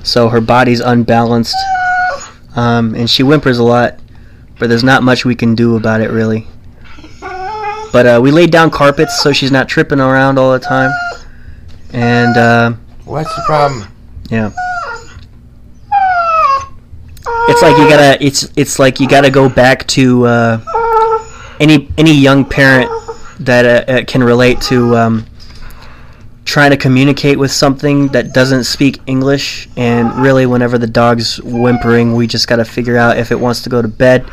so 0.03 0.29
her 0.29 0.41
body's 0.41 0.79
unbalanced, 0.79 1.55
um, 2.55 2.95
and 2.95 3.09
she 3.09 3.23
whimpers 3.23 3.59
a 3.59 3.63
lot. 3.63 3.99
But 4.59 4.69
there's 4.69 4.83
not 4.83 5.01
much 5.03 5.25
we 5.25 5.35
can 5.35 5.55
do 5.55 5.75
about 5.75 6.01
it, 6.01 6.11
really. 6.11 6.47
But 7.91 8.05
uh, 8.05 8.19
we 8.21 8.31
laid 8.31 8.51
down 8.51 8.69
carpets 8.69 9.21
so 9.21 9.33
she's 9.33 9.51
not 9.51 9.67
tripping 9.67 9.99
around 9.99 10.37
all 10.37 10.53
the 10.53 10.59
time, 10.59 10.91
and 11.93 12.37
uh, 12.37 12.73
What's 13.05 13.35
the 13.35 13.41
problem? 13.45 13.87
yeah. 14.29 14.51
It's 17.49 17.61
like 17.61 17.77
you 17.77 17.89
gotta. 17.89 18.23
It's 18.23 18.49
it's 18.55 18.79
like 18.79 18.99
you 18.99 19.07
gotta 19.07 19.29
go 19.29 19.49
back 19.49 19.85
to 19.87 20.25
uh, 20.25 21.55
any 21.59 21.89
any 21.97 22.13
young 22.13 22.45
parent 22.45 22.89
that 23.39 23.89
uh, 23.89 23.91
uh, 23.91 24.03
can 24.05 24.23
relate 24.23 24.61
to 24.61 24.95
um, 24.95 25.25
trying 26.45 26.71
to 26.71 26.77
communicate 26.77 27.37
with 27.37 27.51
something 27.51 28.07
that 28.09 28.33
doesn't 28.33 28.63
speak 28.63 28.99
English. 29.05 29.67
And 29.77 30.13
really, 30.21 30.45
whenever 30.45 30.77
the 30.77 30.87
dog's 30.87 31.37
whimpering, 31.37 32.15
we 32.15 32.27
just 32.27 32.47
gotta 32.47 32.65
figure 32.65 32.97
out 32.97 33.17
if 33.17 33.31
it 33.31 33.39
wants 33.39 33.61
to 33.63 33.69
go 33.69 33.81
to 33.81 33.87
bed, 33.87 34.29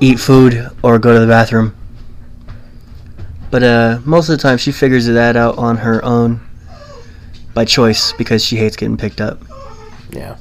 eat 0.00 0.18
food, 0.20 0.70
or 0.82 0.98
go 0.98 1.14
to 1.14 1.20
the 1.20 1.26
bathroom. 1.26 1.74
But 3.50 3.62
uh, 3.62 3.98
most 4.04 4.28
of 4.28 4.36
the 4.36 4.42
time, 4.42 4.58
she 4.58 4.72
figures 4.72 5.06
that 5.06 5.36
out 5.36 5.56
on 5.58 5.78
her 5.78 6.04
own 6.04 6.40
by 7.54 7.64
choice 7.64 8.12
because 8.12 8.44
she 8.44 8.56
hates 8.56 8.76
getting 8.76 8.96
picked 8.96 9.20
up. 9.20 9.40
Yeah. 10.10 10.36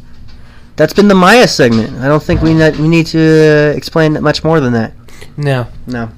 That's 0.76 0.94
been 0.94 1.08
the 1.08 1.16
Maya 1.16 1.48
segment. 1.48 1.98
I 2.00 2.08
don't 2.08 2.22
think 2.22 2.42
we 2.42 2.54
we 2.54 2.88
need 2.88 3.08
to 3.08 3.20
uh, 3.20 3.78
explain 3.78 4.22
much 4.22 4.44
more 4.44 4.60
than 4.60 4.74
that. 4.74 4.94
No. 5.38 5.68
No. 5.88 6.10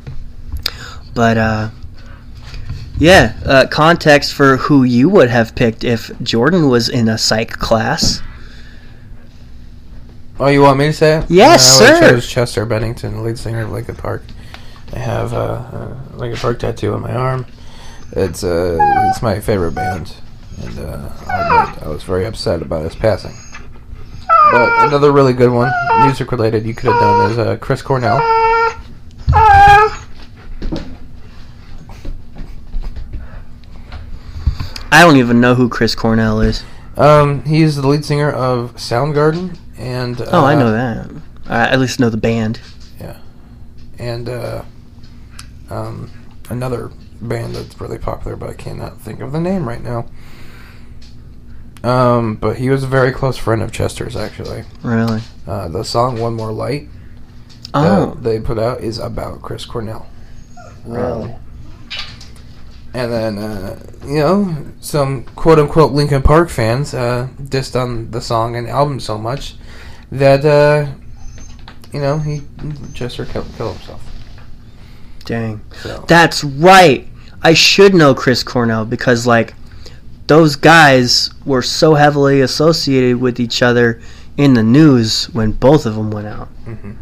But 1.13 1.37
uh, 1.37 1.69
yeah, 2.97 3.35
uh, 3.45 3.67
context 3.69 4.33
for 4.33 4.57
who 4.57 4.83
you 4.83 5.09
would 5.09 5.29
have 5.29 5.55
picked 5.55 5.83
if 5.83 6.11
Jordan 6.21 6.69
was 6.69 6.89
in 6.89 7.07
a 7.07 7.17
psych 7.17 7.51
class. 7.51 8.21
Oh, 10.39 10.47
you 10.47 10.61
want 10.61 10.77
me 10.77 10.85
to 10.87 10.93
say 10.93 11.17
it? 11.17 11.25
Yes, 11.29 11.81
Uh, 11.81 11.85
I 11.85 11.99
chose 12.11 12.29
Chester 12.29 12.65
Bennington, 12.65 13.15
the 13.15 13.21
lead 13.21 13.39
singer 13.39 13.61
of 13.61 13.71
Linkin 13.71 13.95
Park. 13.95 14.23
I 14.93 14.99
have 14.99 15.33
uh, 15.33 15.37
a 15.37 15.97
Linkin 16.15 16.39
Park 16.39 16.59
tattoo 16.59 16.93
on 16.93 17.01
my 17.01 17.13
arm. 17.13 17.45
It's 18.11 18.43
uh, 18.43 18.77
it's 19.09 19.21
my 19.21 19.39
favorite 19.39 19.73
band, 19.73 20.13
and 20.63 20.79
uh, 20.79 21.09
I'll 21.27 21.85
I 21.85 21.87
was 21.89 22.03
very 22.03 22.25
upset 22.25 22.61
about 22.61 22.83
his 22.83 22.95
passing. 22.95 23.35
But 24.51 24.87
another 24.87 25.11
really 25.11 25.33
good 25.33 25.51
one, 25.51 25.71
music 26.03 26.31
related, 26.31 26.65
you 26.65 26.73
could 26.73 26.91
have 26.91 27.01
done 27.01 27.31
is 27.31 27.37
uh, 27.37 27.57
Chris 27.57 27.81
Cornell. 27.81 28.17
I 34.91 35.01
don't 35.03 35.17
even 35.17 35.41
know 35.41 35.55
who 35.55 35.69
Chris 35.69 35.95
Cornell 35.95 36.41
is. 36.41 36.63
Um, 36.95 37.43
he 37.43 37.61
is 37.61 37.75
the 37.75 37.87
lead 37.87 38.03
singer 38.05 38.31
of 38.31 38.75
Soundgarden, 38.75 39.57
and 39.77 40.19
uh, 40.21 40.25
Oh, 40.31 40.45
I 40.45 40.55
know 40.55 40.71
that. 40.71 41.09
I 41.47 41.67
at 41.69 41.79
least 41.79 41.99
know 41.99 42.09
the 42.09 42.17
band. 42.17 42.59
Yeah, 42.99 43.17
and 43.99 44.27
uh, 44.27 44.63
um, 45.69 46.09
another 46.49 46.91
band 47.21 47.55
that's 47.55 47.79
really 47.79 47.97
popular, 47.99 48.35
but 48.35 48.49
I 48.49 48.53
cannot 48.53 48.99
think 48.99 49.19
of 49.21 49.31
the 49.31 49.39
name 49.39 49.67
right 49.67 49.81
now. 49.83 50.07
Um, 51.83 52.35
but 52.35 52.57
he 52.57 52.69
was 52.69 52.83
a 52.83 52.87
very 52.87 53.11
close 53.11 53.37
friend 53.37 53.61
of 53.61 53.71
Chester's, 53.71 54.15
actually. 54.15 54.63
Really? 54.81 55.21
Uh, 55.45 55.67
the 55.67 55.83
song 55.83 56.19
"One 56.19 56.33
More 56.33 56.51
Light" 56.51 56.89
Oh, 57.73 58.15
that 58.15 58.23
they 58.23 58.39
put 58.39 58.57
out 58.57 58.81
is 58.81 58.97
about 58.97 59.41
Chris 59.43 59.65
Cornell. 59.65 60.07
really? 60.85 61.31
Um, 61.33 61.39
and 62.97 63.11
then 63.11 63.37
uh, 63.37 63.79
you 64.05 64.15
know 64.15 64.57
some 64.79 65.23
quote 65.35 65.59
unquote 65.59 65.91
Linkin 65.91 66.23
Park 66.23 66.49
fans 66.49 66.95
uh, 66.95 67.27
dissed 67.39 67.79
on 67.79 68.09
the 68.09 68.19
song 68.19 68.55
and 68.55 68.67
album 68.67 68.99
so 68.99 69.19
much 69.19 69.53
that 70.11 70.43
uh, 70.43 70.91
you 71.93 72.01
know 72.01 72.17
he 72.17 72.41
Chester 72.95 73.25
killed, 73.25 73.47
killed 73.55 73.77
himself. 73.77 74.03
Dang. 75.25 75.61
So 75.81 76.05
That's 76.07 76.43
right. 76.43 77.07
I 77.43 77.53
should 77.53 77.93
know 77.93 78.15
Chris 78.15 78.41
Cornell 78.43 78.83
because 78.83 79.27
like 79.27 79.53
those 80.25 80.55
guys 80.55 81.29
were 81.45 81.61
so 81.61 81.93
heavily 81.93 82.41
associated 82.41 83.21
with 83.21 83.39
each 83.39 83.61
other 83.61 84.01
in 84.37 84.55
the 84.55 84.63
news 84.63 85.25
when 85.25 85.51
both 85.51 85.85
of 85.85 85.95
them 85.95 86.09
went 86.09 86.27
out. 86.27 86.49
Mhm. 86.65 86.95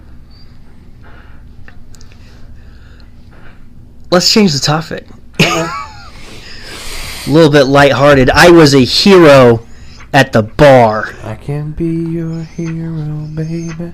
Let's 4.11 4.31
change 4.31 4.51
the 4.53 4.59
topic. 4.59 5.07
A 5.39 7.27
little 7.27 7.51
bit 7.51 7.63
lighthearted. 7.65 8.29
I 8.29 8.49
was 8.51 8.73
a 8.73 8.83
hero 8.83 9.65
at 10.13 10.31
the 10.33 10.43
bar. 10.43 11.13
I 11.23 11.36
can 11.36 11.71
be 11.71 11.86
your 11.88 12.43
hero, 12.43 13.27
baby. 13.33 13.93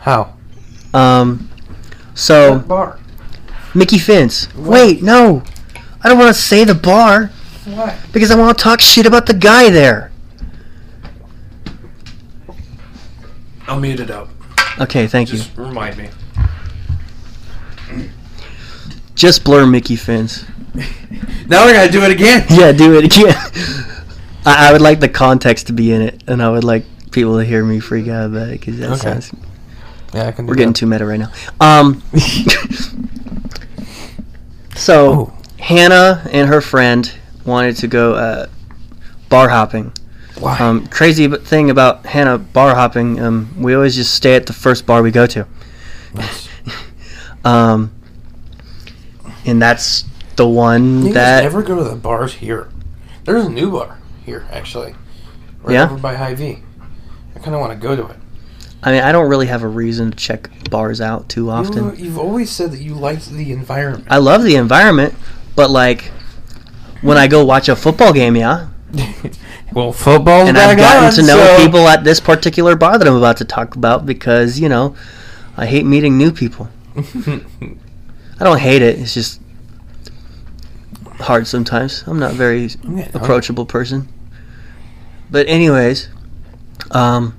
How? 0.00 0.34
Um, 0.94 1.50
so 2.14 2.60
bar. 2.60 2.98
Mickey 3.74 3.98
Fins. 3.98 4.48
Wait, 4.54 5.02
no, 5.02 5.42
I 6.02 6.08
don't 6.08 6.18
want 6.18 6.34
to 6.34 6.40
say 6.40 6.64
the 6.64 6.74
bar 6.74 7.26
Why? 7.66 7.98
because 8.12 8.30
I 8.30 8.36
want 8.36 8.56
to 8.56 8.62
talk 8.64 8.80
shit 8.80 9.06
about 9.06 9.26
the 9.26 9.34
guy 9.34 9.70
there. 9.70 10.10
I'll 13.68 13.78
mute 13.78 14.00
it 14.00 14.10
up. 14.10 14.28
Okay, 14.80 15.06
thank 15.06 15.30
you. 15.30 15.38
Just 15.38 15.56
remind 15.56 15.96
me. 15.96 16.08
Just 19.20 19.44
blur 19.44 19.66
Mickey 19.66 19.96
Fins. 19.96 20.46
Now 21.46 21.66
we're 21.66 21.74
gonna 21.74 21.90
do 21.92 22.02
it 22.04 22.10
again. 22.10 22.46
Yeah, 22.50 22.72
do 22.72 22.96
it 22.96 23.04
again. 23.04 23.34
I, 24.46 24.68
I 24.68 24.72
would 24.72 24.80
like 24.80 25.00
the 25.00 25.08
context 25.10 25.66
to 25.66 25.74
be 25.74 25.92
in 25.92 26.00
it, 26.00 26.22
and 26.26 26.42
I 26.42 26.48
would 26.48 26.64
like 26.64 26.84
people 27.10 27.36
to 27.38 27.44
hear 27.44 27.62
me 27.62 27.80
freak 27.80 28.08
out 28.08 28.26
about 28.26 28.48
it 28.48 28.60
because 28.60 28.78
that 28.78 28.88
Okay. 28.92 28.96
sounds. 29.20 29.30
Yeah, 30.14 30.28
I 30.28 30.32
can. 30.32 30.46
Do 30.46 30.50
We're 30.50 30.54
getting 30.54 30.72
too 30.72 30.86
meta 30.86 31.04
right 31.04 31.18
now. 31.20 31.30
Um. 31.60 32.02
so 34.74 35.12
Oh. 35.12 35.32
Hannah 35.58 36.26
and 36.32 36.48
her 36.48 36.62
friend 36.62 37.12
wanted 37.44 37.76
to 37.76 37.88
go 37.88 38.14
uh, 38.14 38.46
bar 39.28 39.50
hopping. 39.50 39.92
Why? 40.38 40.56
Um, 40.58 40.86
crazy 40.86 41.28
thing 41.28 41.68
about 41.68 42.06
Hannah 42.06 42.38
bar 42.38 42.74
hopping, 42.74 43.20
um, 43.20 43.54
we 43.58 43.74
always 43.74 43.96
just 43.96 44.14
stay 44.14 44.34
at 44.36 44.46
the 44.46 44.54
first 44.54 44.86
bar 44.86 45.02
we 45.02 45.10
go 45.10 45.26
to. 45.26 45.46
Nice. 46.14 46.48
Um, 47.44 47.92
and 49.46 49.60
that's 49.60 50.04
the 50.36 50.46
one 50.46 51.06
You 51.06 51.12
that 51.14 51.42
never 51.42 51.62
go 51.62 51.76
to 51.76 51.84
the 51.84 51.96
bars 51.96 52.34
here. 52.34 52.68
There's 53.24 53.44
a 53.44 53.50
new 53.50 53.70
bar 53.72 53.98
here, 54.24 54.46
actually. 54.50 54.94
Right 55.62 55.74
Yeah? 55.74 55.84
over 55.84 55.98
by 55.98 56.14
Hy-Vee. 56.16 56.58
I 57.36 57.38
kind 57.38 57.54
of 57.54 57.60
want 57.60 57.72
to 57.72 57.78
go 57.78 57.94
to 57.94 58.06
it. 58.06 58.16
I 58.82 58.92
mean, 58.92 59.02
I 59.02 59.12
don't 59.12 59.28
really 59.28 59.46
have 59.46 59.62
a 59.62 59.68
reason 59.68 60.10
to 60.10 60.16
check 60.16 60.48
bars 60.70 61.00
out 61.02 61.28
too 61.28 61.50
often. 61.50 61.96
You, 61.96 62.04
you've 62.06 62.18
always 62.18 62.50
said 62.50 62.72
that 62.72 62.80
you 62.80 62.94
liked 62.94 63.30
the 63.30 63.52
environment. 63.52 64.06
I 64.08 64.16
love 64.18 64.42
the 64.42 64.54
environment, 64.56 65.14
but 65.54 65.70
like 65.70 66.04
when 67.02 67.18
I 67.18 67.26
go 67.26 67.44
watch 67.44 67.68
a 67.68 67.76
football 67.76 68.12
game, 68.14 68.36
yeah, 68.36 68.68
well, 69.74 69.92
football, 69.92 70.46
and 70.46 70.56
I've 70.56 70.78
gotten 70.78 71.04
on, 71.04 71.12
to 71.12 71.22
know 71.22 71.36
so- 71.36 71.64
people 71.64 71.86
at 71.88 72.04
this 72.04 72.20
particular 72.20 72.74
bar 72.74 72.96
that 72.98 73.06
I'm 73.06 73.16
about 73.16 73.36
to 73.38 73.44
talk 73.44 73.76
about 73.76 74.06
because 74.06 74.58
you 74.58 74.68
know 74.70 74.96
I 75.58 75.66
hate 75.66 75.84
meeting 75.84 76.16
new 76.16 76.32
people. 76.32 76.68
I 78.40 78.44
don't 78.44 78.58
hate 78.58 78.82
it; 78.82 78.98
it's 78.98 79.14
just 79.14 79.40
hard 81.20 81.46
sometimes. 81.46 82.02
I'm 82.06 82.18
not 82.18 82.32
a 82.32 82.34
very 82.34 82.70
approachable 83.12 83.66
person. 83.66 84.08
But 85.30 85.46
anyways, 85.46 86.08
um, 86.90 87.36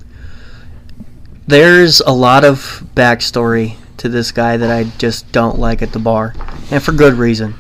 there's 1.48 2.00
a 2.02 2.12
lot 2.12 2.46
of 2.46 2.84
backstory 2.96 3.76
to 3.98 4.10
this 4.10 4.32
guy 4.32 4.58
that 4.58 4.70
I 4.70 4.84
just 4.98 5.32
don't 5.32 5.60
like 5.60 5.82
at 5.82 5.92
the 5.92 6.00
bar, 6.00 6.36
and 6.70 6.82
for 6.82 6.92
good 6.92 7.16
reason. 7.16 7.56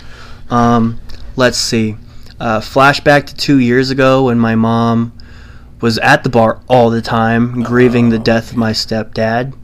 Um, 0.49 0.99
let's 1.35 1.57
see. 1.57 1.97
Uh, 2.39 2.59
flashback 2.59 3.25
to 3.27 3.35
two 3.35 3.59
years 3.59 3.89
ago 3.89 4.25
when 4.25 4.39
my 4.39 4.55
mom 4.55 5.13
was 5.81 5.97
at 5.99 6.23
the 6.23 6.29
bar 6.29 6.61
all 6.67 6.89
the 6.89 7.01
time, 7.01 7.63
grieving 7.63 8.09
the 8.09 8.19
death 8.19 8.51
of 8.51 8.57
my 8.57 8.71
stepdad. 8.71 9.55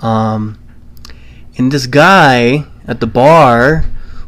Um, 0.00 0.58
and 1.56 1.70
this 1.70 1.86
guy 1.86 2.66
at 2.86 3.00
the 3.00 3.06
bar 3.06 3.84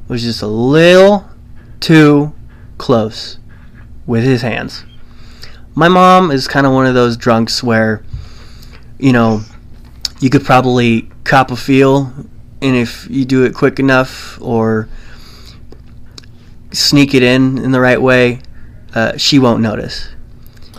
was 0.09 0.23
just 0.23 0.43
a 0.43 0.47
little 0.47 1.29
too 1.81 2.33
close 2.79 3.39
with 4.07 4.25
his 4.25 4.43
hands. 4.43 4.85
My 5.75 5.89
mom 5.89 6.31
is 6.31 6.49
kind 6.49 6.67
of 6.67 6.73
one 6.73 6.87
of 6.87 6.95
those 6.95 7.17
drunks 7.17 7.63
where, 7.63 8.03
you 8.99 9.13
know, 9.13 9.43
you 10.21 10.31
could 10.31 10.45
probably 10.45 11.09
cop 11.25 11.51
a 11.51 11.57
feel, 11.57 12.13
and 12.63 12.77
if 12.77 13.07
you 13.11 13.25
do 13.25 13.45
it 13.45 13.55
quick 13.55 13.79
enough 13.79 14.41
or 14.41 14.89
sneak 16.73 17.15
it 17.15 17.23
in 17.23 17.59
in 17.59 17.73
the 17.73 17.81
right 17.81 18.01
way, 18.01 18.41
uh, 18.95 19.17
she 19.17 19.39
won't 19.39 19.61
notice. 19.61 20.09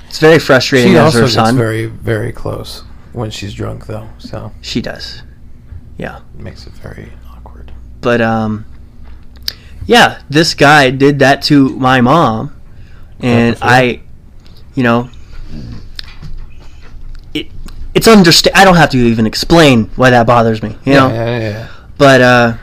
It's 0.07 0.19
very 0.19 0.39
frustrating 0.39 0.93
She 0.93 0.97
as 0.97 1.13
her 1.13 1.21
gets 1.21 1.33
son. 1.33 1.57
very, 1.57 1.85
very 1.85 2.31
close 2.31 2.83
when 3.13 3.29
she's 3.29 3.53
drunk, 3.53 3.85
though. 3.85 4.09
So 4.17 4.51
she 4.61 4.81
does. 4.81 5.21
it 6.35 6.39
makes 6.41 6.65
it 6.65 6.73
very. 6.73 7.11
But 8.01 8.21
um, 8.21 8.65
yeah, 9.85 10.21
this 10.29 10.53
guy 10.53 10.89
did 10.91 11.19
that 11.19 11.41
to 11.43 11.69
my 11.77 12.01
mom, 12.01 12.55
and? 13.19 13.57
I, 13.61 14.01
you 14.75 14.83
know, 14.83 15.09
it 17.33 17.47
it's 17.93 18.07
understand. 18.07 18.55
I 18.55 18.63
don't 18.63 18.75
have 18.75 18.91
to 18.91 18.97
even 18.97 19.25
explain 19.25 19.85
why 19.95 20.09
that 20.11 20.27
bothers 20.27 20.61
me. 20.61 20.77
You 20.85 20.93
know, 20.93 21.07
yeah, 21.09 21.25
yeah, 21.25 21.39
yeah. 21.39 21.67
but 21.97 22.21
uh, 22.21 22.57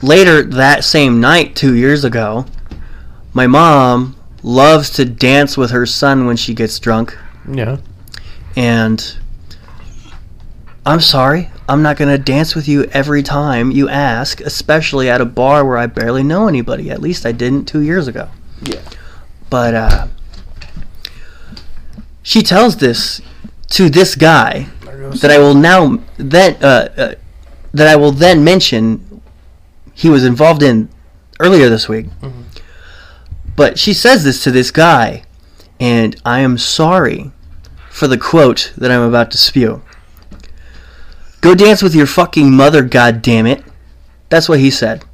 later 0.00 0.42
that 0.44 0.84
same 0.84 1.20
night, 1.20 1.56
two 1.56 1.74
years 1.74 2.04
ago, 2.04 2.46
my 3.32 3.46
mom 3.46 4.16
loves 4.42 4.90
to 4.90 5.04
dance 5.04 5.56
with 5.56 5.70
her 5.70 5.86
son 5.86 6.26
when 6.26 6.36
she 6.36 6.54
gets 6.54 6.78
drunk, 6.78 7.16
Yeah. 7.50 7.78
and 8.56 9.16
I'm 10.84 11.00
sorry, 11.00 11.50
I'm 11.72 11.82
not 11.82 11.96
gonna 11.96 12.18
dance 12.18 12.54
with 12.54 12.68
you 12.68 12.84
every 12.92 13.22
time 13.22 13.70
you 13.70 13.88
ask, 13.88 14.42
especially 14.42 15.08
at 15.08 15.22
a 15.22 15.24
bar 15.24 15.64
where 15.64 15.78
I 15.78 15.86
barely 15.86 16.22
know 16.22 16.46
anybody. 16.46 16.90
At 16.90 17.00
least 17.00 17.24
I 17.24 17.32
didn't 17.32 17.64
two 17.64 17.80
years 17.80 18.06
ago. 18.08 18.28
Yeah. 18.62 18.82
But 19.48 19.74
uh, 19.74 20.06
she 22.22 22.42
tells 22.42 22.76
this 22.76 23.22
to 23.70 23.88
this 23.88 24.16
guy 24.16 24.66
that 25.20 25.30
I 25.30 25.38
will 25.38 25.54
now 25.54 25.98
then 26.18 26.62
uh, 26.62 26.88
uh, 26.94 27.14
that 27.72 27.88
I 27.88 27.96
will 27.96 28.12
then 28.12 28.44
mention 28.44 29.22
he 29.94 30.10
was 30.10 30.26
involved 30.26 30.62
in 30.62 30.90
earlier 31.40 31.70
this 31.70 31.88
week. 31.88 32.04
Mhm. 32.20 32.44
But 33.56 33.78
she 33.78 33.94
says 33.94 34.24
this 34.24 34.44
to 34.44 34.50
this 34.50 34.70
guy, 34.70 35.22
and 35.80 36.16
I 36.22 36.40
am 36.40 36.58
sorry 36.58 37.32
for 37.88 38.08
the 38.08 38.18
quote 38.18 38.74
that 38.76 38.90
I'm 38.90 39.00
about 39.08 39.30
to 39.30 39.38
spew. 39.38 39.80
Go 41.42 41.54
dance 41.54 41.82
with 41.82 41.94
your 41.94 42.06
fucking 42.06 42.50
mother, 42.50 42.82
god 42.82 43.20
damn 43.20 43.46
it. 43.46 43.62
That's 44.30 44.48
what 44.48 44.60
he 44.60 44.70
said. 44.70 45.04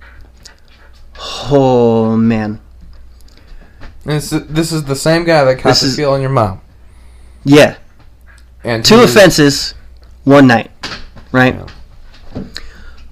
Oh 1.50 2.16
man. 2.16 2.60
This 4.04 4.32
is, 4.32 4.46
this 4.46 4.72
is 4.72 4.84
the 4.84 4.94
same 4.96 5.24
guy 5.24 5.44
that 5.44 5.56
caught 5.58 5.70
This 5.70 5.80
the 5.96 6.02
is- 6.02 6.08
on 6.08 6.20
your 6.20 6.30
mom. 6.30 6.60
Yeah. 7.44 7.76
And 8.64 8.84
Two 8.84 9.00
offenses, 9.00 9.74
one 10.24 10.46
night. 10.46 10.70
Right? 11.32 11.54
Yeah. 11.54 12.42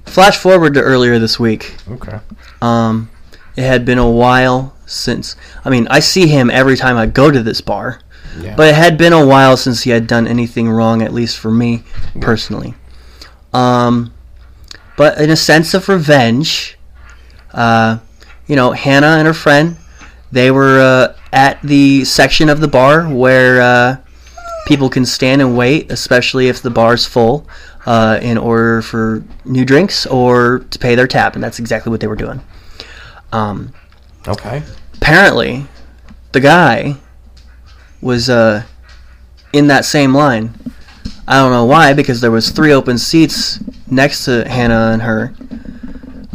Flash 0.06 0.38
forward 0.38 0.74
to 0.74 0.80
earlier 0.80 1.18
this 1.18 1.38
week. 1.38 1.74
Okay. 1.90 2.18
Um, 2.62 3.10
it 3.56 3.62
had 3.62 3.84
been 3.84 3.98
a 3.98 4.10
while 4.10 4.74
since. 4.86 5.36
I 5.64 5.70
mean, 5.70 5.86
I 5.90 6.00
see 6.00 6.26
him 6.26 6.50
every 6.50 6.76
time 6.76 6.96
I 6.96 7.06
go 7.06 7.30
to 7.30 7.42
this 7.42 7.60
bar, 7.60 8.00
Yeah. 8.40 8.56
but 8.56 8.68
it 8.68 8.74
had 8.74 8.96
been 8.98 9.12
a 9.12 9.24
while 9.26 9.56
since 9.56 9.82
he 9.82 9.90
had 9.90 10.06
done 10.06 10.26
anything 10.26 10.70
wrong, 10.70 11.02
at 11.02 11.12
least 11.12 11.38
for 11.38 11.50
me 11.50 11.82
personally. 12.20 12.74
Um, 13.56 14.12
but 14.98 15.18
in 15.18 15.30
a 15.30 15.36
sense 15.36 15.72
of 15.72 15.88
revenge, 15.88 16.76
uh, 17.54 17.98
you 18.46 18.54
know, 18.54 18.72
Hannah 18.72 19.16
and 19.18 19.26
her 19.26 19.34
friend, 19.34 19.76
they 20.30 20.50
were 20.50 20.80
uh, 20.80 21.16
at 21.32 21.62
the 21.62 22.04
section 22.04 22.50
of 22.50 22.60
the 22.60 22.68
bar 22.68 23.08
where 23.08 23.62
uh, 23.62 23.96
people 24.66 24.90
can 24.90 25.06
stand 25.06 25.40
and 25.40 25.56
wait, 25.56 25.90
especially 25.90 26.48
if 26.48 26.60
the 26.60 26.70
bar's 26.70 27.06
full, 27.06 27.48
uh, 27.86 28.18
in 28.20 28.36
order 28.36 28.82
for 28.82 29.24
new 29.46 29.64
drinks 29.64 30.04
or 30.04 30.58
to 30.70 30.78
pay 30.78 30.94
their 30.94 31.06
tab, 31.06 31.34
and 31.34 31.42
that's 31.42 31.58
exactly 31.58 31.90
what 31.90 32.00
they 32.00 32.06
were 32.06 32.16
doing. 32.16 32.42
Um, 33.32 33.72
okay. 34.28 34.62
apparently, 34.94 35.66
the 36.32 36.40
guy 36.40 36.96
was 38.02 38.28
uh, 38.28 38.64
in 39.54 39.68
that 39.68 39.86
same 39.86 40.14
line. 40.14 40.52
I 41.28 41.38
don't 41.40 41.50
know 41.50 41.64
why, 41.64 41.92
because 41.92 42.20
there 42.20 42.30
was 42.30 42.50
three 42.50 42.72
open 42.72 42.98
seats 42.98 43.58
next 43.90 44.24
to 44.26 44.48
Hannah 44.48 44.90
and 44.92 45.02
her. 45.02 45.34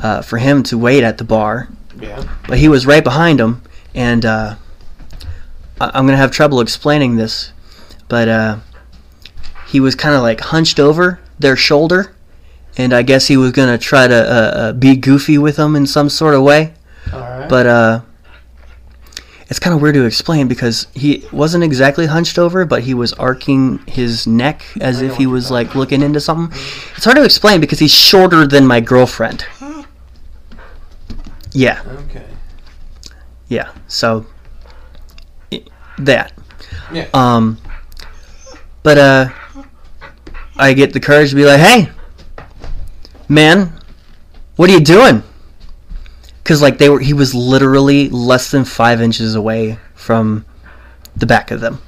uh, 0.04 0.20
for 0.22 0.40
him 0.40 0.64
to 0.64 0.78
wait 0.80 1.04
at 1.04 1.20
the 1.20 1.24
bar, 1.24 1.68
Yeah. 2.00 2.24
but 2.48 2.58
he 2.58 2.68
was 2.68 2.88
right 2.88 3.04
behind 3.04 3.40
him, 3.40 3.62
and 3.94 4.26
uh, 4.26 4.56
I- 5.80 5.92
I'm 5.94 6.08
gonna 6.08 6.18
have 6.18 6.32
trouble 6.32 6.60
explaining 6.60 7.18
this, 7.18 7.52
but 8.08 8.28
uh, 8.28 8.56
he 9.68 9.80
was 9.80 9.94
kind 9.94 10.16
of 10.16 10.24
like 10.24 10.42
hunched 10.42 10.80
over 10.80 11.20
their 11.38 11.56
shoulder, 11.56 12.14
and 12.78 12.94
I 12.94 13.04
guess 13.04 13.28
he 13.28 13.38
was 13.38 13.52
gonna 13.52 13.78
try 13.78 14.08
to 14.08 14.16
uh, 14.16 14.58
uh, 14.60 14.74
be 14.74 14.96
goofy 14.96 15.38
with 15.38 15.58
them 15.58 15.76
in 15.76 15.86
some 15.86 16.10
sort 16.10 16.34
of 16.34 16.42
way, 16.42 16.74
All 17.14 17.20
right. 17.20 17.48
but 17.48 17.68
uh, 17.68 18.02
it's 19.52 19.60
kind 19.60 19.76
of 19.76 19.82
weird 19.82 19.96
to 19.96 20.06
explain 20.06 20.48
because 20.48 20.88
he 20.94 21.28
wasn't 21.34 21.62
exactly 21.62 22.06
hunched 22.06 22.40
over, 22.40 22.64
but 22.64 22.84
he 22.84 22.94
was 22.94 23.12
arcing 23.12 23.80
his 23.80 24.26
neck 24.26 24.64
as 24.80 25.02
if 25.02 25.18
he 25.18 25.28
was 25.28 25.52
like 25.52 25.76
looking 25.76 26.02
into 26.02 26.22
something. 26.22 26.58
It's 26.96 27.04
hard 27.04 27.18
to 27.18 27.26
explain 27.26 27.60
because 27.60 27.78
he's 27.78 27.94
shorter 27.94 28.48
than 28.48 28.66
my 28.66 28.80
girlfriend. 28.80 29.46
Yeah. 31.52 31.84
okay. 32.06 32.24
Yeah. 33.50 33.74
So 33.90 34.26
that. 35.98 36.32
Yeah. 36.94 37.10
Um 37.14 37.58
but 38.84 38.98
uh 38.98 39.30
I 40.56 40.72
get 40.72 40.94
the 40.94 41.02
courage 41.02 41.32
to 41.32 41.36
be 41.36 41.44
like, 41.44 41.60
"Hey, 41.60 41.90
man, 43.28 43.74
what 44.56 44.70
are 44.70 44.74
you 44.74 44.80
doing?" 44.80 45.24
Cuz 46.44 46.62
like 46.62 46.78
they 46.78 46.90
were 46.90 47.00
he 47.00 47.14
was 47.14 47.34
literally 47.34 48.10
less 48.10 48.52
than 48.52 48.66
5 48.66 49.02
inches 49.02 49.36
away 49.36 49.78
from 49.96 50.46
the 51.16 51.26
back 51.26 51.52
of 51.52 51.62
them. 51.62 51.82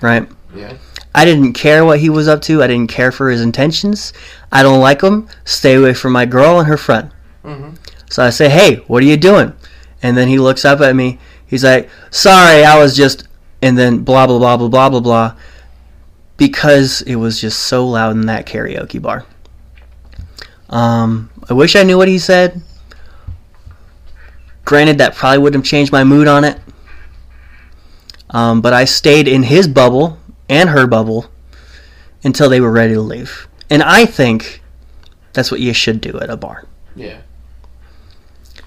Right? 0.00 0.28
Yeah. 0.54 0.74
I 1.14 1.24
didn't 1.24 1.54
care 1.54 1.84
what 1.84 2.00
he 2.00 2.08
was 2.08 2.28
up 2.28 2.40
to. 2.42 2.62
I 2.62 2.66
didn't 2.68 2.90
care 2.90 3.10
for 3.10 3.30
his 3.30 3.40
intentions. 3.40 4.12
I 4.52 4.62
don't 4.62 4.80
like 4.80 5.00
him. 5.00 5.28
Stay 5.44 5.74
away 5.74 5.94
from 5.94 6.12
my 6.12 6.24
girl 6.24 6.58
and 6.58 6.68
her 6.68 6.76
friend. 6.76 7.10
Mm-hmm. 7.44 7.70
So 8.08 8.22
I 8.22 8.30
say, 8.30 8.48
"Hey, 8.48 8.76
what 8.86 9.02
are 9.02 9.06
you 9.06 9.16
doing?" 9.16 9.52
And 10.02 10.16
then 10.16 10.28
he 10.28 10.38
looks 10.38 10.64
up 10.64 10.80
at 10.80 10.94
me. 10.94 11.18
He's 11.46 11.64
like, 11.64 11.90
"Sorry, 12.10 12.64
I 12.64 12.78
was 12.78 12.96
just," 12.96 13.26
and 13.60 13.76
then 13.76 13.98
blah 13.98 14.26
blah 14.26 14.38
blah 14.38 14.56
blah 14.56 14.68
blah 14.68 14.88
blah 14.88 15.00
blah, 15.00 15.34
because 16.36 17.02
it 17.02 17.16
was 17.16 17.40
just 17.40 17.58
so 17.60 17.86
loud 17.86 18.12
in 18.12 18.26
that 18.26 18.46
karaoke 18.46 19.02
bar. 19.02 19.24
Um, 20.68 21.30
I 21.48 21.54
wish 21.54 21.74
I 21.74 21.82
knew 21.82 21.98
what 21.98 22.08
he 22.08 22.18
said. 22.18 22.62
Granted, 24.64 24.98
that 24.98 25.14
probably 25.14 25.38
wouldn't 25.38 25.64
have 25.64 25.68
changed 25.70 25.90
my 25.92 26.04
mood 26.04 26.28
on 26.28 26.44
it. 26.44 26.58
Um, 28.30 28.60
but 28.60 28.72
I 28.72 28.84
stayed 28.84 29.26
in 29.26 29.42
his 29.44 29.66
bubble 29.66 30.18
and 30.48 30.70
her 30.70 30.86
bubble 30.86 31.26
until 32.22 32.48
they 32.48 32.60
were 32.60 32.70
ready 32.70 32.94
to 32.94 33.00
leave. 33.00 33.48
And 33.68 33.82
I 33.82 34.04
think 34.06 34.62
that's 35.32 35.50
what 35.50 35.60
you 35.60 35.72
should 35.72 36.00
do 36.00 36.18
at 36.20 36.30
a 36.30 36.36
bar. 36.36 36.66
Yeah. 36.94 37.20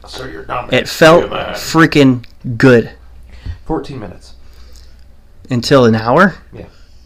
So 0.07 0.25
you're 0.25 0.43
dominant. 0.45 0.73
It 0.83 0.89
felt 0.89 1.23
Look 1.23 1.31
at 1.33 1.47
that. 1.53 1.55
freaking 1.55 2.25
good 2.57 2.91
14 3.65 3.99
minutes. 3.99 4.33
until 5.49 5.85
an 5.85 5.95
hour. 5.95 6.35
Yeah. 6.51 6.65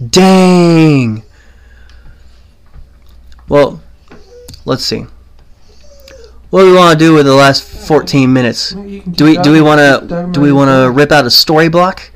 Dang. 0.09 1.23
Well, 3.47 3.81
let's 4.65 4.83
see. 4.83 5.05
What 6.49 6.61
do 6.61 6.71
we 6.71 6.77
want 6.77 6.97
to 6.97 7.05
do 7.05 7.13
with 7.13 7.25
the 7.25 7.35
last 7.35 7.61
14 7.87 8.31
minutes? 8.31 8.73
Well, 8.75 8.85
you 8.85 9.01
can 9.01 9.11
Do 9.13 9.25
we 9.25 9.37
do 9.37 9.51
we 9.51 9.61
want 9.61 9.79
to 9.79 10.29
do 10.31 10.41
we 10.41 10.51
want 10.51 10.69
to 10.69 10.91
rip 10.91 11.11
out 11.11 11.25
a 11.25 11.31
story 11.31 11.69
block? 11.69 12.11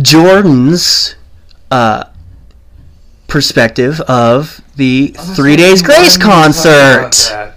Jordan's 0.00 1.14
uh, 1.70 2.04
perspective 3.28 4.00
of 4.02 4.60
the 4.76 5.08
Three 5.34 5.56
Days 5.56 5.82
Grace 5.82 5.96
wanted 5.98 6.02
me 6.06 6.12
to 6.12 6.18
talk 6.18 6.26
about 6.26 6.42
concert. 6.44 7.32
that. 7.32 7.56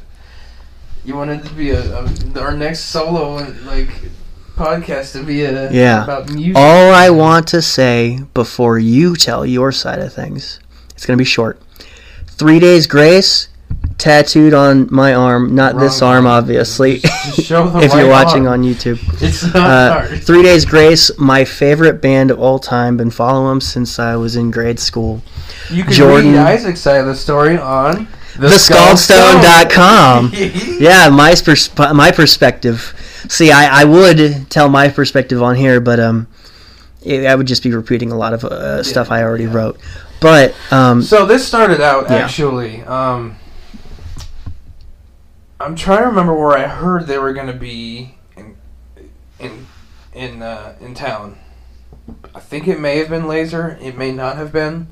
You 1.05 1.15
wanted 1.15 1.43
to 1.43 1.53
be 1.53 1.71
a, 1.71 1.81
a 1.99 2.39
our 2.39 2.55
next 2.55 2.81
solo 2.85 3.35
like 3.65 3.89
podcast 4.55 5.13
to 5.13 5.23
be 5.23 5.43
a 5.43 5.71
Yeah. 5.71 6.03
about 6.03 6.29
music. 6.31 6.55
All 6.55 6.91
I 6.93 7.09
want 7.09 7.47
to 7.49 7.61
say 7.61 8.21
before 8.33 8.77
you 8.79 9.15
tell 9.15 9.45
your 9.45 9.71
side 9.71 9.99
of 9.99 10.13
things, 10.13 10.59
it's 10.91 11.05
going 11.05 11.17
to 11.17 11.21
be 11.21 11.25
short. 11.25 11.61
Three 12.27 12.59
Days 12.59 12.87
Grace 12.87 13.48
tattooed 13.99 14.53
on 14.55 14.87
my 14.91 15.13
arm, 15.13 15.53
not 15.53 15.77
this 15.77 16.01
Wrong 16.01 16.15
arm, 16.15 16.25
arm. 16.25 16.37
obviously. 16.43 16.97
Just 16.99 17.43
show 17.43 17.67
the 17.69 17.79
if 17.81 17.93
you're 17.93 18.09
watching 18.09 18.47
arm. 18.47 18.61
on 18.63 18.67
YouTube. 18.67 18.97
It's 19.21 19.43
not 19.43 19.55
Uh, 19.55 19.93
hard. 20.07 20.23
Three 20.23 20.41
Days 20.41 20.65
Grace, 20.65 21.11
my 21.19 21.45
favorite 21.45 22.01
band 22.01 22.31
of 22.31 22.39
all 22.39 22.57
time. 22.59 22.97
Been 22.97 23.11
following 23.11 23.49
them 23.49 23.61
since 23.61 23.99
I 23.99 24.15
was 24.15 24.35
in 24.35 24.49
grade 24.51 24.79
school. 24.79 25.21
You 25.69 25.83
can 25.83 25.93
Jordan- 25.93 26.31
read 26.33 26.39
Isaac's 26.39 26.79
side 26.81 27.01
of 27.01 27.05
the 27.07 27.15
story 27.15 27.57
on 27.59 28.07
TheScaldstone.com. 28.33 30.31
Yeah, 30.79 31.09
my 31.09 31.35
my 31.93 32.11
perspective. 32.11 32.93
See, 33.27 33.51
I, 33.51 33.81
I 33.81 33.83
would 33.83 34.49
tell 34.49 34.69
my 34.69 34.87
perspective 34.89 35.43
on 35.43 35.55
here, 35.55 35.79
but 35.81 35.99
um, 35.99 36.27
it, 37.03 37.25
I 37.25 37.35
would 37.35 37.47
just 37.47 37.63
be 37.63 37.71
repeating 37.73 38.11
a 38.11 38.17
lot 38.17 38.33
of 38.33 38.43
uh, 38.45 38.81
stuff 38.83 39.11
I 39.11 39.23
already 39.23 39.43
yeah. 39.43 39.53
wrote. 39.53 39.79
But 40.21 40.55
um, 40.71 41.01
So 41.01 41.25
this 41.25 41.45
started 41.45 41.81
out 41.81 42.09
Yeah. 42.09 42.17
actually. 42.17 42.81
Um, 42.83 43.35
I'm 45.61 45.75
trying 45.75 46.03
to 46.03 46.07
remember 46.07 46.33
where 46.33 46.57
I 46.57 46.67
heard 46.67 47.05
they 47.05 47.17
were 47.17 47.33
going 47.33 47.47
to 47.47 47.53
be 47.53 48.15
in 48.37 48.55
in 49.39 49.67
in 50.13 50.41
uh, 50.41 50.75
in 50.79 50.93
town. 50.93 51.37
I 52.33 52.39
think 52.39 52.67
it 52.67 52.79
may 52.79 52.97
have 52.97 53.09
been 53.09 53.27
Laser. 53.27 53.77
It 53.81 53.97
may 53.97 54.11
not 54.11 54.37
have 54.37 54.53
been. 54.53 54.87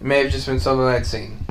It 0.00 0.06
may 0.06 0.22
have 0.22 0.30
just 0.30 0.46
been 0.46 0.60
something 0.60 0.86
I'd 0.86 1.06
seen. 1.06 1.44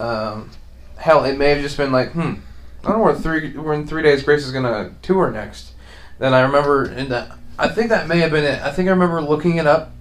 Um, 0.00 0.50
hell, 0.96 1.24
it 1.24 1.38
may 1.38 1.50
have 1.50 1.60
just 1.60 1.76
been 1.76 1.92
like, 1.92 2.10
hmm, 2.12 2.34
I 2.82 2.88
don't 2.88 2.98
know 2.98 3.04
where 3.04 3.14
three 3.14 3.56
when 3.56 3.86
Three 3.86 4.02
Days 4.02 4.24
Grace 4.24 4.44
is 4.44 4.50
gonna 4.50 4.94
tour 5.00 5.30
next. 5.30 5.72
Then 6.18 6.34
I 6.34 6.40
remember 6.40 6.90
in 6.90 7.10
that. 7.10 7.38
I 7.60 7.68
think 7.68 7.90
that 7.90 8.08
may 8.08 8.18
have 8.18 8.32
been 8.32 8.44
it. 8.44 8.60
I 8.60 8.72
think 8.72 8.88
I 8.88 8.90
remember 8.90 9.22
looking 9.22 9.58
it 9.58 9.68
up 9.68 9.92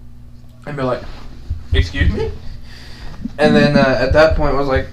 and 0.66 0.76
be 0.76 0.82
like, 0.82 1.04
excuse 1.74 2.12
me. 2.12 2.32
And 3.38 3.56
then 3.56 3.78
uh, 3.78 3.98
at 4.00 4.14
that 4.14 4.36
point, 4.36 4.56
I 4.56 4.58
was 4.58 4.68
like, 4.68 4.88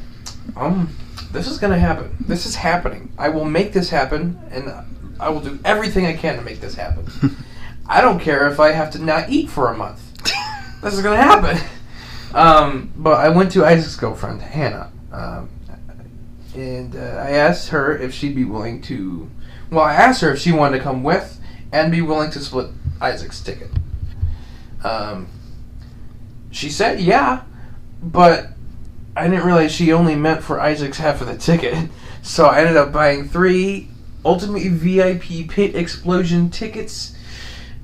um, 0.54 0.94
this 1.32 1.46
is 1.46 1.58
gonna 1.58 1.78
happen. 1.78 2.16
This 2.20 2.46
is 2.46 2.56
happening. 2.56 3.12
I 3.18 3.28
will 3.28 3.44
make 3.44 3.72
this 3.72 3.90
happen, 3.90 4.40
and 4.50 4.72
I 5.20 5.28
will 5.28 5.40
do 5.40 5.58
everything 5.64 6.06
I 6.06 6.14
can 6.14 6.36
to 6.36 6.42
make 6.42 6.60
this 6.60 6.74
happen. 6.74 7.06
I 7.86 8.00
don't 8.00 8.20
care 8.20 8.48
if 8.48 8.60
I 8.60 8.72
have 8.72 8.90
to 8.92 8.98
not 8.98 9.30
eat 9.30 9.48
for 9.48 9.68
a 9.72 9.76
month. 9.76 10.02
this 10.82 10.94
is 10.94 11.02
gonna 11.02 11.22
happen. 11.22 11.58
Um, 12.34 12.92
but 12.94 13.18
I 13.18 13.30
went 13.30 13.52
to 13.52 13.64
Isaac's 13.64 13.96
girlfriend, 13.96 14.42
Hannah, 14.42 14.92
um, 15.12 15.48
and 16.54 16.94
uh, 16.94 16.98
I 16.98 17.30
asked 17.30 17.70
her 17.70 17.96
if 17.96 18.12
she'd 18.12 18.36
be 18.36 18.44
willing 18.44 18.82
to. 18.82 19.30
Well, 19.70 19.82
I 19.82 19.94
asked 19.94 20.20
her 20.20 20.32
if 20.32 20.38
she 20.38 20.52
wanted 20.52 20.76
to 20.76 20.84
come 20.84 21.02
with 21.02 21.40
and 21.72 21.90
be 21.90 22.02
willing 22.02 22.30
to 22.32 22.40
split 22.40 22.70
Isaac's 23.00 23.40
ticket. 23.40 23.70
Um, 24.84 25.28
she 26.50 26.68
said 26.68 27.00
yeah, 27.00 27.42
but 28.02 28.48
I 29.18 29.28
didn't 29.28 29.44
realize 29.44 29.72
she 29.72 29.92
only 29.92 30.14
meant 30.14 30.42
for 30.42 30.60
Isaac's 30.60 30.98
half 30.98 31.20
of 31.20 31.26
the 31.26 31.36
ticket. 31.36 31.90
So 32.20 32.46
I 32.46 32.58
ended 32.58 32.76
up 32.76 32.92
buying 32.92 33.28
three 33.28 33.88
Ultimate 34.24 34.70
VIP 34.72 35.48
Pit 35.48 35.76
Explosion 35.76 36.50
tickets, 36.50 37.16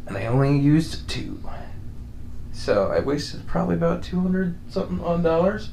and 0.07 0.19
I 0.19 0.27
only 0.27 0.59
used 0.59 1.09
two. 1.09 1.41
So 2.53 2.91
I 2.91 2.99
wasted 3.01 3.47
probably 3.47 3.77
about 3.77 4.03
two 4.03 4.21
hundred 4.21 4.59
something 4.69 5.01
on 5.01 5.23
dollars. 5.23 5.71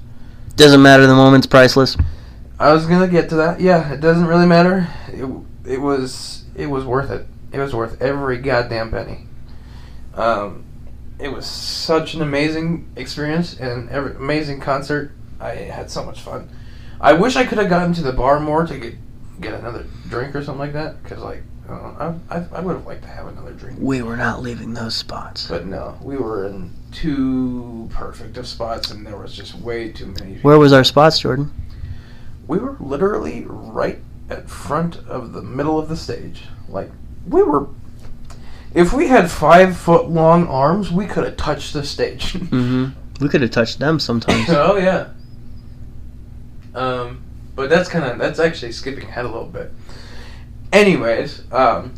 doesn't 0.56 0.82
matter. 0.82 1.08
The 1.08 1.16
moment's 1.16 1.48
priceless. 1.48 1.98
I 2.60 2.72
was 2.72 2.86
gonna 2.86 3.08
get 3.08 3.30
to 3.30 3.36
that. 3.38 3.60
Yeah, 3.60 3.92
it 3.92 4.00
doesn't 4.00 4.28
really 4.28 4.46
matter. 4.46 4.88
It, 5.08 5.26
it 5.66 5.82
was 5.82 6.44
it 6.56 6.68
was 6.68 6.86
worth 6.86 7.10
it. 7.10 7.26
It 7.52 7.60
was 7.60 7.74
worth 7.74 8.02
every 8.02 8.38
goddamn 8.38 8.92
penny. 8.92 9.28
Um, 10.14 10.66
it 11.20 11.30
was 11.30 11.46
such 11.46 12.14
an 12.14 12.22
amazing 12.22 12.92
experience 12.96 13.60
and 13.60 13.90
every, 13.90 14.16
amazing 14.16 14.62
concert. 14.62 15.12
I 15.42 15.56
had 15.56 15.90
so 15.90 16.04
much 16.04 16.22
fun. 16.22 16.50
I 17.00 17.14
wish 17.14 17.36
I 17.36 17.46
could 17.46 17.58
have 17.58 17.70
gotten 17.70 17.94
to 17.94 18.02
the 18.02 18.14
bar 18.14 18.40
more 18.40 18.66
to 18.66 18.78
get 18.78 18.96
get 19.40 19.54
another 19.56 19.86
drink 20.08 20.36
or 20.36 20.44
something 20.44 20.60
like 20.60 20.74
that. 20.74 21.04
Cause 21.04 21.20
like 21.20 21.44
I, 21.68 21.74
know, 21.74 22.22
I, 22.30 22.36
I, 22.38 22.46
I 22.54 22.60
would 22.62 22.76
have 22.76 22.86
liked 22.86 23.04
to 23.04 23.08
have 23.08 23.28
another 23.28 23.54
drink. 23.54 23.78
We 23.80 24.02
were 24.02 24.18
not 24.18 24.42
leaving 24.42 24.74
those 24.74 24.96
spots. 24.96 25.48
But 25.48 25.66
no, 25.66 25.98
we 26.02 26.18
were 26.18 26.48
in 26.48 26.72
too 26.92 27.90
perfect 27.92 28.38
of 28.38 28.48
spots, 28.48 28.92
and 28.92 29.06
there 29.06 29.18
was 29.18 29.36
just 29.36 29.56
way 29.56 29.92
too 29.92 30.08
many. 30.08 30.36
Where 30.40 30.60
was 30.60 30.74
our 30.74 30.84
spots, 30.84 31.20
Jordan? 31.20 31.52
We 32.48 32.60
were 32.60 32.78
literally 32.80 33.46
right 33.48 34.00
at 34.30 34.50
front 34.50 34.98
of 35.08 35.34
the 35.34 35.42
middle 35.42 35.80
of 35.80 35.90
the 35.90 35.98
stage. 35.98 36.44
Like 36.70 36.92
we 37.28 37.42
were. 37.42 37.68
If 38.74 38.94
we 38.94 39.08
had 39.08 39.30
five 39.30 39.76
foot 39.76 40.10
long 40.10 40.48
arms, 40.48 40.92
we 40.92 41.06
could 41.06 41.26
have 41.26 41.36
touched 41.36 41.74
the 41.74 41.84
stage. 41.84 42.34
Mm-hmm. 42.34 43.24
We 43.24 43.30
could 43.30 43.42
have 43.42 43.52
touched 43.52 43.80
them 43.80 44.00
sometimes. 44.00 44.46
oh 44.50 44.78
yeah. 44.78 45.10
Um, 46.74 47.24
but 47.56 47.70
that's 47.70 47.90
kind 47.90 48.06
of 48.06 48.18
that's 48.18 48.40
actually 48.40 48.72
skipping 48.72 49.06
ahead 49.10 49.26
a 49.26 49.28
little 49.28 49.46
bit. 49.46 49.72
Anyways, 50.72 51.44
um, 51.52 51.94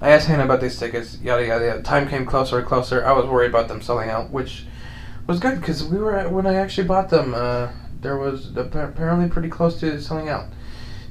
I 0.00 0.10
asked 0.10 0.26
Hannah 0.28 0.44
about 0.44 0.60
these 0.60 0.78
tickets. 0.78 1.18
Yada 1.22 1.46
yada 1.46 1.66
yada. 1.66 1.82
Time 1.82 2.08
came 2.08 2.24
closer 2.26 2.58
and 2.58 2.66
closer. 2.66 3.04
I 3.04 3.12
was 3.12 3.26
worried 3.26 3.50
about 3.50 3.68
them 3.68 3.82
selling 3.82 4.08
out, 4.10 4.30
which 4.30 4.64
was 5.26 5.40
good 5.40 5.60
because 5.60 5.84
we 5.84 5.98
were 5.98 6.16
at, 6.16 6.32
when 6.32 6.46
I 6.46 6.54
actually 6.54 6.86
bought 6.86 7.10
them. 7.10 7.34
Uh, 7.34 7.68
there 8.00 8.16
was 8.16 8.56
apparently 8.56 9.28
pretty 9.28 9.48
close 9.48 9.80
to 9.80 10.00
selling 10.00 10.28
out. 10.28 10.46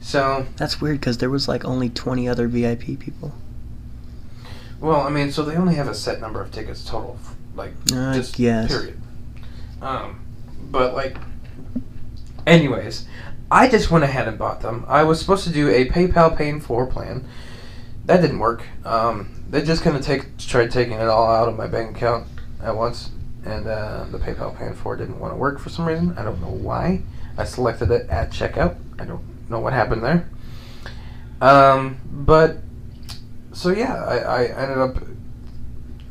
So, 0.01 0.45
That's 0.57 0.80
weird 0.80 0.99
because 0.99 1.18
there 1.18 1.32
was 1.32 1.47
like 1.47 1.66
only 1.66 1.89
20 1.89 2.30
other 2.30 2.47
VIP 2.47 2.99
people. 2.99 3.34
well, 4.80 5.01
I 5.01 5.09
mean, 5.09 5.32
so 5.32 5.43
they 5.43 5.55
only 5.55 5.76
have 5.76 5.88
a 5.88 5.95
set 5.95 6.22
number 6.22 6.41
of 6.41 6.51
tickets 6.51 6.86
total, 6.86 7.18
like 7.55 7.74
I 7.91 8.13
just 8.13 8.36
guess. 8.36 8.68
period. 8.70 8.99
Um, 9.82 10.20
but 10.72 10.93
like, 10.93 11.18
anyways, 12.46 13.06
I 13.52 13.68
just 13.68 13.91
went 13.91 14.04
ahead 14.04 14.28
and 14.28 14.38
bought 14.38 14.62
them. 14.62 14.86
I 14.88 15.04
was 15.04 15.20
supposed 15.20 15.43
to 15.46 15.54
do 15.54 15.70
a 15.70 15.88
PayPal 15.88 16.36
Pay 16.36 16.50
in 16.50 16.60
Four 16.60 16.88
plan. 16.88 17.28
That 18.06 18.22
didn't 18.22 18.39
work. 18.39 18.64
Um, 18.84 19.43
they 19.50 19.62
just 19.62 19.84
kind 19.84 19.96
of 19.96 20.04
take 20.04 20.38
tried 20.38 20.72
taking 20.72 20.93
it 20.93 21.08
all 21.08 21.32
out 21.32 21.48
of 21.48 21.56
my 21.56 21.68
bank 21.68 21.96
account 21.96 22.28
at 22.62 22.76
once, 22.76 23.10
and 23.46 23.68
uh, 23.68 24.06
the 24.10 24.18
PayPal 24.18 24.58
Pay 24.58 24.68
in 24.68 24.74
Four 24.74 24.96
didn't 24.96 25.20
want 25.20 25.34
to 25.34 25.38
work 25.38 25.60
for 25.60 25.70
some 25.70 25.86
reason. 25.86 26.18
I 26.18 26.24
don't 26.24 26.41
know 26.41 26.50
why. 26.52 27.02
I 27.38 27.43
selected 27.43 27.91
it 27.91 28.10
at 28.10 28.32
checkout. 28.32 28.78
I 29.00 29.06
don't 29.06 29.24
know 29.50 29.60
what 29.60 29.74
happened 29.74 30.04
there. 30.04 30.30
Um, 31.41 32.00
but 32.06 32.58
so 33.54 33.70
yeah, 33.70 34.04
I, 34.04 34.18
I 34.18 34.43
ended 34.46 34.78
up 34.78 34.98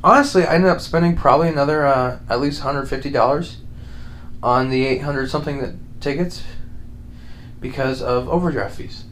honestly, 0.05 0.45
I 0.45 0.55
ended 0.55 0.71
up 0.71 0.81
spending 0.81 1.17
probably 1.17 1.49
another 1.49 1.87
uh, 1.87 2.21
at 2.29 2.41
least 2.41 2.61
hundred 2.61 2.87
fifty 2.87 3.11
dollars 3.11 3.59
on 4.43 4.69
the 4.69 4.85
eight 4.85 5.03
hundred 5.03 5.31
something 5.31 5.61
that 5.61 5.75
tickets 6.05 6.45
because 7.61 8.03
of 8.03 8.29
overdraft 8.29 8.77
fees, 8.77 9.05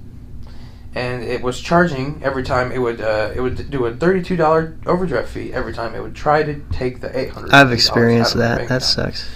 and 0.95 1.25
it 1.25 1.43
was 1.43 1.61
charging 1.61 2.21
every 2.23 2.43
time 2.43 2.71
it 2.71 2.79
would 2.79 3.01
uh, 3.01 3.33
it 3.35 3.41
would 3.41 3.71
do 3.71 3.87
a 3.87 3.95
thirty 3.95 4.23
two 4.23 4.37
dollar 4.37 4.77
overdraft 4.87 5.31
fee 5.31 5.53
every 5.53 5.73
time 5.73 5.95
it 5.95 6.03
would 6.03 6.15
try 6.15 6.43
to 6.43 6.63
take 6.71 7.01
the 7.01 7.19
eight 7.19 7.31
hundred. 7.31 7.53
I've 7.53 7.73
experienced 7.73 8.35
that. 8.37 8.69
That 8.69 8.83
sucks. 8.83 9.29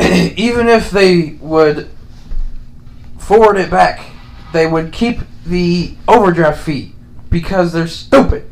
Even 0.00 0.68
if 0.68 0.90
they 0.90 1.38
would 1.40 1.88
forward 3.18 3.56
it 3.56 3.70
back, 3.70 4.04
they 4.52 4.66
would 4.66 4.92
keep 4.92 5.20
the 5.46 5.94
overdraft 6.08 6.60
fee 6.60 6.92
because 7.30 7.72
they're 7.72 7.86
stupid. 7.86 8.50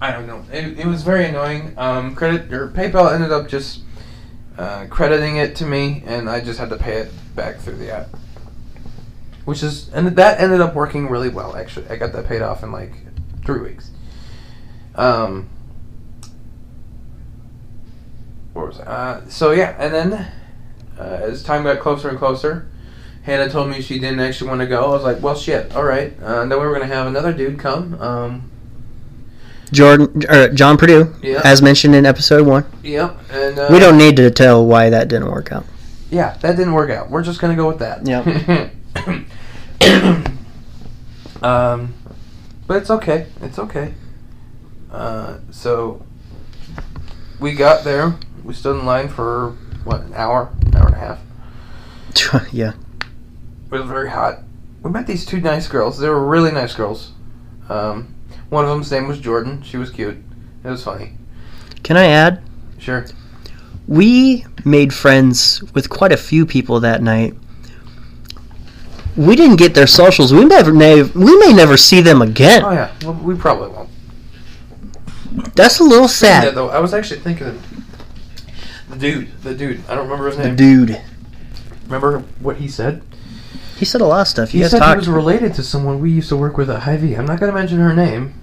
I 0.00 0.12
don't 0.12 0.26
know. 0.26 0.44
It, 0.52 0.78
it 0.78 0.86
was 0.86 1.02
very 1.02 1.24
annoying. 1.24 1.74
Um, 1.76 2.14
credit 2.14 2.52
or 2.52 2.68
PayPal 2.68 3.12
ended 3.12 3.32
up 3.32 3.48
just 3.48 3.80
uh, 4.58 4.86
crediting 4.88 5.36
it 5.36 5.56
to 5.56 5.66
me, 5.66 6.02
and 6.06 6.28
I 6.28 6.40
just 6.40 6.58
had 6.58 6.70
to 6.70 6.76
pay 6.76 6.98
it 6.98 7.12
back 7.34 7.58
through 7.58 7.76
the 7.76 7.92
app. 7.92 8.08
Which 9.44 9.62
is 9.62 9.88
and 9.90 10.08
that 10.08 10.40
ended 10.40 10.60
up 10.60 10.74
working 10.74 11.08
really 11.08 11.28
well. 11.28 11.54
Actually, 11.56 11.88
I 11.88 11.96
got 11.96 12.12
that 12.12 12.26
paid 12.26 12.42
off 12.42 12.62
in 12.64 12.72
like 12.72 12.92
three 13.44 13.60
weeks. 13.60 13.90
Um, 14.96 15.48
where 18.54 18.66
was 18.66 18.80
I? 18.80 18.84
Uh, 18.84 19.28
so 19.28 19.52
yeah, 19.52 19.76
and 19.78 19.94
then 19.94 20.32
uh, 20.98 21.02
as 21.02 21.44
time 21.44 21.62
got 21.62 21.78
closer 21.78 22.08
and 22.08 22.18
closer, 22.18 22.68
Hannah 23.22 23.48
told 23.48 23.70
me 23.70 23.80
she 23.80 24.00
didn't 24.00 24.20
actually 24.20 24.48
want 24.48 24.62
to 24.62 24.66
go. 24.66 24.84
I 24.84 24.88
was 24.88 25.04
like, 25.04 25.22
well, 25.22 25.36
shit, 25.36 25.76
all 25.76 25.84
right. 25.84 26.12
Uh, 26.20 26.42
and 26.42 26.50
then 26.50 26.58
we 26.58 26.66
were 26.66 26.72
gonna 26.72 26.86
have 26.86 27.06
another 27.06 27.32
dude 27.32 27.58
come. 27.58 28.00
Um, 28.00 28.50
Jordan 29.72 30.22
or 30.28 30.48
John 30.48 30.76
Purdue, 30.76 31.12
Yeah. 31.22 31.40
as 31.44 31.60
mentioned 31.62 31.94
in 31.94 32.06
episode 32.06 32.46
one. 32.46 32.64
yep, 32.82 33.16
and 33.32 33.58
uh, 33.58 33.68
We 33.70 33.78
don't 33.78 33.98
need 33.98 34.16
to 34.16 34.30
tell 34.30 34.64
why 34.64 34.90
that 34.90 35.08
didn't 35.08 35.30
work 35.30 35.50
out. 35.52 35.64
Yeah, 36.10 36.36
that 36.40 36.56
didn't 36.56 36.72
work 36.74 36.90
out. 36.90 37.10
We're 37.10 37.22
just 37.24 37.40
gonna 37.40 37.56
go 37.56 37.66
with 37.68 37.78
that. 37.80 38.06
Yeah. 38.06 38.70
Um, 41.42 41.94
but 42.66 42.78
it's 42.78 42.90
okay. 42.90 43.26
It's 43.42 43.58
okay. 43.58 43.94
Uh, 44.90 45.38
so 45.50 46.04
we 47.38 47.52
got 47.52 47.84
there. 47.84 48.16
We 48.42 48.54
stood 48.54 48.78
in 48.80 48.86
line 48.86 49.08
for 49.08 49.50
what 49.84 50.00
an 50.00 50.14
hour, 50.14 50.50
hour 50.74 50.86
and 50.86 50.94
a 50.94 50.98
half. 50.98 51.20
yeah. 52.52 52.72
It 53.66 53.70
was 53.70 53.82
very 53.86 54.10
hot. 54.10 54.40
We 54.82 54.90
met 54.90 55.06
these 55.06 55.26
two 55.26 55.40
nice 55.40 55.68
girls. 55.68 55.98
They 55.98 56.08
were 56.08 56.24
really 56.26 56.50
nice 56.52 56.74
girls. 56.74 57.12
Um, 57.68 58.14
one 58.48 58.64
of 58.64 58.70
them's 58.70 58.90
name 58.90 59.08
was 59.08 59.18
Jordan. 59.18 59.62
She 59.62 59.76
was 59.76 59.90
cute. 59.90 60.16
It 60.64 60.68
was 60.68 60.84
funny. 60.84 61.12
Can 61.82 61.96
I 61.96 62.06
add? 62.06 62.42
Sure. 62.78 63.06
We 63.88 64.44
made 64.64 64.92
friends 64.92 65.62
with 65.74 65.88
quite 65.88 66.12
a 66.12 66.16
few 66.16 66.44
people 66.46 66.80
that 66.80 67.02
night. 67.02 67.34
We 69.16 69.36
didn't 69.36 69.56
get 69.56 69.74
their 69.74 69.86
socials. 69.86 70.32
We 70.32 70.44
never, 70.44 70.72
may, 70.72 71.02
we 71.02 71.38
may 71.38 71.52
never 71.52 71.76
see 71.76 72.00
them 72.00 72.20
again. 72.20 72.62
Oh 72.64 72.72
yeah. 72.72 72.92
Well, 73.02 73.14
we 73.14 73.34
probably 73.34 73.68
won't. 73.68 73.88
That's 75.54 75.80
a 75.80 75.84
little 75.84 76.06
that, 76.06 76.10
sad. 76.10 76.54
though, 76.54 76.68
I 76.68 76.80
was 76.80 76.92
actually 76.92 77.20
thinking 77.20 77.46
of 77.46 77.62
the 78.90 78.96
dude. 78.96 79.42
The 79.42 79.54
dude. 79.54 79.80
I 79.88 79.94
don't 79.94 80.04
remember 80.04 80.28
his 80.28 80.38
name. 80.38 80.50
The 80.50 80.56
dude. 80.56 81.02
Remember 81.84 82.20
what 82.40 82.56
he 82.56 82.68
said? 82.68 83.02
He 83.76 83.84
said 83.84 84.00
a 84.00 84.06
lot 84.06 84.22
of 84.22 84.28
stuff. 84.28 84.54
You 84.54 84.58
he 84.60 84.64
guys 84.64 84.70
said 84.72 84.82
he 84.90 84.96
was 84.96 85.08
related 85.08 85.54
to 85.54 85.62
someone 85.62 86.00
we 86.00 86.10
used 86.10 86.28
to 86.30 86.36
work 86.36 86.56
with 86.56 86.70
at 86.70 86.82
Hy-Vee. 86.82 87.14
I'm 87.14 87.26
not 87.26 87.38
going 87.40 87.52
to 87.52 87.58
mention 87.58 87.78
her 87.78 87.94
name 87.94 88.34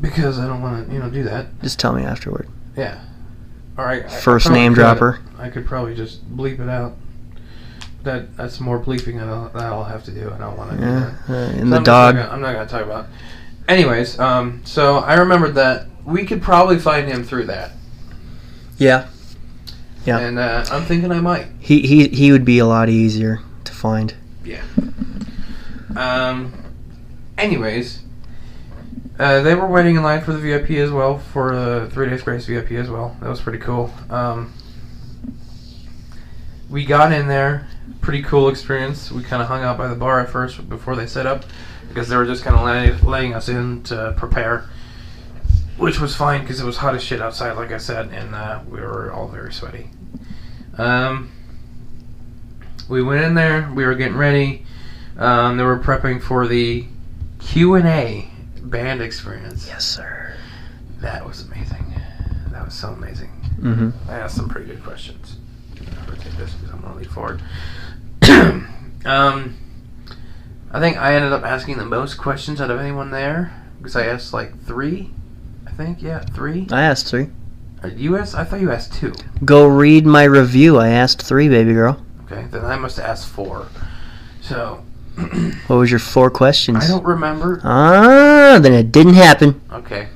because 0.00 0.38
I 0.38 0.46
don't 0.46 0.62
want 0.62 0.86
to, 0.86 0.92
you 0.92 0.98
know, 1.00 1.10
do 1.10 1.24
that. 1.24 1.46
Just 1.62 1.78
tell 1.80 1.92
me 1.92 2.04
afterward. 2.04 2.48
Yeah. 2.76 3.00
All 3.78 3.84
right. 3.84 4.10
First 4.10 4.50
name 4.50 4.72
could. 4.74 4.80
dropper. 4.80 5.20
I 5.38 5.48
could 5.50 5.66
probably 5.66 5.94
just 5.94 6.24
bleep 6.36 6.60
it 6.60 6.68
out. 6.68 6.94
That 8.04 8.36
that's 8.36 8.60
more 8.60 8.78
bleeping 8.78 9.18
that 9.18 9.28
I'll, 9.28 9.48
that 9.48 9.62
I'll 9.64 9.82
have 9.84 10.04
to 10.04 10.12
do. 10.12 10.30
I 10.32 10.38
don't 10.38 10.56
want 10.56 10.70
to 10.72 10.76
do 10.76 10.82
Yeah. 10.84 11.14
that. 11.26 11.32
Uh, 11.34 11.52
So 11.58 11.64
the 11.70 11.76
I'm 11.76 11.82
dog. 11.84 12.14
Not 12.14 12.22
gonna, 12.22 12.34
I'm 12.34 12.40
not 12.40 12.52
going 12.52 12.66
to 12.66 12.72
talk 12.72 12.84
about. 12.84 13.04
It. 13.06 13.10
Anyways, 13.68 14.18
um, 14.20 14.62
so 14.64 14.98
I 14.98 15.14
remembered 15.14 15.56
that 15.56 15.88
we 16.04 16.24
could 16.24 16.40
probably 16.40 16.78
find 16.78 17.08
him 17.08 17.24
through 17.24 17.46
that, 17.46 17.72
Yeah. 18.78 19.08
Yeah. 20.04 20.20
and 20.20 20.38
uh, 20.38 20.64
I'm 20.70 20.84
thinking 20.84 21.10
I 21.10 21.20
might. 21.20 21.48
He, 21.58 21.80
he, 21.80 22.06
he 22.06 22.30
would 22.30 22.44
be 22.44 22.60
a 22.60 22.66
lot 22.66 22.88
easier 22.88 23.40
find. 23.76 24.14
Um. 25.96 26.52
Anyways, 27.38 28.02
uh, 29.18 29.42
they 29.42 29.54
were 29.54 29.66
waiting 29.66 29.96
in 29.96 30.02
line 30.02 30.22
for 30.22 30.32
the 30.32 30.38
VIP 30.38 30.70
as 30.72 30.90
well 30.90 31.18
for 31.18 31.54
the 31.54 31.90
three 31.90 32.08
days 32.08 32.22
grace 32.22 32.46
VIP 32.46 32.72
as 32.72 32.88
well. 32.88 33.16
That 33.20 33.28
was 33.28 33.40
pretty 33.40 33.58
cool. 33.58 33.92
Um. 34.10 34.52
We 36.68 36.84
got 36.84 37.12
in 37.12 37.28
there, 37.28 37.68
pretty 38.00 38.22
cool 38.22 38.48
experience. 38.48 39.12
We 39.12 39.22
kind 39.22 39.40
of 39.40 39.48
hung 39.48 39.62
out 39.62 39.78
by 39.78 39.86
the 39.86 39.94
bar 39.94 40.20
at 40.20 40.30
first 40.30 40.68
before 40.68 40.96
they 40.96 41.06
set 41.06 41.24
up 41.24 41.44
because 41.88 42.08
they 42.08 42.16
were 42.16 42.26
just 42.26 42.42
kind 42.42 42.56
of 42.56 42.64
letting, 42.64 43.08
letting 43.08 43.34
us 43.34 43.48
in 43.48 43.84
to 43.84 44.14
prepare, 44.16 44.68
which 45.76 46.00
was 46.00 46.16
fine 46.16 46.40
because 46.40 46.60
it 46.60 46.66
was 46.66 46.78
hot 46.78 46.96
as 46.96 47.04
shit 47.04 47.22
outside, 47.22 47.52
like 47.52 47.70
I 47.70 47.78
said, 47.78 48.08
and 48.08 48.34
uh, 48.34 48.62
we 48.68 48.80
were 48.80 49.12
all 49.12 49.28
very 49.28 49.52
sweaty. 49.52 49.90
Um. 50.76 51.30
We 52.88 53.02
went 53.02 53.24
in 53.24 53.34
there. 53.34 53.70
We 53.74 53.84
were 53.84 53.94
getting 53.94 54.16
ready. 54.16 54.64
Um, 55.18 55.56
they 55.56 55.64
were 55.64 55.78
prepping 55.78 56.22
for 56.22 56.46
the 56.46 56.86
Q 57.40 57.74
and 57.74 57.86
A 57.86 58.28
band 58.60 59.00
experience. 59.00 59.66
Yes, 59.66 59.84
sir. 59.84 60.36
That 61.00 61.26
was 61.26 61.42
amazing. 61.42 61.94
That 62.50 62.64
was 62.64 62.74
so 62.74 62.88
amazing. 62.88 63.30
Mm-hmm. 63.58 64.10
I 64.10 64.18
asked 64.18 64.36
some 64.36 64.48
pretty 64.48 64.66
good 64.66 64.82
questions. 64.82 65.36
I'll 65.80 66.12
rotate 66.12 66.36
this 66.36 66.52
because 66.54 66.70
I'm 66.70 66.80
gonna 66.80 66.96
lean 66.96 67.08
forward. 67.08 67.42
um, 69.04 69.56
I 70.70 70.80
think 70.80 70.96
I 70.96 71.14
ended 71.14 71.32
up 71.32 71.42
asking 71.42 71.78
the 71.78 71.84
most 71.84 72.16
questions 72.16 72.60
out 72.60 72.70
of 72.70 72.78
anyone 72.78 73.10
there 73.10 73.52
because 73.78 73.96
I 73.96 74.06
asked 74.06 74.32
like 74.32 74.60
three. 74.64 75.10
I 75.66 75.70
think 75.70 76.02
yeah, 76.02 76.20
three. 76.20 76.66
I 76.70 76.82
asked 76.82 77.08
three. 77.08 77.28
You 77.94 78.16
asked? 78.16 78.34
I 78.34 78.44
thought 78.44 78.60
you 78.60 78.72
asked 78.72 78.94
two. 78.94 79.12
Go 79.44 79.66
read 79.66 80.06
my 80.06 80.24
review. 80.24 80.78
I 80.78 80.88
asked 80.88 81.22
three, 81.22 81.48
baby 81.48 81.72
girl. 81.72 82.05
Okay, 82.26 82.46
then 82.50 82.64
I 82.64 82.76
must 82.76 82.98
ask 82.98 83.28
four. 83.28 83.68
So 84.40 84.82
What 85.66 85.76
was 85.76 85.90
your 85.90 86.00
four 86.00 86.30
questions? 86.30 86.84
I 86.84 86.88
don't 86.88 87.04
remember. 87.04 87.60
Ah, 87.64 88.58
then 88.60 88.72
it 88.74 88.92
didn't 88.92 89.14
happen. 89.14 89.60
Okay, 89.72 90.08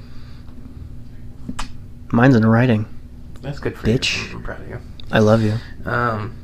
Mine's 2.12 2.34
in 2.34 2.44
writing. 2.44 2.86
that's 3.40 3.58
good 3.58 3.78
for 3.78 3.88
you. 3.88 3.98
Bitch. 3.98 4.30
you. 4.30 4.36
I'm 4.36 4.42
proud 4.42 4.61
of 4.61 4.68
you. 4.68 4.80
I 5.11 5.20
love 5.20 5.42
you. 5.42 5.54
Um, 5.84 6.36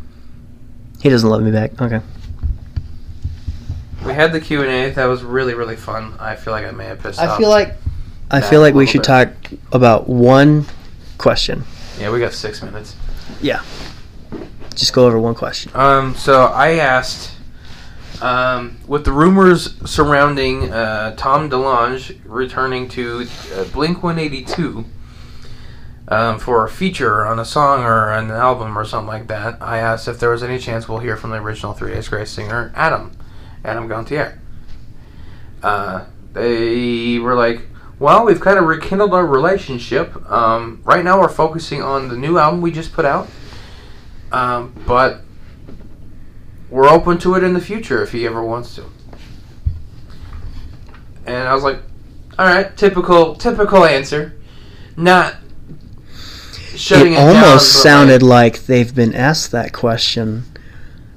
He 1.01 1.09
doesn't 1.11 1.29
love 1.29 1.43
me 1.43 1.51
back. 1.51 1.81
Okay. 1.81 2.01
we 4.07 4.15
had 4.15 4.33
the 4.33 4.41
Q 4.41 4.63
and 4.63 4.71
A. 4.71 4.91
That 4.95 5.05
was 5.05 5.23
really 5.23 5.55
really 5.55 5.77
fun. 5.77 6.15
I 6.19 6.37
feel 6.37 6.53
like 6.53 6.65
I 6.65 6.71
may 6.71 6.87
have 6.87 7.01
pissed 7.01 7.21
off. 7.21 7.29
I 7.29 7.39
feel 7.39 7.51
like. 7.51 7.75
I 8.31 8.41
feel 8.41 8.61
like 8.61 8.75
we 8.75 8.87
should 8.87 9.03
bit. 9.03 9.07
talk 9.07 9.29
about 9.71 10.09
one 10.09 10.67
question. 11.19 11.63
Yeah, 12.01 12.11
we 12.11 12.19
got 12.19 12.33
six 12.33 12.61
minutes. 12.63 12.97
Just 14.77 14.93
go 14.93 15.07
over 15.07 15.19
one 15.19 15.35
question. 15.35 15.73
Um, 15.75 16.15
so 16.15 16.45
I 16.45 16.73
asked, 16.73 17.33
um, 18.21 18.77
with 18.87 19.07
the 19.07 19.13
rumors 19.13 19.75
surrounding 19.91 20.71
uh, 20.71 21.17
Tom 21.17 21.49
DeLonge 21.49 22.21
returning 22.27 22.87
to 22.91 23.27
uh, 23.55 23.65
Blink 23.65 24.03
182 24.03 24.85
um, 26.09 26.39
for 26.39 26.65
a 26.67 26.69
feature 26.69 27.25
on 27.25 27.39
a 27.39 27.45
song 27.45 27.85
or 27.85 28.13
an 28.13 28.31
album 28.31 28.79
or 28.79 28.85
something 28.85 29.09
like 29.09 29.29
that, 29.29 29.61
I 29.63 29.79
asked 29.79 30.09
if 30.09 30.21
there 30.21 30.31
was 30.31 30.43
any 30.43 30.59
chance 30.59 30.87
we'll 30.87 30.99
hear 30.99 31.17
from 31.17 31.31
the 31.31 31.39
original 31.39 31.73
Three 31.73 31.95
Days 31.95 32.09
Grace 32.09 32.31
singer, 32.31 32.71
Adam, 32.75 33.13
Adam 33.65 33.89
Gontier. 33.89 34.39
Uh, 35.63 36.05
they 36.35 37.19
were 37.19 37.35
like, 37.35 37.63
well, 37.99 38.27
we've 38.27 38.41
kind 38.41 38.59
of 38.59 38.67
rekindled 38.67 39.15
our 39.15 39.27
relationship. 39.27 40.31
Um, 40.31 40.83
right 40.85 41.03
now, 41.03 41.19
we're 41.19 41.31
focusing 41.31 41.81
on 41.81 42.09
the 42.09 42.17
new 42.17 42.37
album 42.37 42.61
we 42.61 42.71
just 42.71 42.93
put 42.93 43.07
out. 43.07 43.27
Um, 44.33 44.73
but 44.87 45.23
we're 46.71 46.89
open 46.89 47.19
to 47.19 47.35
it 47.35 47.45
in 47.45 47.55
the 47.55 47.61
future 47.61 48.03
if 48.03 48.13
he 48.13 48.27
ever 48.27 48.43
wants 48.43 48.75
to. 48.77 48.85
And 51.27 51.49
I 51.49 51.55
was 51.55 51.63
like, 51.63 51.81
all 52.39 52.47
right, 52.47 52.77
typical 52.77 53.35
typical 53.35 53.85
answer, 53.85 54.39
not 54.97 55.37
shutting 56.75 57.15
it 57.15 57.17
it, 57.17 57.21
almost 57.21 57.73
but, 57.73 57.83
sounded 57.83 58.23
like, 58.23 58.55
like 58.55 58.67
they've 58.67 58.95
been 58.95 59.15
asked 59.15 59.51
that 59.53 59.73
question 59.73 60.45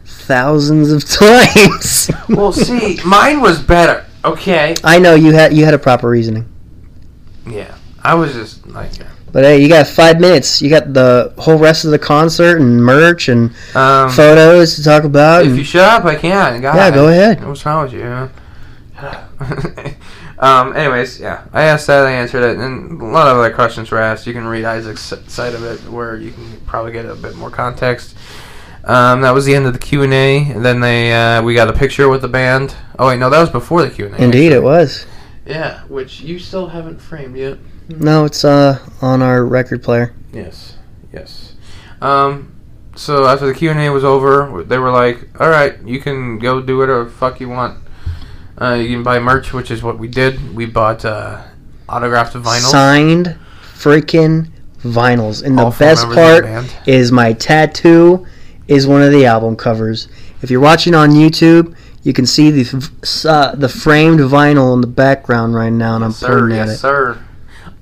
thousands 0.05 0.91
of 0.91 1.03
times. 1.10 2.10
well, 2.30 2.51
see, 2.51 2.99
mine 3.05 3.41
was 3.41 3.62
better. 3.62 4.05
Okay. 4.24 4.76
I 4.84 4.99
know 4.99 5.16
you 5.16 5.32
had 5.32 5.53
you 5.53 5.66
had 5.66 5.74
a 5.74 5.80
proper 5.80 6.10
reasoning, 6.10 6.45
Yeah, 7.47 7.76
I 8.03 8.16
was 8.16 8.34
just 8.34 8.66
like, 8.68 8.91
but 9.32 9.43
hey, 9.43 9.61
you 9.61 9.69
got 9.69 9.88
five 9.88 10.19
minutes. 10.19 10.61
You 10.61 10.69
got 10.69 10.93
the 10.93 11.34
whole 11.38 11.57
rest 11.57 11.86
of 11.86 11.91
the 11.91 11.99
concert 11.99 12.59
and 12.59 12.84
merch 12.84 13.30
and 13.30 13.51
um, 13.75 14.09
photos 14.09 14.75
to 14.75 14.84
talk 14.84 15.03
about. 15.03 15.45
if 15.45 15.55
you 15.55 15.63
shut 15.63 15.84
up, 15.84 16.05
I 16.05 16.15
can. 16.15 16.61
God, 16.61 16.75
Yeah, 16.75 16.91
go 16.91 17.07
ahead. 17.07 17.45
What's 17.45 17.65
wrong 17.65 17.84
with 17.84 17.93
you? 17.93 18.30
um. 20.39 20.75
Anyways, 20.75 21.19
yeah, 21.19 21.45
I 21.53 21.63
asked 21.63 21.88
that, 21.88 22.05
I 22.05 22.11
answered 22.11 22.43
it, 22.43 22.57
and 22.57 23.01
a 23.01 23.05
lot 23.05 23.27
of 23.27 23.38
other 23.38 23.53
questions 23.53 23.91
were 23.91 23.99
asked. 23.99 24.27
You 24.27 24.34
can 24.34 24.45
read 24.45 24.65
Isaac's 24.65 25.13
side 25.27 25.53
of 25.53 25.63
it, 25.63 25.80
where 25.89 26.17
you 26.17 26.32
can 26.32 26.59
probably 26.61 26.91
get 26.91 27.05
a 27.05 27.15
bit 27.15 27.36
more 27.36 27.49
context. 27.49 28.15
Um, 28.84 29.21
that 29.21 29.32
was 29.32 29.45
the 29.45 29.53
end 29.53 29.65
of 29.65 29.73
the 29.73 29.80
Q 29.80 30.03
and 30.03 30.13
A, 30.13 30.51
and 30.51 30.65
then 30.65 30.80
they 30.80 31.13
uh, 31.13 31.43
we 31.43 31.53
got 31.53 31.69
a 31.69 31.73
picture 31.73 32.09
with 32.09 32.21
the 32.21 32.27
band. 32.27 32.75
Oh 32.97 33.07
wait, 33.07 33.19
no, 33.19 33.30
that 33.30 33.39
was 33.39 33.49
before 33.49 33.84
the 33.84 33.89
Q 33.89 34.07
and 34.07 34.15
A. 34.15 34.23
Indeed, 34.23 34.51
it 34.51 34.63
was. 34.63 35.05
Yeah, 35.45 35.82
which 35.86 36.21
you 36.21 36.39
still 36.39 36.67
haven't 36.67 36.99
framed 36.99 37.36
yet. 37.36 37.57
No, 37.89 38.25
it's 38.25 38.43
uh 38.45 38.79
on 39.01 39.21
our 39.21 39.45
record 39.45 39.83
player. 39.83 40.13
Yes, 40.31 40.77
yes. 41.11 41.53
Um, 42.01 42.55
so 42.95 43.25
after 43.27 43.45
the 43.47 43.53
Q 43.53 43.71
and 43.71 43.79
A 43.79 43.89
was 43.89 44.03
over, 44.03 44.63
they 44.63 44.77
were 44.77 44.91
like, 44.91 45.27
"All 45.39 45.49
right, 45.49 45.75
you 45.85 45.99
can 45.99 46.39
go 46.39 46.61
do 46.61 46.77
whatever 46.77 47.05
the 47.05 47.11
fuck 47.11 47.39
you 47.39 47.49
want. 47.49 47.77
Uh, 48.61 48.73
you 48.73 48.89
can 48.89 49.03
buy 49.03 49.19
merch, 49.19 49.53
which 49.53 49.71
is 49.71 49.81
what 49.81 49.97
we 49.97 50.07
did. 50.07 50.53
We 50.55 50.65
bought 50.65 51.03
uh, 51.05 51.41
autographed 51.87 52.33
vinyl. 52.35 52.59
Signed 52.71 53.37
freaking 53.73 54.49
vinyls. 54.79 55.43
And 55.43 55.57
the 55.57 55.63
all 55.63 55.71
four 55.71 55.87
best 55.87 56.03
of 56.03 56.09
the 56.09 56.15
part 56.15 56.87
is 56.87 57.11
my 57.11 57.33
tattoo 57.33 58.25
is 58.67 58.85
one 58.85 59.01
of 59.01 59.11
the 59.11 59.25
album 59.25 59.55
covers. 59.55 60.07
If 60.41 60.51
you're 60.51 60.59
watching 60.61 60.93
on 60.93 61.11
YouTube, 61.11 61.75
you 62.03 62.13
can 62.13 62.25
see 62.25 62.51
the 62.51 62.89
uh, 63.27 63.55
the 63.55 63.69
framed 63.69 64.19
vinyl 64.19 64.73
in 64.73 64.81
the 64.81 64.87
background 64.87 65.55
right 65.55 65.71
now, 65.71 65.95
and 65.95 66.03
I'm 66.03 66.11
Yes, 66.11 66.19
sir. 66.19 66.39
pointing 66.39 66.59
at 66.59 66.67
Yes, 66.67 66.75
it. 66.75 66.79
sir. 66.79 67.17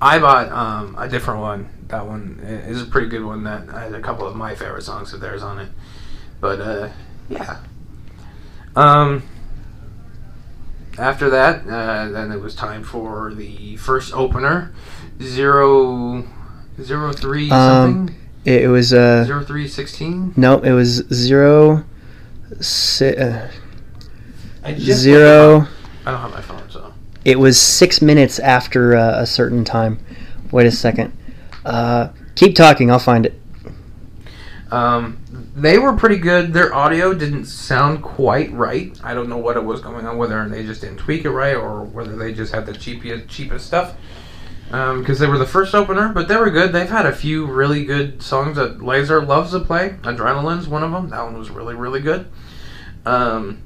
I 0.00 0.18
bought 0.18 0.50
um, 0.52 0.94
a 0.98 1.08
different 1.08 1.40
one. 1.40 1.68
That 1.88 2.06
one 2.06 2.40
is 2.44 2.82
a 2.82 2.86
pretty 2.86 3.08
good 3.08 3.24
one. 3.24 3.44
That 3.44 3.68
has 3.68 3.92
a 3.92 4.00
couple 4.00 4.26
of 4.26 4.36
my 4.36 4.54
favorite 4.54 4.82
songs 4.82 5.12
of 5.12 5.20
theirs 5.20 5.42
on 5.42 5.58
it. 5.58 5.68
But 6.40 6.60
uh, 6.60 6.88
yeah. 7.28 7.58
Um. 8.76 9.22
After 10.98 11.30
that, 11.30 11.64
uh, 11.68 12.08
then 12.08 12.32
it 12.32 12.40
was 12.40 12.56
time 12.56 12.82
for 12.82 13.32
the 13.32 13.76
first 13.76 14.12
opener, 14.12 14.72
zero, 15.22 16.24
zero 16.82 17.12
three 17.12 17.48
Um, 17.50 18.08
something, 18.08 18.16
It, 18.44 18.62
it 18.64 18.68
was 18.68 18.92
uh 18.92 19.22
zero 19.24 19.44
three 19.44 19.68
sixteen. 19.68 20.32
no, 20.36 20.58
it 20.58 20.72
was 20.72 21.04
zero, 21.12 21.84
si- 22.60 23.16
uh, 23.16 23.46
I 24.64 24.72
just 24.74 25.00
zero. 25.00 25.68
I 26.04 26.10
don't 26.10 26.20
have 26.20 26.30
my 26.32 26.40
phone. 26.40 26.67
It 27.28 27.38
was 27.38 27.60
six 27.60 28.00
minutes 28.00 28.38
after 28.38 28.96
uh, 28.96 29.20
a 29.20 29.26
certain 29.26 29.62
time. 29.62 29.98
Wait 30.50 30.66
a 30.66 30.70
second. 30.70 31.12
Uh, 31.62 32.08
keep 32.36 32.56
talking. 32.56 32.90
I'll 32.90 32.98
find 32.98 33.26
it. 33.26 33.38
Um, 34.70 35.18
they 35.54 35.78
were 35.78 35.92
pretty 35.92 36.16
good. 36.16 36.54
Their 36.54 36.74
audio 36.74 37.12
didn't 37.12 37.44
sound 37.44 38.02
quite 38.02 38.50
right. 38.54 38.98
I 39.04 39.12
don't 39.12 39.28
know 39.28 39.36
what 39.36 39.58
it 39.58 39.62
was 39.62 39.82
going 39.82 40.06
on, 40.06 40.16
whether 40.16 40.48
they 40.48 40.64
just 40.64 40.80
didn't 40.80 40.96
tweak 40.96 41.26
it 41.26 41.30
right 41.30 41.54
or 41.54 41.84
whether 41.84 42.16
they 42.16 42.32
just 42.32 42.54
had 42.54 42.64
the 42.64 42.72
cheapest, 42.72 43.28
cheapest 43.28 43.66
stuff. 43.66 43.94
Because 44.68 45.18
they 45.18 45.26
were 45.26 45.36
the 45.36 45.44
first 45.44 45.74
opener, 45.74 46.08
but 46.14 46.28
they 46.28 46.36
were 46.36 46.48
good. 46.48 46.72
They've 46.72 46.88
had 46.88 47.04
a 47.04 47.14
few 47.14 47.44
really 47.44 47.84
good 47.84 48.22
songs 48.22 48.56
that 48.56 48.82
Laser 48.82 49.20
loves 49.20 49.50
to 49.50 49.60
play. 49.60 49.96
Adrenaline's 50.02 50.66
one 50.66 50.82
of 50.82 50.92
them. 50.92 51.10
That 51.10 51.24
one 51.24 51.38
was 51.38 51.50
really, 51.50 51.74
really 51.74 52.00
good. 52.00 52.26
Um, 53.04 53.64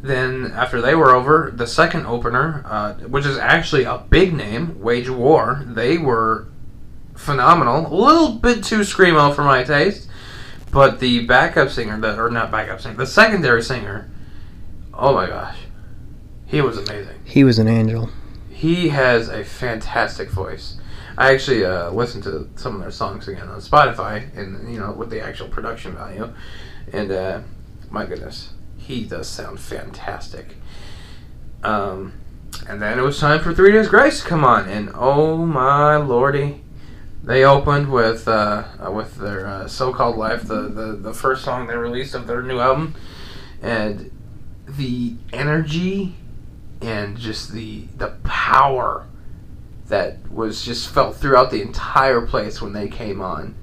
then 0.00 0.52
after 0.54 0.80
they 0.80 0.94
were 0.94 1.14
over, 1.14 1.52
the 1.54 1.66
second 1.66 2.06
opener, 2.06 2.62
uh, 2.66 2.94
which 2.94 3.26
is 3.26 3.36
actually 3.36 3.84
a 3.84 3.98
big 3.98 4.32
name, 4.32 4.80
Wage 4.80 5.10
War, 5.10 5.64
they 5.66 5.98
were 5.98 6.48
phenomenal. 7.16 7.86
A 7.86 7.94
little 7.94 8.32
bit 8.32 8.62
too 8.62 8.80
screamo 8.80 9.34
for 9.34 9.42
my 9.42 9.64
taste, 9.64 10.08
but 10.70 11.00
the 11.00 11.26
backup 11.26 11.70
singer, 11.70 11.98
the, 12.00 12.20
or 12.20 12.30
not 12.30 12.50
backup 12.50 12.80
singer, 12.80 12.96
the 12.96 13.06
secondary 13.06 13.62
singer, 13.62 14.10
oh 14.94 15.12
my 15.12 15.26
gosh, 15.26 15.56
he 16.46 16.60
was 16.60 16.78
amazing. 16.78 17.16
He 17.24 17.42
was 17.42 17.58
an 17.58 17.68
angel. 17.68 18.10
He 18.50 18.88
has 18.88 19.28
a 19.28 19.44
fantastic 19.44 20.30
voice. 20.30 20.76
I 21.16 21.32
actually 21.32 21.64
uh, 21.64 21.90
listened 21.90 22.22
to 22.24 22.48
some 22.54 22.76
of 22.76 22.80
their 22.80 22.92
songs 22.92 23.26
again 23.26 23.48
on 23.48 23.60
Spotify, 23.60 24.36
and 24.36 24.72
you 24.72 24.78
know 24.78 24.92
with 24.92 25.10
the 25.10 25.20
actual 25.20 25.48
production 25.48 25.94
value, 25.94 26.32
and 26.92 27.10
uh, 27.10 27.40
my 27.90 28.06
goodness, 28.06 28.50
he 28.88 29.04
does 29.04 29.28
sound 29.28 29.60
fantastic. 29.60 30.56
Um, 31.62 32.14
and 32.66 32.80
then 32.80 32.98
it 32.98 33.02
was 33.02 33.20
time 33.20 33.40
for 33.40 33.52
Three 33.52 33.70
Days 33.70 33.86
Grace 33.86 34.22
to 34.22 34.26
come 34.26 34.44
on, 34.44 34.66
and 34.66 34.90
oh 34.94 35.44
my 35.44 35.96
lordy, 35.96 36.62
they 37.22 37.44
opened 37.44 37.92
with 37.92 38.26
uh, 38.26 38.64
uh, 38.84 38.90
with 38.90 39.16
their 39.16 39.46
uh, 39.46 39.68
so-called 39.68 40.16
life, 40.16 40.44
the, 40.44 40.62
the 40.62 40.96
the 40.96 41.12
first 41.12 41.44
song 41.44 41.66
they 41.66 41.76
released 41.76 42.14
of 42.14 42.26
their 42.26 42.42
new 42.42 42.58
album, 42.58 42.94
and 43.60 44.10
the 44.66 45.14
energy 45.34 46.16
and 46.80 47.18
just 47.18 47.52
the 47.52 47.84
the 47.98 48.14
power 48.24 49.06
that 49.88 50.16
was 50.30 50.64
just 50.64 50.88
felt 50.88 51.16
throughout 51.16 51.50
the 51.50 51.60
entire 51.60 52.22
place 52.22 52.62
when 52.62 52.72
they 52.72 52.88
came 52.88 53.20
on. 53.20 53.54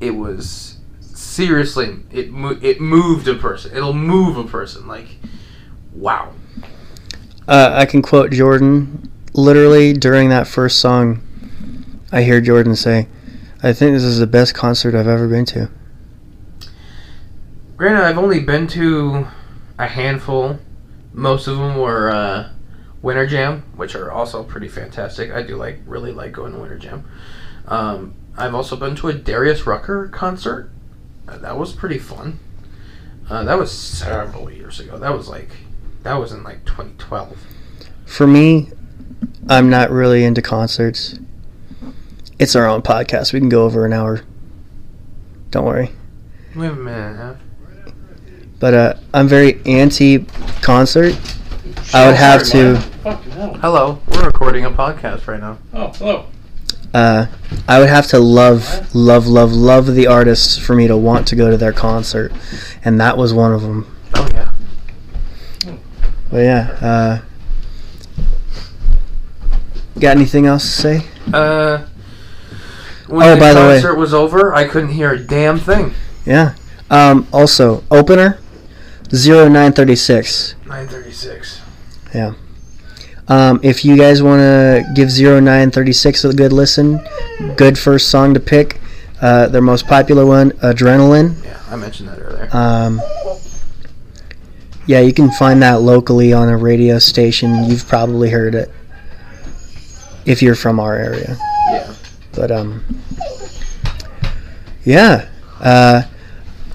It 0.00 0.12
was 0.12 0.75
seriously 1.16 1.96
it 2.10 2.30
mo- 2.30 2.58
it 2.62 2.80
moved 2.80 3.28
a 3.28 3.34
person. 3.34 3.76
It'll 3.76 3.94
move 3.94 4.36
a 4.36 4.44
person 4.44 4.86
like 4.86 5.16
wow. 5.92 6.32
Uh, 7.48 7.72
I 7.74 7.86
can 7.86 8.02
quote 8.02 8.32
Jordan. 8.32 9.10
Literally 9.32 9.92
during 9.92 10.30
that 10.30 10.46
first 10.46 10.78
song, 10.78 11.20
I 12.10 12.22
hear 12.22 12.40
Jordan 12.40 12.74
say, 12.74 13.08
"I 13.62 13.72
think 13.72 13.94
this 13.94 14.02
is 14.02 14.18
the 14.18 14.26
best 14.26 14.54
concert 14.54 14.94
I've 14.94 15.06
ever 15.06 15.28
been 15.28 15.44
to." 15.46 15.68
Granted, 17.76 18.04
I've 18.04 18.18
only 18.18 18.40
been 18.40 18.66
to 18.68 19.26
a 19.78 19.86
handful. 19.86 20.58
Most 21.12 21.46
of 21.46 21.58
them 21.58 21.76
were 21.76 22.10
uh, 22.10 22.48
Winter 23.02 23.26
Jam, 23.26 23.62
which 23.76 23.94
are 23.94 24.10
also 24.10 24.42
pretty 24.42 24.68
fantastic. 24.68 25.30
I 25.30 25.42
do 25.42 25.56
like 25.56 25.80
really 25.86 26.12
like 26.12 26.32
going 26.32 26.52
to 26.52 26.58
Winter 26.58 26.78
Jam. 26.78 27.06
Um, 27.68 28.14
I've 28.36 28.54
also 28.54 28.76
been 28.76 28.96
to 28.96 29.08
a 29.08 29.12
Darius 29.12 29.66
Rucker 29.66 30.08
concert. 30.08 30.70
Uh, 31.28 31.38
that 31.38 31.58
was 31.58 31.72
pretty 31.72 31.98
fun. 31.98 32.38
Uh, 33.28 33.42
that 33.44 33.58
was 33.58 33.72
several 33.72 34.50
years 34.50 34.78
ago. 34.78 34.98
That 34.98 35.12
was 35.16 35.28
like 35.28 35.50
that 36.02 36.14
was 36.14 36.32
in 36.32 36.42
like 36.44 36.64
2012. 36.64 37.36
For 38.04 38.26
me, 38.26 38.70
I'm 39.48 39.68
not 39.68 39.90
really 39.90 40.24
into 40.24 40.40
concerts. 40.40 41.18
It's 42.38 42.54
our 42.54 42.66
own 42.66 42.82
podcast. 42.82 43.32
We 43.32 43.40
can 43.40 43.48
go 43.48 43.64
over 43.64 43.84
an 43.84 43.92
hour. 43.92 44.22
Don't 45.50 45.64
worry. 45.64 45.90
We 46.54 46.66
have 46.66 46.78
a 46.78 46.80
minute 46.80 46.98
and 47.10 47.14
a 47.14 47.18
half. 47.18 47.36
But 48.60 48.74
uh, 48.74 48.94
I'm 49.12 49.26
very 49.28 49.60
anti-concert. 49.66 51.18
I 51.92 52.06
would 52.06 52.16
have 52.16 52.44
to. 52.48 52.76
Hello, 53.60 54.00
we're 54.08 54.24
recording 54.24 54.64
a 54.64 54.70
podcast 54.70 55.26
right 55.26 55.40
now. 55.40 55.58
Oh, 55.74 55.88
hello. 55.88 56.26
Uh, 56.96 57.26
I 57.68 57.78
would 57.78 57.90
have 57.90 58.06
to 58.08 58.18
love, 58.18 58.94
love, 58.94 59.26
love, 59.26 59.52
love 59.52 59.94
the 59.94 60.06
artist 60.06 60.62
for 60.62 60.74
me 60.74 60.86
to 60.88 60.96
want 60.96 61.28
to 61.28 61.36
go 61.36 61.50
to 61.50 61.58
their 61.58 61.72
concert, 61.72 62.32
and 62.82 62.98
that 62.98 63.18
was 63.18 63.34
one 63.34 63.52
of 63.52 63.60
them. 63.60 63.94
Oh 64.14 64.26
yeah. 64.32 64.52
But 66.30 66.38
yeah, 66.38 66.78
uh, 66.80 67.20
got 70.00 70.16
anything 70.16 70.46
else 70.46 70.62
to 70.62 70.70
say? 70.70 71.06
Uh, 71.34 71.84
when 73.08 73.26
Oh, 73.28 73.34
the 73.34 73.40
by 73.40 73.52
the 73.52 73.60
way- 73.60 73.74
concert 73.74 73.96
was 73.96 74.14
over, 74.14 74.54
I 74.54 74.64
couldn't 74.64 74.92
hear 74.92 75.12
a 75.12 75.18
damn 75.18 75.58
thing. 75.58 75.92
Yeah. 76.24 76.54
Um, 76.90 77.26
also, 77.30 77.84
opener, 77.90 78.38
0936. 79.12 80.54
936. 80.66 81.60
Um, 83.28 83.58
if 83.62 83.84
you 83.84 83.96
guys 83.96 84.22
want 84.22 84.40
to 84.40 84.84
give 84.94 85.08
0936 85.10 86.24
a 86.24 86.32
good 86.32 86.52
listen, 86.52 87.00
good 87.56 87.78
first 87.78 88.08
song 88.08 88.34
to 88.34 88.40
pick. 88.40 88.80
Uh, 89.20 89.48
their 89.48 89.62
most 89.62 89.86
popular 89.86 90.24
one, 90.26 90.50
Adrenaline. 90.52 91.42
Yeah, 91.44 91.60
I 91.70 91.76
mentioned 91.76 92.08
that 92.10 92.18
earlier. 92.20 92.48
Um, 92.52 93.00
yeah, 94.86 95.00
you 95.00 95.12
can 95.12 95.30
find 95.32 95.60
that 95.62 95.80
locally 95.80 96.32
on 96.32 96.48
a 96.48 96.56
radio 96.56 96.98
station. 96.98 97.64
You've 97.64 97.88
probably 97.88 98.30
heard 98.30 98.54
it 98.54 98.70
if 100.26 100.42
you're 100.42 100.54
from 100.54 100.78
our 100.78 100.94
area. 100.96 101.36
yeah. 101.70 101.92
But 102.32 102.50
um, 102.52 102.84
yeah. 104.84 105.28
Uh, 105.60 106.02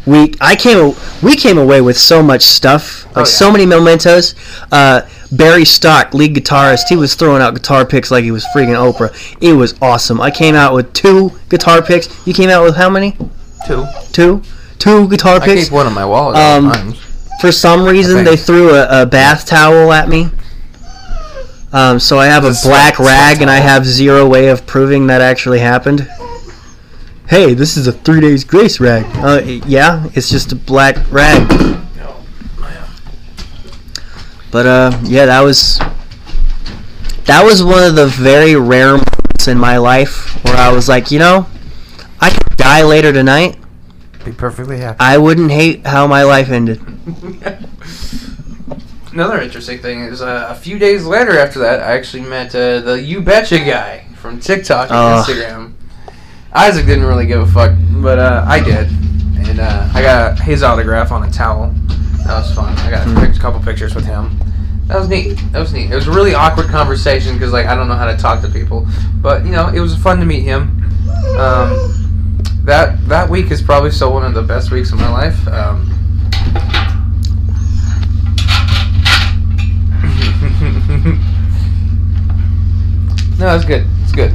we 0.07 0.33
I 0.41 0.55
came 0.55 0.93
we 1.21 1.35
came 1.35 1.59
away 1.59 1.79
with 1.81 1.95
so 1.97 2.23
much 2.23 2.41
stuff, 2.41 3.05
like 3.05 3.17
Oh, 3.17 3.19
yeah. 3.19 3.23
so 3.25 3.51
many 3.51 3.65
mementos. 3.67 4.33
Uh, 4.71 5.01
Barry 5.32 5.63
Stock, 5.65 6.13
lead 6.13 6.36
guitarist, 6.36 6.89
he 6.89 6.95
was 6.97 7.15
throwing 7.15 7.41
out 7.41 7.53
guitar 7.53 7.86
picks 7.86 8.11
like 8.11 8.23
he 8.23 8.32
was 8.32 8.45
freaking 8.55 8.75
Oprah. 8.75 9.11
It 9.41 9.53
was 9.53 9.75
awesome. 9.82 10.19
I 10.19 10.29
came 10.32 10.55
out 10.55 10.73
with 10.73 10.91
two 10.93 11.32
guitar 11.49 11.82
picks. 11.82 12.09
You 12.27 12.34
came 12.34 12.49
out 12.49 12.63
with 12.63 12.75
how 12.75 12.89
many? 12.89 13.15
Two. 13.65 13.86
Two, 14.11 14.41
two 14.77 15.07
guitar 15.07 15.38
I 15.41 15.45
picks. 15.45 15.65
keep 15.65 15.71
one 15.73 15.88
in 15.88 15.93
my 15.93 16.05
wallet 16.05 16.36
Um. 16.38 16.93
For 17.39 17.51
some 17.51 17.86
reason, 17.86 18.23
they 18.23 18.36
threw 18.38 18.71
a, 18.75 19.03
a 19.03 19.05
bath 19.07 19.47
towel 19.47 19.91
at 19.93 20.07
me. 20.09 20.27
Um, 21.73 21.99
so 21.99 22.19
I 22.19 22.25
have 22.27 22.43
a 22.43 22.49
It's 22.49 22.63
a 22.65 22.67
black 22.67 22.95
sweat- 22.97 23.07
rag, 23.07 23.36
sweat 23.38 23.41
and 23.41 23.49
I 23.49 23.55
have 23.55 23.86
zero 23.86 24.27
way 24.27 24.49
of 24.49 24.67
proving 24.67 25.07
that 25.07 25.21
actually 25.21 25.59
happened. 25.59 26.01
Hey, 27.29 27.53
this 27.53 27.77
is 27.77 27.88
a 27.88 27.93
three 27.93 28.19
days 28.19 28.43
grace 28.43 28.79
rag. 28.82 29.05
Uh, 29.15 29.41
yeah, 29.65 30.09
it's 30.13 30.29
just 30.29 30.51
a 30.51 30.55
black 30.55 30.97
rag. 31.09 31.47
But 34.51 34.65
uh, 34.65 34.99
yeah, 35.03 35.25
that 35.27 35.41
was 35.41 35.79
that 37.25 37.43
was 37.43 37.63
one 37.63 37.83
of 37.83 37.95
the 37.95 38.07
very 38.07 38.55
rare 38.55 38.91
moments 38.93 39.47
in 39.47 39.57
my 39.57 39.77
life 39.77 40.43
where 40.43 40.55
I 40.57 40.71
was 40.71 40.89
like, 40.89 41.09
you 41.11 41.19
know, 41.19 41.47
I 42.19 42.29
could 42.31 42.57
die 42.57 42.83
later 42.83 43.13
tonight. 43.13 43.57
Be 44.25 44.31
perfectly 44.31 44.77
happy. 44.79 44.97
I 44.99 45.17
wouldn't 45.17 45.51
hate 45.51 45.85
how 45.87 46.05
my 46.07 46.23
life 46.23 46.49
ended. 46.49 46.79
Another 49.13 49.41
interesting 49.41 49.79
thing 49.79 50.01
is 50.01 50.21
uh, 50.21 50.47
a 50.49 50.55
few 50.55 50.79
days 50.79 51.05
later 51.05 51.37
after 51.37 51.59
that, 51.59 51.81
I 51.81 51.93
actually 51.97 52.23
met 52.23 52.55
uh, 52.55 52.79
the 52.79 53.01
You 53.01 53.21
Betcha 53.21 53.57
guy 53.59 54.05
from 54.15 54.39
TikTok 54.39 54.89
and 54.89 54.97
Oh. 54.97 55.23
Instagram. 55.25 55.73
Isaac 56.53 56.85
didn't 56.85 57.05
really 57.05 57.25
give 57.25 57.41
a 57.41 57.47
fuck, 57.47 57.71
but 57.93 58.19
uh, 58.19 58.45
I 58.47 58.61
did. 58.61 58.89
And 59.49 59.59
uh, 59.59 59.89
I 59.93 60.01
got 60.01 60.39
his 60.39 60.63
autograph 60.63 61.11
on 61.11 61.23
a 61.27 61.31
towel. 61.31 61.73
That 62.32 62.47
was 62.47 62.55
fun. 62.55 62.77
I 62.77 62.89
got 62.89 63.05
a 63.05 63.39
couple 63.41 63.59
pictures 63.59 63.93
with 63.93 64.05
him. 64.05 64.39
That 64.86 64.97
was 64.97 65.09
neat. 65.09 65.34
That 65.51 65.59
was 65.59 65.73
neat. 65.73 65.91
It 65.91 65.95
was 65.95 66.07
a 66.07 66.13
really 66.13 66.34
awkward 66.34 66.67
conversation 66.67 67.34
because 67.34 67.51
like 67.51 67.65
I 67.65 67.75
don't 67.75 67.89
know 67.89 67.95
how 67.95 68.09
to 68.09 68.15
talk 68.15 68.41
to 68.43 68.47
people, 68.47 68.88
but 69.15 69.43
you 69.43 69.51
know 69.51 69.67
it 69.67 69.82
was 69.82 69.97
fun 69.97 70.17
to 70.19 70.25
meet 70.25 70.43
him. 70.43 70.82
Um, 71.38 72.55
that 72.63 73.05
that 73.09 73.29
week 73.29 73.51
is 73.51 73.61
probably 73.61 73.91
still 73.91 74.13
one 74.13 74.23
of 74.23 74.34
the 74.34 74.43
best 74.43 74.71
weeks 74.71 74.93
of 74.93 74.99
my 74.99 75.09
life. 75.09 75.45
Um, 75.49 75.89
no, 83.39 83.53
it's 83.53 83.65
good. 83.65 83.86
It's 84.03 84.13
good. 84.13 84.32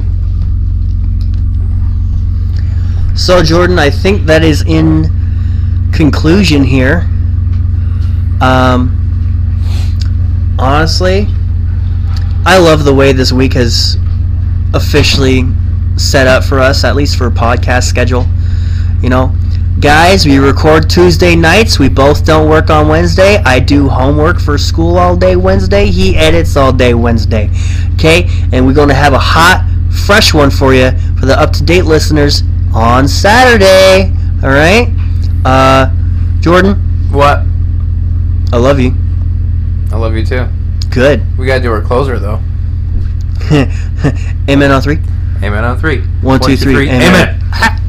So, 3.18 3.42
Jordan, 3.42 3.78
I 3.78 3.88
think 3.88 4.26
that 4.26 4.44
is 4.44 4.60
in 4.66 5.10
conclusion 5.94 6.62
here. 6.62 7.08
Um, 8.40 8.92
honestly, 10.58 11.26
I 12.44 12.58
love 12.58 12.84
the 12.84 12.94
way 12.94 13.12
this 13.12 13.32
week 13.32 13.54
has 13.54 13.96
officially 14.74 15.44
set 15.96 16.26
up 16.26 16.44
for 16.44 16.58
us, 16.58 16.84
at 16.84 16.96
least 16.96 17.16
for 17.16 17.26
a 17.26 17.30
podcast 17.30 17.84
schedule. 17.84 18.26
You 19.02 19.08
know, 19.08 19.34
guys, 19.80 20.26
we 20.26 20.38
record 20.38 20.88
Tuesday 20.88 21.34
nights. 21.34 21.78
We 21.78 21.88
both 21.88 22.24
don't 22.24 22.48
work 22.48 22.70
on 22.70 22.88
Wednesday. 22.88 23.38
I 23.38 23.60
do 23.60 23.88
homework 23.88 24.38
for 24.38 24.58
school 24.58 24.96
all 24.98 25.16
day 25.16 25.36
Wednesday. 25.36 25.86
He 25.86 26.16
edits 26.16 26.56
all 26.56 26.72
day 26.72 26.94
Wednesday. 26.94 27.50
Okay? 27.94 28.28
And 28.52 28.66
we're 28.66 28.74
going 28.74 28.88
to 28.88 28.94
have 28.94 29.12
a 29.12 29.18
hot, 29.18 29.68
fresh 30.06 30.34
one 30.34 30.50
for 30.50 30.74
you 30.74 30.90
for 31.18 31.26
the 31.26 31.38
up 31.38 31.52
to 31.54 31.62
date 31.62 31.84
listeners 31.84 32.42
on 32.74 33.08
Saturday. 33.08 34.12
All 34.42 34.50
right? 34.50 34.88
Uh, 35.44 35.90
Jordan, 36.40 36.74
What? 37.10 37.44
I 38.52 38.58
love 38.58 38.80
you. 38.80 38.94
I 39.92 39.96
love 39.96 40.14
you 40.14 40.24
too. 40.24 40.46
Good. 40.90 41.22
We 41.38 41.46
gotta 41.46 41.62
do 41.62 41.70
our 41.70 41.82
closer 41.82 42.18
though. 42.18 42.40
Amen 44.48 44.70
on 44.70 44.82
three. 44.82 44.98
Amen 45.42 45.64
on 45.64 45.78
three. 45.78 46.00
One, 46.22 46.40
two, 46.40 46.56
three. 46.56 46.88
Amen. 46.88 47.02
Amen. 47.02 47.40
Ha! 47.52 47.80